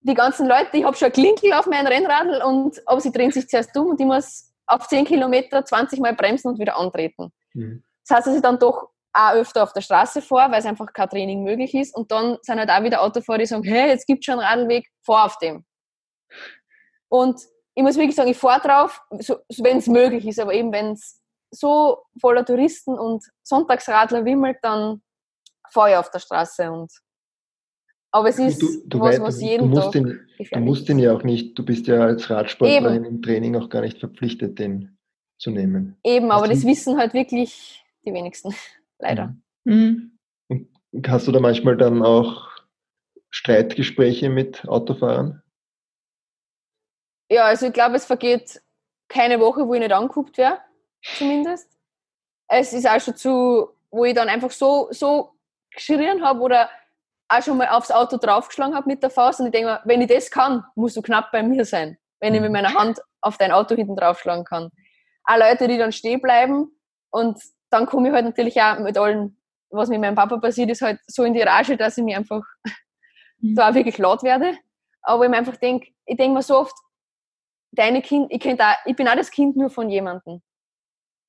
die 0.00 0.14
ganzen 0.14 0.46
Leute, 0.46 0.76
ich 0.76 0.84
habe 0.84 0.96
schon 0.96 1.10
Klinkel 1.10 1.54
auf 1.54 1.66
meinem 1.66 1.86
Rennradl 1.86 2.42
und 2.42 2.86
aber 2.86 3.00
sie 3.00 3.12
drehen 3.12 3.32
sich 3.32 3.48
zuerst 3.48 3.74
um 3.78 3.88
und 3.88 4.00
ich 4.00 4.06
muss 4.06 4.52
auf 4.66 4.88
10 4.88 5.06
Kilometer 5.06 5.64
20 5.64 6.00
Mal 6.00 6.14
bremsen 6.14 6.48
und 6.48 6.58
wieder 6.58 6.76
antreten. 6.76 7.32
Mhm. 7.54 7.82
Das 8.06 8.18
heißt, 8.18 8.26
dass 8.26 8.36
ich 8.36 8.42
dann 8.42 8.58
doch 8.58 8.90
auch 9.16 9.32
öfter 9.32 9.62
auf 9.62 9.72
der 9.72 9.80
Straße 9.80 10.20
vor, 10.20 10.50
weil 10.50 10.60
es 10.60 10.66
einfach 10.66 10.92
kein 10.92 11.08
Training 11.08 11.42
möglich 11.42 11.74
ist. 11.74 11.94
Und 11.94 12.10
dann 12.12 12.38
sind 12.42 12.58
halt 12.58 12.70
auch 12.70 12.82
wieder 12.82 13.02
Autofahrer, 13.02 13.38
die 13.38 13.46
sagen, 13.46 13.64
hey, 13.64 13.88
jetzt 13.88 14.06
gibt 14.06 14.20
es 14.20 14.26
schon 14.26 14.38
einen 14.38 14.60
Radlweg, 14.60 14.88
fahr 15.04 15.26
auf 15.26 15.38
dem. 15.38 15.64
Und 17.08 17.40
ich 17.74 17.82
muss 17.82 17.96
wirklich 17.96 18.16
sagen, 18.16 18.30
ich 18.30 18.36
fahre 18.36 18.60
drauf, 18.60 19.00
so, 19.18 19.36
wenn 19.58 19.78
es 19.78 19.86
möglich 19.86 20.26
ist, 20.26 20.38
aber 20.38 20.54
eben 20.54 20.72
wenn 20.72 20.92
es 20.92 21.20
so 21.50 22.02
voller 22.20 22.44
Touristen 22.44 22.98
und 22.98 23.24
Sonntagsradler 23.42 24.24
wimmelt, 24.24 24.58
dann 24.62 25.02
fahre 25.70 25.90
ich 25.90 25.96
auf 25.96 26.10
der 26.10 26.18
Straße 26.18 26.70
und 26.70 26.90
aber 28.12 28.30
es 28.30 28.38
ist 28.38 28.62
du, 28.62 28.82
du 28.86 29.00
was, 29.00 29.16
weißt, 29.16 29.22
was 29.22 29.42
jeden 29.42 29.70
du 29.70 29.74
musst, 29.74 29.82
Tag 29.82 29.92
den, 29.92 30.20
du 30.50 30.60
musst 30.60 30.88
den 30.88 30.98
ja 30.98 31.12
auch 31.12 31.22
nicht, 31.22 31.58
du 31.58 31.64
bist 31.64 31.86
ja 31.86 32.00
als 32.00 32.30
Radsportlerin 32.30 33.04
im 33.04 33.20
Training 33.20 33.56
auch 33.56 33.68
gar 33.68 33.82
nicht 33.82 33.98
verpflichtet, 33.98 34.58
den 34.58 34.96
zu 35.38 35.50
nehmen. 35.50 35.98
Eben, 36.02 36.30
aber 36.30 36.48
das 36.48 36.64
wissen 36.64 36.96
halt 36.96 37.12
wirklich 37.12 37.84
die 38.06 38.14
wenigsten, 38.14 38.54
leider. 38.98 39.36
Mhm. 39.64 40.18
Und 40.48 40.68
hast 41.08 41.26
du 41.26 41.32
da 41.32 41.40
manchmal 41.40 41.76
dann 41.76 42.02
auch 42.02 42.50
Streitgespräche 43.30 44.30
mit 44.30 44.66
Autofahrern? 44.68 45.42
Ja, 47.30 47.44
also 47.44 47.66
ich 47.66 47.72
glaube, 47.72 47.96
es 47.96 48.06
vergeht 48.06 48.62
keine 49.08 49.40
Woche, 49.40 49.66
wo 49.66 49.74
ich 49.74 49.80
nicht 49.80 49.92
angeguckt 49.92 50.38
wäre, 50.38 50.60
zumindest. 51.16 51.68
Es 52.48 52.72
ist 52.72 52.88
auch 52.88 53.00
schon 53.00 53.16
zu, 53.16 53.70
wo 53.90 54.04
ich 54.04 54.14
dann 54.14 54.28
einfach 54.28 54.50
so, 54.50 54.88
so 54.90 55.32
geschrien 55.72 56.24
habe 56.24 56.40
oder 56.40 56.70
auch 57.28 57.42
schon 57.42 57.56
mal 57.56 57.68
aufs 57.68 57.90
Auto 57.90 58.16
draufgeschlagen 58.16 58.74
habe 58.74 58.88
mit 58.88 59.02
der 59.02 59.10
Faust 59.10 59.40
und 59.40 59.46
ich 59.46 59.52
denke 59.52 59.68
mir, 59.68 59.80
wenn 59.84 60.00
ich 60.00 60.08
das 60.08 60.30
kann, 60.30 60.64
musst 60.76 60.96
du 60.96 61.02
knapp 61.02 61.32
bei 61.32 61.42
mir 61.42 61.64
sein, 61.64 61.98
wenn 62.20 62.34
ich 62.34 62.40
mit 62.40 62.52
meiner 62.52 62.74
Hand 62.74 63.00
auf 63.20 63.36
dein 63.36 63.50
Auto 63.50 63.74
hinten 63.74 63.96
draufschlagen 63.96 64.44
kann. 64.44 64.70
Auch 65.24 65.38
Leute, 65.38 65.66
die 65.66 65.76
dann 65.76 65.90
stehen 65.90 66.20
bleiben 66.20 66.70
und 67.10 67.40
dann 67.76 67.86
komme 67.86 68.08
ich 68.08 68.14
halt 68.14 68.24
natürlich 68.24 68.60
auch 68.60 68.78
mit 68.78 68.98
allen, 68.98 69.36
was 69.70 69.88
mit 69.88 70.00
meinem 70.00 70.14
Papa 70.14 70.38
passiert 70.38 70.70
ist, 70.70 70.82
halt 70.82 71.00
so 71.06 71.24
in 71.24 71.34
die 71.34 71.42
Rage, 71.42 71.76
dass 71.76 71.98
ich 71.98 72.04
mir 72.04 72.16
einfach 72.16 72.42
mhm. 73.38 73.54
da 73.54 73.70
auch 73.70 73.74
wirklich 73.74 73.98
laut 73.98 74.22
werde. 74.22 74.56
Aber 75.02 75.24
ich 75.24 75.30
mir 75.30 75.36
einfach 75.36 75.56
denke, 75.56 75.88
ich 76.06 76.16
denke 76.16 76.34
mir 76.34 76.42
so 76.42 76.58
oft, 76.58 76.74
deine 77.72 78.02
Kind, 78.02 78.32
ich, 78.32 78.44
auch, 78.46 78.74
ich 78.84 78.96
bin 78.96 79.08
auch 79.08 79.16
das 79.16 79.30
Kind 79.30 79.56
nur 79.56 79.70
von 79.70 79.90
jemandem. 79.90 80.42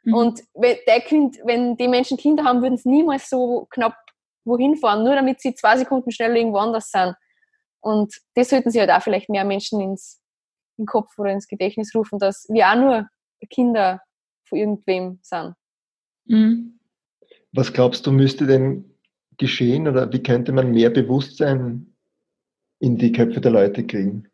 Mhm. 0.03 0.13
Und 0.13 0.43
wenn, 0.53 0.77
der 0.87 1.01
kind, 1.01 1.37
wenn 1.43 1.75
die 1.77 1.87
Menschen 1.87 2.17
Kinder 2.17 2.43
haben, 2.43 2.61
würden 2.61 2.75
es 2.75 2.85
niemals 2.85 3.29
so 3.29 3.67
knapp 3.69 3.97
wohin 4.45 4.77
fahren, 4.77 5.03
nur 5.03 5.15
damit 5.15 5.41
sie 5.41 5.53
zwei 5.53 5.77
Sekunden 5.77 6.11
schneller 6.11 6.35
irgendwo 6.35 6.59
anders 6.59 6.89
sind. 6.89 7.15
Und 7.81 8.15
das 8.35 8.49
sollten 8.49 8.71
sie 8.71 8.79
halt 8.79 8.89
auch 8.89 9.01
vielleicht 9.01 9.29
mehr 9.29 9.43
Menschen 9.43 9.81
ins 9.81 10.21
in 10.77 10.83
den 10.83 10.87
Kopf 10.87 11.17
oder 11.17 11.31
ins 11.31 11.47
Gedächtnis 11.47 11.93
rufen, 11.95 12.19
dass 12.19 12.45
wir 12.49 12.67
auch 12.67 12.75
nur 12.75 13.09
Kinder 13.49 14.01
von 14.47 14.57
irgendwem 14.57 15.19
sind. 15.21 15.55
Mhm. 16.27 16.79
Was 17.51 17.73
glaubst 17.73 18.05
du, 18.05 18.11
müsste 18.11 18.45
denn 18.45 18.93
geschehen 19.37 19.87
oder 19.87 20.11
wie 20.11 20.21
könnte 20.21 20.51
man 20.51 20.71
mehr 20.71 20.89
Bewusstsein 20.89 21.95
in 22.79 22.97
die 22.97 23.11
Köpfe 23.11 23.41
der 23.41 23.51
Leute 23.51 23.85
kriegen? 23.85 24.29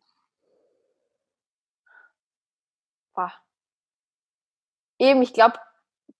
Boah. 3.13 3.33
Eben, 4.99 5.21
ich 5.21 5.33
glaube, 5.33 5.57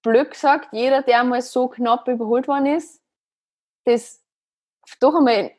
blöd 0.01 0.31
gesagt, 0.31 0.69
jeder, 0.73 1.01
der 1.01 1.23
mal 1.23 1.41
so 1.41 1.67
knapp 1.67 2.07
überholt 2.07 2.47
worden 2.47 2.67
ist, 2.67 3.01
das 3.85 4.23
doch 4.99 5.15
einmal 5.15 5.51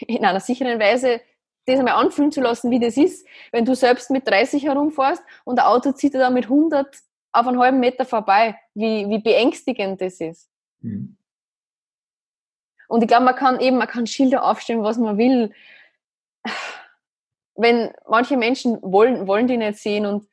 in 0.00 0.24
einer 0.24 0.40
sicheren 0.40 0.80
Weise 0.80 1.20
das 1.66 1.78
einmal 1.78 1.94
anfühlen 1.94 2.32
zu 2.32 2.42
lassen, 2.42 2.70
wie 2.70 2.80
das 2.80 2.96
ist, 2.96 3.26
wenn 3.50 3.64
du 3.64 3.74
selbst 3.74 4.10
mit 4.10 4.28
30 4.28 4.64
herumfährst 4.64 5.22
und 5.44 5.58
ein 5.58 5.64
Auto 5.64 5.92
zieht 5.92 6.12
dir 6.12 6.18
da 6.18 6.30
mit 6.30 6.44
100 6.44 6.98
auf 7.34 7.46
einen 7.46 7.58
halben 7.58 7.80
Meter 7.80 8.04
vorbei, 8.04 8.58
wie, 8.74 9.08
wie 9.08 9.18
beängstigend 9.18 10.00
das 10.00 10.20
ist. 10.20 10.48
Mhm. 10.80 11.16
Und 12.88 13.02
ich 13.02 13.08
glaube, 13.08 13.24
man 13.24 13.34
kann 13.34 13.60
eben, 13.60 13.76
man 13.76 13.88
kann 13.88 14.06
Schilder 14.06 14.44
aufstellen, 14.44 14.82
was 14.82 14.98
man 14.98 15.18
will. 15.18 15.52
Wenn 17.56 17.92
manche 18.08 18.36
Menschen 18.36 18.78
wollen, 18.82 19.26
wollen 19.26 19.48
die 19.48 19.56
nicht 19.56 19.78
sehen 19.78 20.06
und 20.06 20.28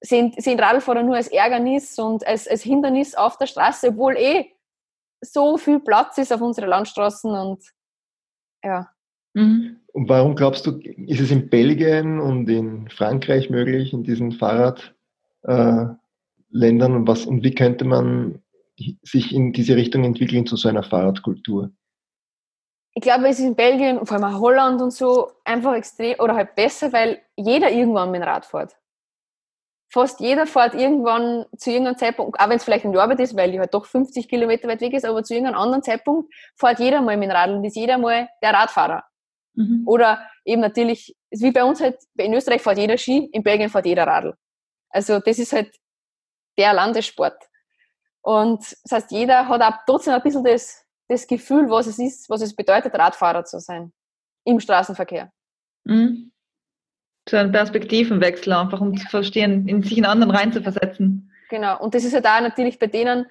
sehen, 0.00 0.34
sehen 0.36 0.60
Radlfahrer 0.60 1.02
nur 1.02 1.16
als 1.16 1.28
Ärgernis 1.28 1.98
und 1.98 2.26
als, 2.26 2.46
als 2.48 2.62
Hindernis 2.62 3.14
auf 3.14 3.38
der 3.38 3.46
Straße, 3.46 3.88
obwohl 3.88 4.16
eh 4.16 4.50
so 5.22 5.56
viel 5.56 5.80
Platz 5.80 6.18
ist 6.18 6.32
auf 6.32 6.42
unseren 6.42 6.68
Landstraßen 6.68 7.30
und 7.30 7.62
ja. 8.62 8.90
Mhm. 9.34 9.80
Und 9.92 10.08
warum 10.08 10.34
glaubst 10.34 10.66
du, 10.66 10.78
ist 10.80 11.20
es 11.20 11.30
in 11.30 11.48
Belgien 11.48 12.20
und 12.20 12.48
in 12.48 12.88
Frankreich 12.90 13.48
möglich, 13.48 13.92
in 13.92 14.02
diesen 14.02 14.32
Fahrradländern 14.32 14.93
äh, 15.44 15.86
und 16.50 17.08
was 17.08 17.26
und 17.26 17.42
wie 17.42 17.54
könnte 17.54 17.84
man 17.84 18.42
sich 19.02 19.34
in 19.34 19.52
diese 19.52 19.76
Richtung 19.76 20.04
entwickeln 20.04 20.46
zu 20.46 20.56
so 20.56 20.68
einer 20.68 20.82
Fahrradkultur? 20.82 21.70
Ich 22.96 23.02
glaube, 23.02 23.28
es 23.28 23.40
ist 23.40 23.44
in 23.44 23.56
Belgien, 23.56 24.06
vor 24.06 24.16
allem 24.16 24.38
Holland 24.38 24.80
und 24.80 24.92
so, 24.92 25.32
einfach 25.44 25.74
extrem 25.74 26.18
oder 26.20 26.34
halt 26.34 26.54
besser, 26.54 26.92
weil 26.92 27.20
jeder 27.36 27.70
irgendwann 27.70 28.12
mit 28.12 28.20
dem 28.20 28.28
Rad 28.28 28.46
fährt 28.46 28.76
fast 29.94 30.18
jeder 30.18 30.46
fährt 30.46 30.74
irgendwann 30.74 31.46
zu 31.56 31.70
irgendeinem 31.70 31.96
Zeitpunkt, 31.96 32.40
auch 32.40 32.48
wenn 32.48 32.56
es 32.56 32.64
vielleicht 32.64 32.84
in 32.84 32.90
der 32.90 33.00
Arbeit 33.00 33.20
ist, 33.20 33.36
weil 33.36 33.52
die 33.52 33.60
halt 33.60 33.72
doch 33.72 33.86
50 33.86 34.28
Kilometer 34.28 34.66
weit 34.66 34.80
weg 34.80 34.92
ist, 34.92 35.04
aber 35.04 35.22
zu 35.22 35.34
irgendeinem 35.34 35.60
anderen 35.60 35.84
Zeitpunkt 35.84 36.34
fährt 36.56 36.80
jeder 36.80 37.00
mal 37.00 37.16
mit 37.16 37.30
dem 37.30 37.36
Radl 37.36 37.54
und 37.54 37.64
ist 37.64 37.76
jeder 37.76 37.96
mal 37.96 38.28
der 38.42 38.52
Radfahrer. 38.52 39.04
Mhm. 39.54 39.84
Oder 39.86 40.26
eben 40.44 40.60
natürlich, 40.60 41.14
wie 41.30 41.52
bei 41.52 41.62
uns 41.62 41.80
halt, 41.80 41.96
in 42.16 42.34
Österreich 42.34 42.60
fährt 42.60 42.78
jeder 42.78 42.98
Ski, 42.98 43.30
in 43.32 43.44
Belgien 43.44 43.70
fährt 43.70 43.86
jeder 43.86 44.04
Radl. 44.04 44.34
Also 44.94 45.18
das 45.18 45.38
ist 45.38 45.52
halt 45.52 45.74
der 46.56 46.72
Landessport. 46.72 47.36
Und 48.22 48.60
das 48.84 48.92
heißt, 48.92 49.10
jeder 49.10 49.48
hat 49.48 49.62
auch 49.62 49.78
trotzdem 49.86 50.14
ein 50.14 50.22
bisschen 50.22 50.44
das, 50.44 50.86
das 51.08 51.26
Gefühl, 51.26 51.68
was 51.68 51.86
es 51.86 51.98
ist, 51.98 52.30
was 52.30 52.40
es 52.40 52.54
bedeutet, 52.54 52.94
Radfahrer 52.94 53.44
zu 53.44 53.58
sein 53.60 53.92
im 54.44 54.60
Straßenverkehr. 54.60 55.30
Mhm 55.84 56.30
so 57.28 57.36
einen 57.36 57.52
Perspektivenwechsel 57.52 58.52
einfach, 58.52 58.80
um 58.80 58.96
zu 58.96 59.06
verstehen, 59.08 59.66
in 59.66 59.82
sich 59.82 59.98
in 59.98 60.04
anderen 60.04 60.30
reinzuversetzen. 60.30 61.30
Genau, 61.48 61.80
und 61.80 61.94
das 61.94 62.04
ist 62.04 62.12
ja 62.12 62.16
halt 62.16 62.26
da 62.26 62.40
natürlich 62.40 62.78
bei 62.78 62.86
denen, 62.86 63.26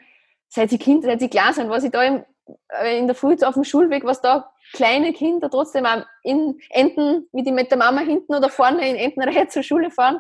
seit 0.48 0.70
sie 0.70 0.78
Kinder, 0.78 1.08
seit 1.08 1.20
sie 1.20 1.30
klar 1.30 1.54
sind, 1.54 1.70
was 1.70 1.84
ich 1.84 1.92
da 1.92 2.04
im, 2.04 2.24
äh, 2.70 2.98
in 2.98 3.08
der 3.08 3.16
Früh 3.16 3.36
auf 3.44 3.54
dem 3.54 3.64
Schulweg, 3.64 4.04
was 4.04 4.22
da 4.22 4.52
kleine 4.74 5.14
Kinder 5.14 5.50
trotzdem 5.50 5.86
auch 5.86 6.06
in 6.24 6.60
Enten, 6.70 7.28
wie 7.32 7.44
die 7.44 7.52
mit 7.52 7.70
der 7.70 7.78
Mama 7.78 8.02
hinten 8.02 8.34
oder 8.34 8.50
vorne 8.50 8.88
in 8.90 8.96
Entenreihe 8.96 9.48
zur 9.48 9.64
Schule 9.64 9.92
fahren, 9.92 10.20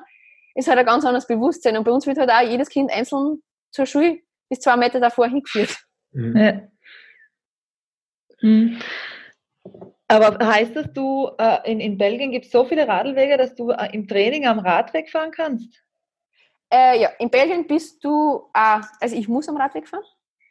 ist 0.55 0.67
halt 0.67 0.79
ein 0.79 0.85
ganz 0.85 1.05
anderes 1.05 1.27
Bewusstsein. 1.27 1.77
Und 1.77 1.83
bei 1.83 1.91
uns 1.91 2.05
wird 2.05 2.17
halt 2.17 2.29
auch 2.29 2.41
jedes 2.41 2.69
Kind 2.69 2.91
einzeln 2.91 3.41
zur 3.71 3.85
Schule 3.85 4.19
bis 4.49 4.59
zwei 4.59 4.77
Meter 4.77 4.99
davor 4.99 5.27
hingeführt. 5.27 5.75
Mhm. 6.11 6.37
Ja. 6.37 6.61
Mhm. 8.41 8.79
Aber 10.07 10.45
heißt 10.45 10.75
das, 10.75 10.93
du 10.93 11.31
äh, 11.39 11.71
in, 11.71 11.79
in 11.79 11.97
Belgien 11.97 12.31
gibt 12.31 12.45
es 12.45 12.51
so 12.51 12.65
viele 12.65 12.87
Radlwege, 12.87 13.37
dass 13.37 13.55
du 13.55 13.71
äh, 13.71 13.89
im 13.93 14.07
Training 14.07 14.45
am 14.45 14.59
Radweg 14.59 15.09
fahren 15.09 15.31
kannst? 15.31 15.81
Äh, 16.71 17.01
ja, 17.01 17.09
in 17.19 17.29
Belgien 17.29 17.65
bist 17.65 18.03
du, 18.03 18.49
äh, 18.53 18.81
also 18.99 19.15
ich 19.15 19.27
muss 19.27 19.49
am 19.49 19.57
Radweg 19.57 19.87
fahren. 19.87 20.03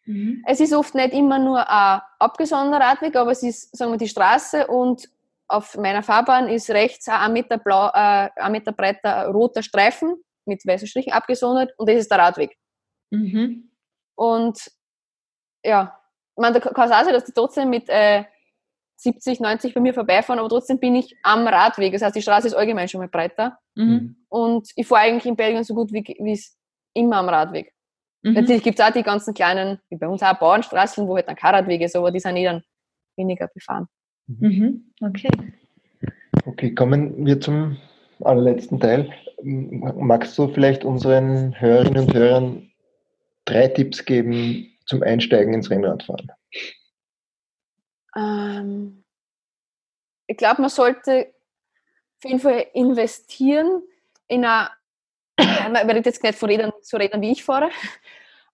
Mhm. 0.07 0.43
Es 0.47 0.59
ist 0.59 0.73
oft 0.73 0.95
nicht 0.95 1.13
immer 1.13 1.39
nur 1.39 1.69
ein 1.69 2.01
abgesonderter 2.19 2.85
Radweg, 2.85 3.15
aber 3.15 3.31
es 3.31 3.43
ist, 3.43 3.77
sagen 3.77 3.93
wir, 3.93 3.99
die 3.99 4.09
Straße 4.09 4.67
und 4.67 5.09
auf 5.53 5.77
meiner 5.77 6.03
Fahrbahn 6.03 6.49
ist 6.49 6.71
rechts 6.71 7.09
ein 7.09 7.33
Meter, 7.33 7.59
blau, 7.59 7.89
äh, 7.89 8.31
ein 8.37 8.53
Meter 8.53 8.73
breiter 8.73 9.29
roter 9.29 9.63
Streifen 9.63 10.17
mit 10.47 10.67
weißen 10.67 10.89
Strichen 10.89 11.13
abgesondert 11.13 11.73
und 11.77 11.89
das 11.89 11.97
ist 11.97 12.11
der 12.11 12.19
Radweg. 12.19 12.57
Mhm. 13.11 13.71
Und 14.17 14.71
ja, 15.65 15.99
man, 16.37 16.53
da 16.53 16.61
kann 16.61 16.89
es 16.89 16.95
auch 16.95 17.05
sein, 17.05 17.13
dass 17.13 17.25
du 17.25 17.33
trotzdem 17.33 17.71
mit 17.71 17.89
äh, 17.89 18.25
70, 18.97 19.41
90 19.41 19.75
bei 19.75 19.81
mir 19.81 19.95
vorbeifahren, 19.95 20.39
aber 20.39 20.49
trotzdem 20.49 20.79
bin 20.79 20.95
ich 20.95 21.17
am 21.23 21.47
Radweg. 21.47 21.93
Das 21.93 22.03
heißt, 22.03 22.17
die 22.17 22.23
Straße 22.23 22.47
ist 22.49 22.55
allgemein 22.55 22.89
schon 22.89 23.01
mal 23.01 23.09
breiter. 23.09 23.59
Mhm. 23.75 24.25
Und 24.29 24.71
ich 24.77 24.87
fahre 24.87 25.03
eigentlich 25.03 25.27
in 25.27 25.37
Belgien 25.37 25.65
so 25.65 25.75
gut 25.75 25.93
wie 25.93 26.33
es 26.33 26.57
immer 26.95 27.17
am 27.17 27.29
Radweg. 27.29 27.75
Mhm. 28.23 28.35
Natürlich 28.35 28.63
gibt 28.63 28.79
es 28.79 28.85
auch 28.85 28.93
die 28.93 29.03
ganzen 29.03 29.35
kleinen, 29.35 29.81
wie 29.91 29.97
bei 29.97 30.09
uns 30.09 30.23
auch 30.23 30.39
Bauernstraßen, 30.39 31.07
wo 31.07 31.17
halt 31.17 31.29
dann 31.29 31.37
kein 31.37 31.55
Radweg 31.55 31.83
ist, 31.83 31.97
aber 31.97 32.11
die 32.11 32.21
sind 32.21 32.37
eh 32.37 32.45
dann 32.45 32.63
weniger 33.17 33.49
befahren. 33.49 33.89
Mhm. 34.41 34.93
Okay. 35.01 35.31
Okay, 36.47 36.75
kommen 36.75 37.25
wir 37.27 37.41
zum 37.41 37.77
allerletzten 38.21 38.81
Teil. 38.81 39.13
Magst 39.43 40.39
du 40.39 40.49
vielleicht 40.49 40.85
unseren 40.85 41.59
Hörerinnen 41.61 42.05
und 42.05 42.15
Hörern 42.15 42.71
drei 43.45 43.69
Tipps 43.69 44.05
geben 44.05 44.73
zum 44.87 45.03
Einsteigen 45.03 45.55
ins 45.55 45.71
Rennradfahren? 45.71 46.31
Ähm, 48.17 49.05
ich 50.27 50.37
glaube, 50.37 50.63
man 50.63 50.71
sollte 50.71 51.33
auf 52.19 52.25
jeden 52.25 52.41
Fall 52.41 52.67
investieren 52.75 53.83
in 54.29 54.45
eine, 54.45 54.71
man 55.73 55.91
redet 55.91 56.07
jetzt 56.07 56.23
nicht 56.23 56.39
von 56.39 56.49
Rädern, 56.49 56.73
so 56.83 56.97
Rädern 56.97 57.21
wie 57.21 57.33
ich 57.33 57.45
fahre, 57.45 57.71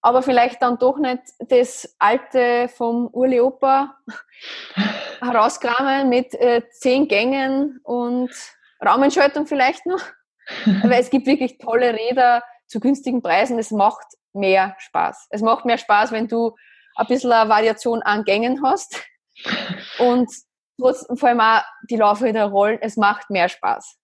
aber 0.01 0.23
vielleicht 0.23 0.63
dann 0.63 0.79
doch 0.79 0.99
nicht 0.99 1.23
das 1.39 1.95
alte 1.99 2.69
vom 2.69 3.09
Urli 3.13 3.41
Opa 3.41 3.97
herauskramen 5.21 6.09
mit 6.09 6.35
äh, 6.35 6.63
zehn 6.71 7.09
Gängen 7.09 7.81
und 7.83 8.31
Raumentschaltung 8.85 9.47
vielleicht 9.47 9.87
noch. 9.87 10.03
Weil 10.65 11.01
es 11.01 11.11
gibt 11.11 11.27
wirklich 11.27 11.59
tolle 11.59 11.93
Räder 11.93 12.43
zu 12.67 12.81
günstigen 12.81 13.23
Preisen. 13.23 13.59
Es 13.59 13.71
macht 13.71 14.07
mehr 14.33 14.77
Spaß. 14.79 15.27
Es 15.31 15.43
macht 15.43 15.65
mehr 15.65 15.79
Spaß, 15.79 16.13
wenn 16.13 16.29
du 16.29 16.55
ein 16.97 17.07
bisschen 17.07 17.33
eine 17.33 17.51
Variation 17.51 18.03
an 18.03 18.25
Gängen 18.25 18.63
hast 18.63 19.03
und 19.99 20.31
trotzdem 20.81 21.17
vor 21.17 21.29
allem 21.29 21.41
auch 21.41 21.63
die 21.91 21.97
Laufräder 21.97 22.47
rollen. 22.47 22.79
Es 22.81 22.97
macht 22.97 23.31
mehr 23.31 23.49
Spaß. 23.49 23.97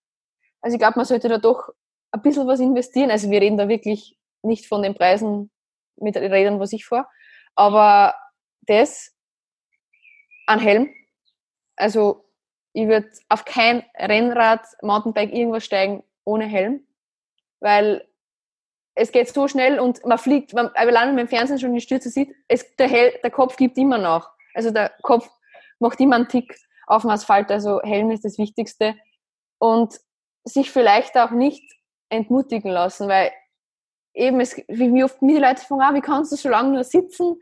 Also 0.61 0.75
ich 0.75 0.79
glaube, 0.79 0.97
man 0.97 1.05
sollte 1.05 1.29
da 1.29 1.37
doch 1.37 1.69
ein 2.11 2.21
bisschen 2.21 2.47
was 2.47 2.59
investieren. 2.59 3.11
Also 3.11 3.29
wir 3.29 3.41
reden 3.41 3.57
da 3.57 3.67
wirklich 3.67 4.17
nicht 4.41 4.67
von 4.67 4.83
den 4.83 4.95
Preisen 4.95 5.51
mit 5.97 6.15
Rädern, 6.17 6.59
was 6.59 6.73
ich 6.73 6.85
fahre, 6.85 7.07
aber 7.55 8.15
das 8.61 9.15
an 10.47 10.59
Helm. 10.59 10.93
Also 11.75 12.25
ich 12.73 12.87
würde 12.87 13.09
auf 13.29 13.45
kein 13.45 13.83
Rennrad, 13.97 14.65
Mountainbike, 14.81 15.33
irgendwas 15.33 15.65
steigen 15.65 16.03
ohne 16.23 16.45
Helm, 16.45 16.85
weil 17.59 18.07
es 18.95 19.11
geht 19.11 19.29
so 19.29 19.47
schnell 19.47 19.79
und 19.79 20.05
man 20.05 20.17
fliegt, 20.17 20.53
man, 20.53 20.67
allein 20.69 21.09
wenn 21.09 21.15
man 21.15 21.25
im 21.25 21.27
Fernsehen 21.27 21.59
schon 21.59 21.73
die 21.73 21.81
Stürze 21.81 22.09
sieht, 22.09 22.33
es, 22.47 22.75
der, 22.77 22.87
Hel, 22.87 23.13
der 23.23 23.31
Kopf 23.31 23.57
gibt 23.57 23.77
immer 23.77 23.97
nach. 23.97 24.31
Also 24.53 24.71
der 24.71 24.93
Kopf 25.01 25.29
macht 25.79 25.99
immer 25.99 26.15
einen 26.15 26.29
Tick 26.29 26.57
auf 26.87 27.01
dem 27.01 27.11
Asphalt, 27.11 27.51
also 27.51 27.81
Helm 27.81 28.11
ist 28.11 28.23
das 28.23 28.37
Wichtigste. 28.37 28.95
Und 29.57 29.99
sich 30.45 30.71
vielleicht 30.71 31.17
auch 31.17 31.31
nicht 31.31 31.63
entmutigen 32.09 32.71
lassen, 32.71 33.07
weil 33.07 33.31
eben, 34.15 34.39
es, 34.39 34.57
wie 34.67 35.03
oft 35.03 35.21
mir 35.21 35.35
die 35.35 35.45
Leute 35.45 35.61
fragen, 35.61 35.81
ah, 35.81 35.93
wie 35.93 36.01
kannst 36.01 36.31
du 36.31 36.35
so 36.35 36.49
lange 36.49 36.71
nur 36.71 36.83
sitzen? 36.83 37.39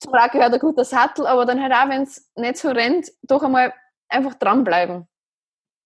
Zum 0.00 0.12
Rad 0.12 0.32
gehört 0.32 0.52
ein 0.52 0.60
guter 0.60 0.84
Sattel, 0.84 1.26
aber 1.26 1.44
dann 1.44 1.62
halt 1.62 1.72
auch, 1.72 1.88
wenn 1.88 2.02
es 2.02 2.30
nicht 2.36 2.56
so 2.56 2.70
rennt, 2.70 3.10
doch 3.22 3.42
einmal 3.42 3.72
einfach 4.08 4.34
dranbleiben. 4.34 5.06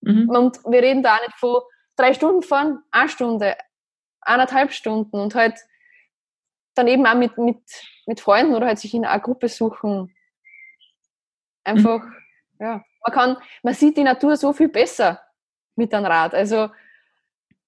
Mhm. 0.02 0.28
Und 0.30 0.64
wir 0.64 0.82
reden 0.82 1.02
da 1.02 1.16
auch 1.16 1.20
nicht 1.20 1.34
von 1.36 1.60
drei 1.96 2.14
Stunden 2.14 2.42
fahren, 2.42 2.82
eine 2.90 3.08
Stunde, 3.08 3.56
eineinhalb 4.20 4.72
Stunden 4.72 5.18
und 5.18 5.34
halt 5.34 5.58
dann 6.74 6.86
eben 6.86 7.06
auch 7.06 7.14
mit, 7.14 7.36
mit, 7.36 7.62
mit 8.06 8.20
Freunden 8.20 8.54
oder 8.54 8.66
halt 8.66 8.78
sich 8.78 8.94
in 8.94 9.04
einer 9.04 9.20
Gruppe 9.20 9.48
suchen. 9.48 10.14
Einfach, 11.64 12.02
mhm. 12.04 12.14
ja. 12.60 12.84
Man 13.06 13.14
kann, 13.14 13.36
man 13.62 13.74
sieht 13.74 13.96
die 13.96 14.02
Natur 14.02 14.36
so 14.36 14.52
viel 14.52 14.68
besser 14.68 15.22
mit 15.74 15.94
einem 15.94 16.04
Rad. 16.04 16.34
Also 16.34 16.68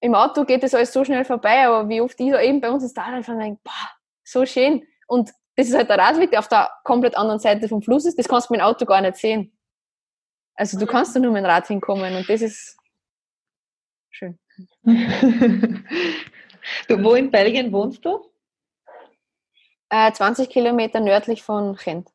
im 0.03 0.13
Auto 0.15 0.43
geht 0.43 0.63
das 0.63 0.73
alles 0.73 0.91
so 0.91 1.05
schnell 1.05 1.23
vorbei, 1.23 1.65
aber 1.65 1.87
wie 1.87 2.01
oft 2.01 2.19
ich 2.19 2.29
da 2.29 2.41
eben 2.41 2.59
bei 2.59 2.69
uns 2.69 2.83
ist 2.83 2.97
da 2.97 3.05
einfach 3.05 3.37
denke, 3.37 3.61
boah, 3.63 3.89
so 4.21 4.45
schön. 4.45 4.85
Und 5.07 5.31
das 5.55 5.69
ist 5.69 5.75
halt 5.75 5.89
der 5.89 5.97
Radweg, 5.97 6.29
der 6.29 6.39
auf 6.39 6.49
der 6.49 6.69
komplett 6.83 7.15
anderen 7.15 7.39
Seite 7.39 7.69
vom 7.69 7.81
Fluss 7.81 8.05
ist. 8.05 8.19
Das 8.19 8.27
kannst 8.27 8.49
du 8.49 8.53
mit 8.53 8.59
dem 8.59 8.65
Auto 8.65 8.85
gar 8.85 8.99
nicht 8.99 9.15
sehen. 9.15 9.57
Also 10.55 10.77
du 10.77 10.85
kannst 10.85 11.15
da 11.15 11.21
nur 11.21 11.31
mit 11.31 11.43
dem 11.43 11.45
Rad 11.45 11.67
hinkommen 11.67 12.13
und 12.15 12.27
das 12.27 12.41
ist 12.41 12.77
schön. 14.09 14.37
du, 14.83 14.91
wo 17.01 17.15
in 17.15 17.31
Belgien 17.31 17.71
wohnst 17.71 18.03
du? 18.03 18.29
Äh, 19.87 20.11
20 20.11 20.49
Kilometer 20.49 20.99
nördlich 20.99 21.43
von 21.43 21.77
Gent. 21.77 22.09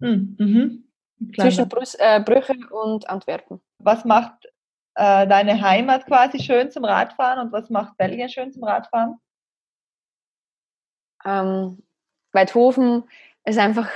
Hm, 0.00 0.34
mhm. 0.38 0.88
Zwischen 1.34 1.68
äh, 1.98 2.20
Brüche 2.20 2.56
und 2.70 3.10
Antwerpen. 3.10 3.60
Was 3.78 4.06
macht 4.06 4.48
äh, 4.98 5.26
deine 5.28 5.60
Heimat 5.60 6.06
quasi 6.06 6.40
schön 6.40 6.70
zum 6.70 6.84
Radfahren 6.84 7.38
und 7.38 7.52
was 7.52 7.70
macht 7.70 7.96
Belgien 7.96 8.28
schön 8.28 8.52
zum 8.52 8.64
Radfahren? 8.64 9.20
Ähm, 11.24 11.82
Weidhofen 12.32 13.04
ist 13.44 13.58
einfach, 13.58 13.88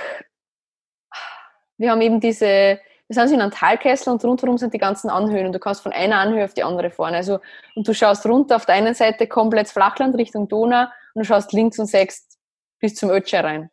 wir 1.76 1.90
haben 1.90 2.00
eben 2.00 2.20
diese 2.20 2.80
wir 3.08 3.26
sind 3.26 3.34
in 3.34 3.42
einem 3.42 3.50
Talkessel 3.50 4.10
und 4.10 4.24
rundherum 4.24 4.56
sind 4.56 4.72
die 4.72 4.78
ganzen 4.78 5.10
Anhöhen 5.10 5.44
und 5.44 5.52
du 5.52 5.58
kannst 5.58 5.82
von 5.82 5.92
einer 5.92 6.18
Anhöhe 6.18 6.44
auf 6.44 6.54
die 6.54 6.62
andere 6.62 6.90
fahren. 6.90 7.14
Also, 7.14 7.40
und 7.74 7.86
du 7.86 7.92
schaust 7.92 8.24
runter 8.24 8.56
auf 8.56 8.64
der 8.64 8.76
einen 8.76 8.94
Seite 8.94 9.26
komplett 9.26 9.68
Flachland 9.68 10.16
Richtung 10.16 10.48
Donau 10.48 10.84
und 11.14 11.20
du 11.20 11.24
schaust 11.24 11.52
links 11.52 11.78
und 11.78 11.86
sechst 11.86 12.38
bis 12.78 12.94
zum 12.94 13.10
Ötscher 13.10 13.44
rein. 13.44 13.70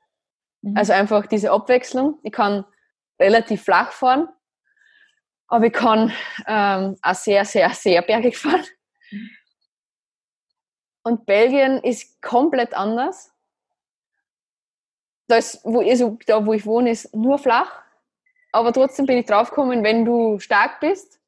Mhm. 0.61 0.75
Also 0.75 0.91
einfach 0.91 1.25
diese 1.27 1.51
Abwechslung. 1.51 2.19
Ich 2.23 2.33
kann 2.33 2.65
relativ 3.17 3.63
flach 3.63 3.93
fahren, 3.93 4.27
aber 5.49 5.65
ich 5.65 5.73
kann 5.73 6.11
ähm, 6.47 6.97
auch 7.01 7.15
sehr, 7.15 7.43
sehr, 7.45 7.69
sehr 7.71 8.01
bergig 8.01 8.37
fahren. 8.37 8.65
Und 11.03 11.25
Belgien 11.25 11.79
ist 11.79 12.21
komplett 12.21 12.73
anders. 12.73 13.33
Das, 15.27 15.61
wo, 15.63 15.81
also 15.81 16.17
da, 16.25 16.45
wo 16.45 16.53
ich 16.53 16.65
wohne, 16.65 16.91
ist 16.91 17.15
nur 17.15 17.37
flach 17.37 17.83
aber 18.51 18.73
trotzdem 18.73 19.05
bin 19.05 19.17
ich 19.17 19.25
draufgekommen, 19.25 19.83
wenn 19.83 20.05
du 20.05 20.39
stark 20.39 20.79
bist, 20.79 21.19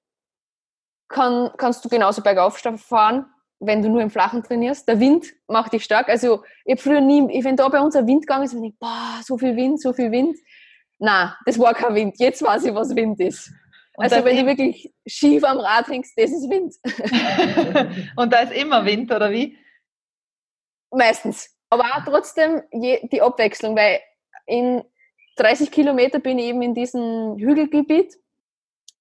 kann, 1.07 1.51
kannst 1.57 1.83
du 1.85 1.89
genauso 1.89 2.21
bergauf 2.21 2.57
fahren, 2.77 3.25
wenn 3.59 3.81
du 3.81 3.89
nur 3.89 4.01
im 4.01 4.09
Flachen 4.09 4.43
trainierst. 4.43 4.87
Der 4.87 4.99
Wind 4.99 5.27
macht 5.47 5.73
dich 5.73 5.83
stark. 5.83 6.09
Also 6.09 6.43
ich 6.65 6.73
habe 6.73 6.81
früher 6.81 7.01
nie, 7.01 7.43
wenn 7.43 7.55
da 7.55 7.67
bei 7.69 7.81
uns 7.81 7.95
ein 7.95 8.07
Wind 8.07 8.21
gegangen 8.21 8.45
ist, 8.45 8.53
ich 8.53 8.77
boah, 8.79 9.19
so 9.23 9.37
viel 9.37 9.55
Wind, 9.55 9.81
so 9.81 9.93
viel 9.93 10.11
Wind. 10.11 10.37
Na, 10.97 11.37
das 11.45 11.59
war 11.59 11.73
kein 11.73 11.93
Wind. 11.95 12.19
Jetzt 12.19 12.41
weiß 12.41 12.63
ich, 12.65 12.73
was 12.73 12.95
Wind 12.95 13.19
ist. 13.19 13.51
Und 13.95 14.05
also 14.05 14.23
wenn 14.23 14.37
du 14.37 14.45
wirklich 14.45 14.93
schief 15.05 15.43
am 15.43 15.57
Rad 15.59 15.87
hängst, 15.87 16.17
das 16.17 16.31
ist 16.31 16.49
Wind. 16.49 16.75
Und 18.15 18.31
da 18.31 18.39
ist 18.39 18.53
immer 18.53 18.85
Wind, 18.85 19.11
oder 19.11 19.31
wie? 19.31 19.57
Meistens. 20.91 21.49
Aber 21.69 21.83
auch 21.83 22.03
trotzdem 22.05 22.61
die 22.73 23.21
Abwechslung, 23.21 23.75
weil 23.75 23.99
in 24.45 24.83
30 25.37 25.71
Kilometer 25.71 26.19
bin 26.19 26.37
ich 26.39 26.45
eben 26.45 26.61
in 26.61 26.73
diesem 26.73 27.37
Hügelgebiet, 27.37 28.15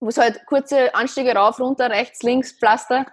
wo 0.00 0.08
es 0.08 0.18
halt 0.18 0.44
kurze 0.46 0.94
Anstiege 0.94 1.34
rauf, 1.34 1.60
runter, 1.60 1.90
rechts, 1.90 2.22
links, 2.22 2.52
Pflaster. 2.52 3.06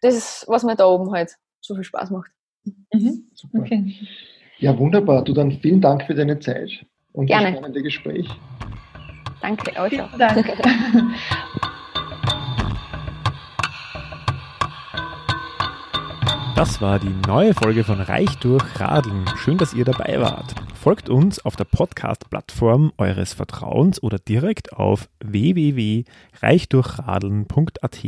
Das 0.00 0.14
ist, 0.14 0.44
was 0.48 0.64
mir 0.64 0.76
da 0.76 0.86
oben 0.86 1.12
halt 1.12 1.36
so 1.60 1.74
viel 1.74 1.84
Spaß 1.84 2.10
macht. 2.10 2.30
Mhm. 2.92 3.30
Super. 3.34 3.60
Okay. 3.60 3.94
Ja, 4.58 4.78
wunderbar. 4.78 5.22
Du 5.24 5.32
dann 5.32 5.52
vielen 5.52 5.80
Dank 5.80 6.04
für 6.04 6.14
deine 6.14 6.38
Zeit 6.40 6.84
und 7.12 7.26
Gerne. 7.26 7.50
das 7.50 7.58
spannende 7.58 7.82
Gespräch. 7.82 8.28
Danke, 9.40 9.80
euch 9.80 10.00
auch. 10.00 10.10
Danke. 10.18 10.56
Das 16.56 16.80
war 16.80 16.98
die 16.98 17.14
neue 17.28 17.52
Folge 17.52 17.84
von 17.84 18.00
Reich 18.00 18.38
durch 18.38 18.80
Radeln. 18.80 19.26
Schön, 19.36 19.58
dass 19.58 19.74
ihr 19.74 19.84
dabei 19.84 20.18
wart. 20.22 20.54
Folgt 20.74 21.10
uns 21.10 21.44
auf 21.44 21.54
der 21.54 21.64
Podcast-Plattform 21.64 22.94
eures 22.96 23.34
Vertrauens 23.34 24.02
oder 24.02 24.18
direkt 24.18 24.72
auf 24.72 25.10
www.reichdurchradeln.at. 25.22 27.98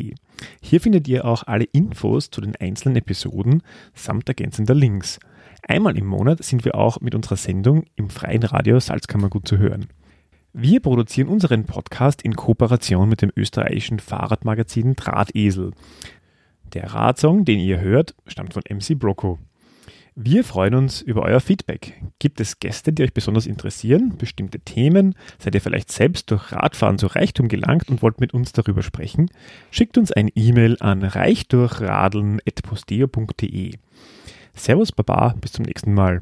Hier 0.62 0.80
findet 0.80 1.08
ihr 1.08 1.26
auch 1.26 1.42
alle 1.46 1.64
Infos 1.64 2.30
zu 2.30 2.40
den 2.40 2.56
einzelnen 2.56 2.96
Episoden 2.96 3.62
samt 3.92 4.26
ergänzender 4.28 4.74
Links. 4.74 5.18
Einmal 5.62 5.98
im 5.98 6.06
Monat 6.06 6.42
sind 6.42 6.64
wir 6.64 6.74
auch 6.74 7.02
mit 7.02 7.14
unserer 7.14 7.36
Sendung 7.36 7.84
im 7.96 8.08
freien 8.08 8.44
Radio 8.44 8.80
Salzkammergut 8.80 9.46
zu 9.46 9.58
hören. 9.58 9.88
Wir 10.60 10.80
produzieren 10.80 11.28
unseren 11.28 11.66
Podcast 11.66 12.22
in 12.22 12.34
Kooperation 12.34 13.08
mit 13.08 13.22
dem 13.22 13.30
österreichischen 13.36 14.00
Fahrradmagazin 14.00 14.96
Drahtesel. 14.96 15.70
Der 16.74 16.92
Radsong, 16.92 17.44
den 17.44 17.60
ihr 17.60 17.80
hört, 17.80 18.16
stammt 18.26 18.54
von 18.54 18.64
MC 18.68 18.98
Broco. 18.98 19.38
Wir 20.16 20.42
freuen 20.42 20.74
uns 20.74 21.00
über 21.00 21.22
euer 21.22 21.38
Feedback. 21.38 22.02
Gibt 22.18 22.40
es 22.40 22.58
Gäste, 22.58 22.92
die 22.92 23.04
euch 23.04 23.14
besonders 23.14 23.46
interessieren, 23.46 24.16
bestimmte 24.18 24.58
Themen? 24.58 25.14
Seid 25.38 25.54
ihr 25.54 25.60
vielleicht 25.60 25.92
selbst 25.92 26.28
durch 26.32 26.50
Radfahren 26.50 26.98
zu 26.98 27.06
Reichtum 27.06 27.46
gelangt 27.46 27.88
und 27.88 28.02
wollt 28.02 28.18
mit 28.18 28.34
uns 28.34 28.50
darüber 28.50 28.82
sprechen? 28.82 29.30
Schickt 29.70 29.96
uns 29.96 30.10
ein 30.10 30.28
E-Mail 30.34 30.76
an 30.80 31.04
reichdurchradeln.posteo.de. 31.04 33.74
Servus 34.54 34.90
Baba, 34.90 35.36
bis 35.40 35.52
zum 35.52 35.66
nächsten 35.66 35.94
Mal. 35.94 36.20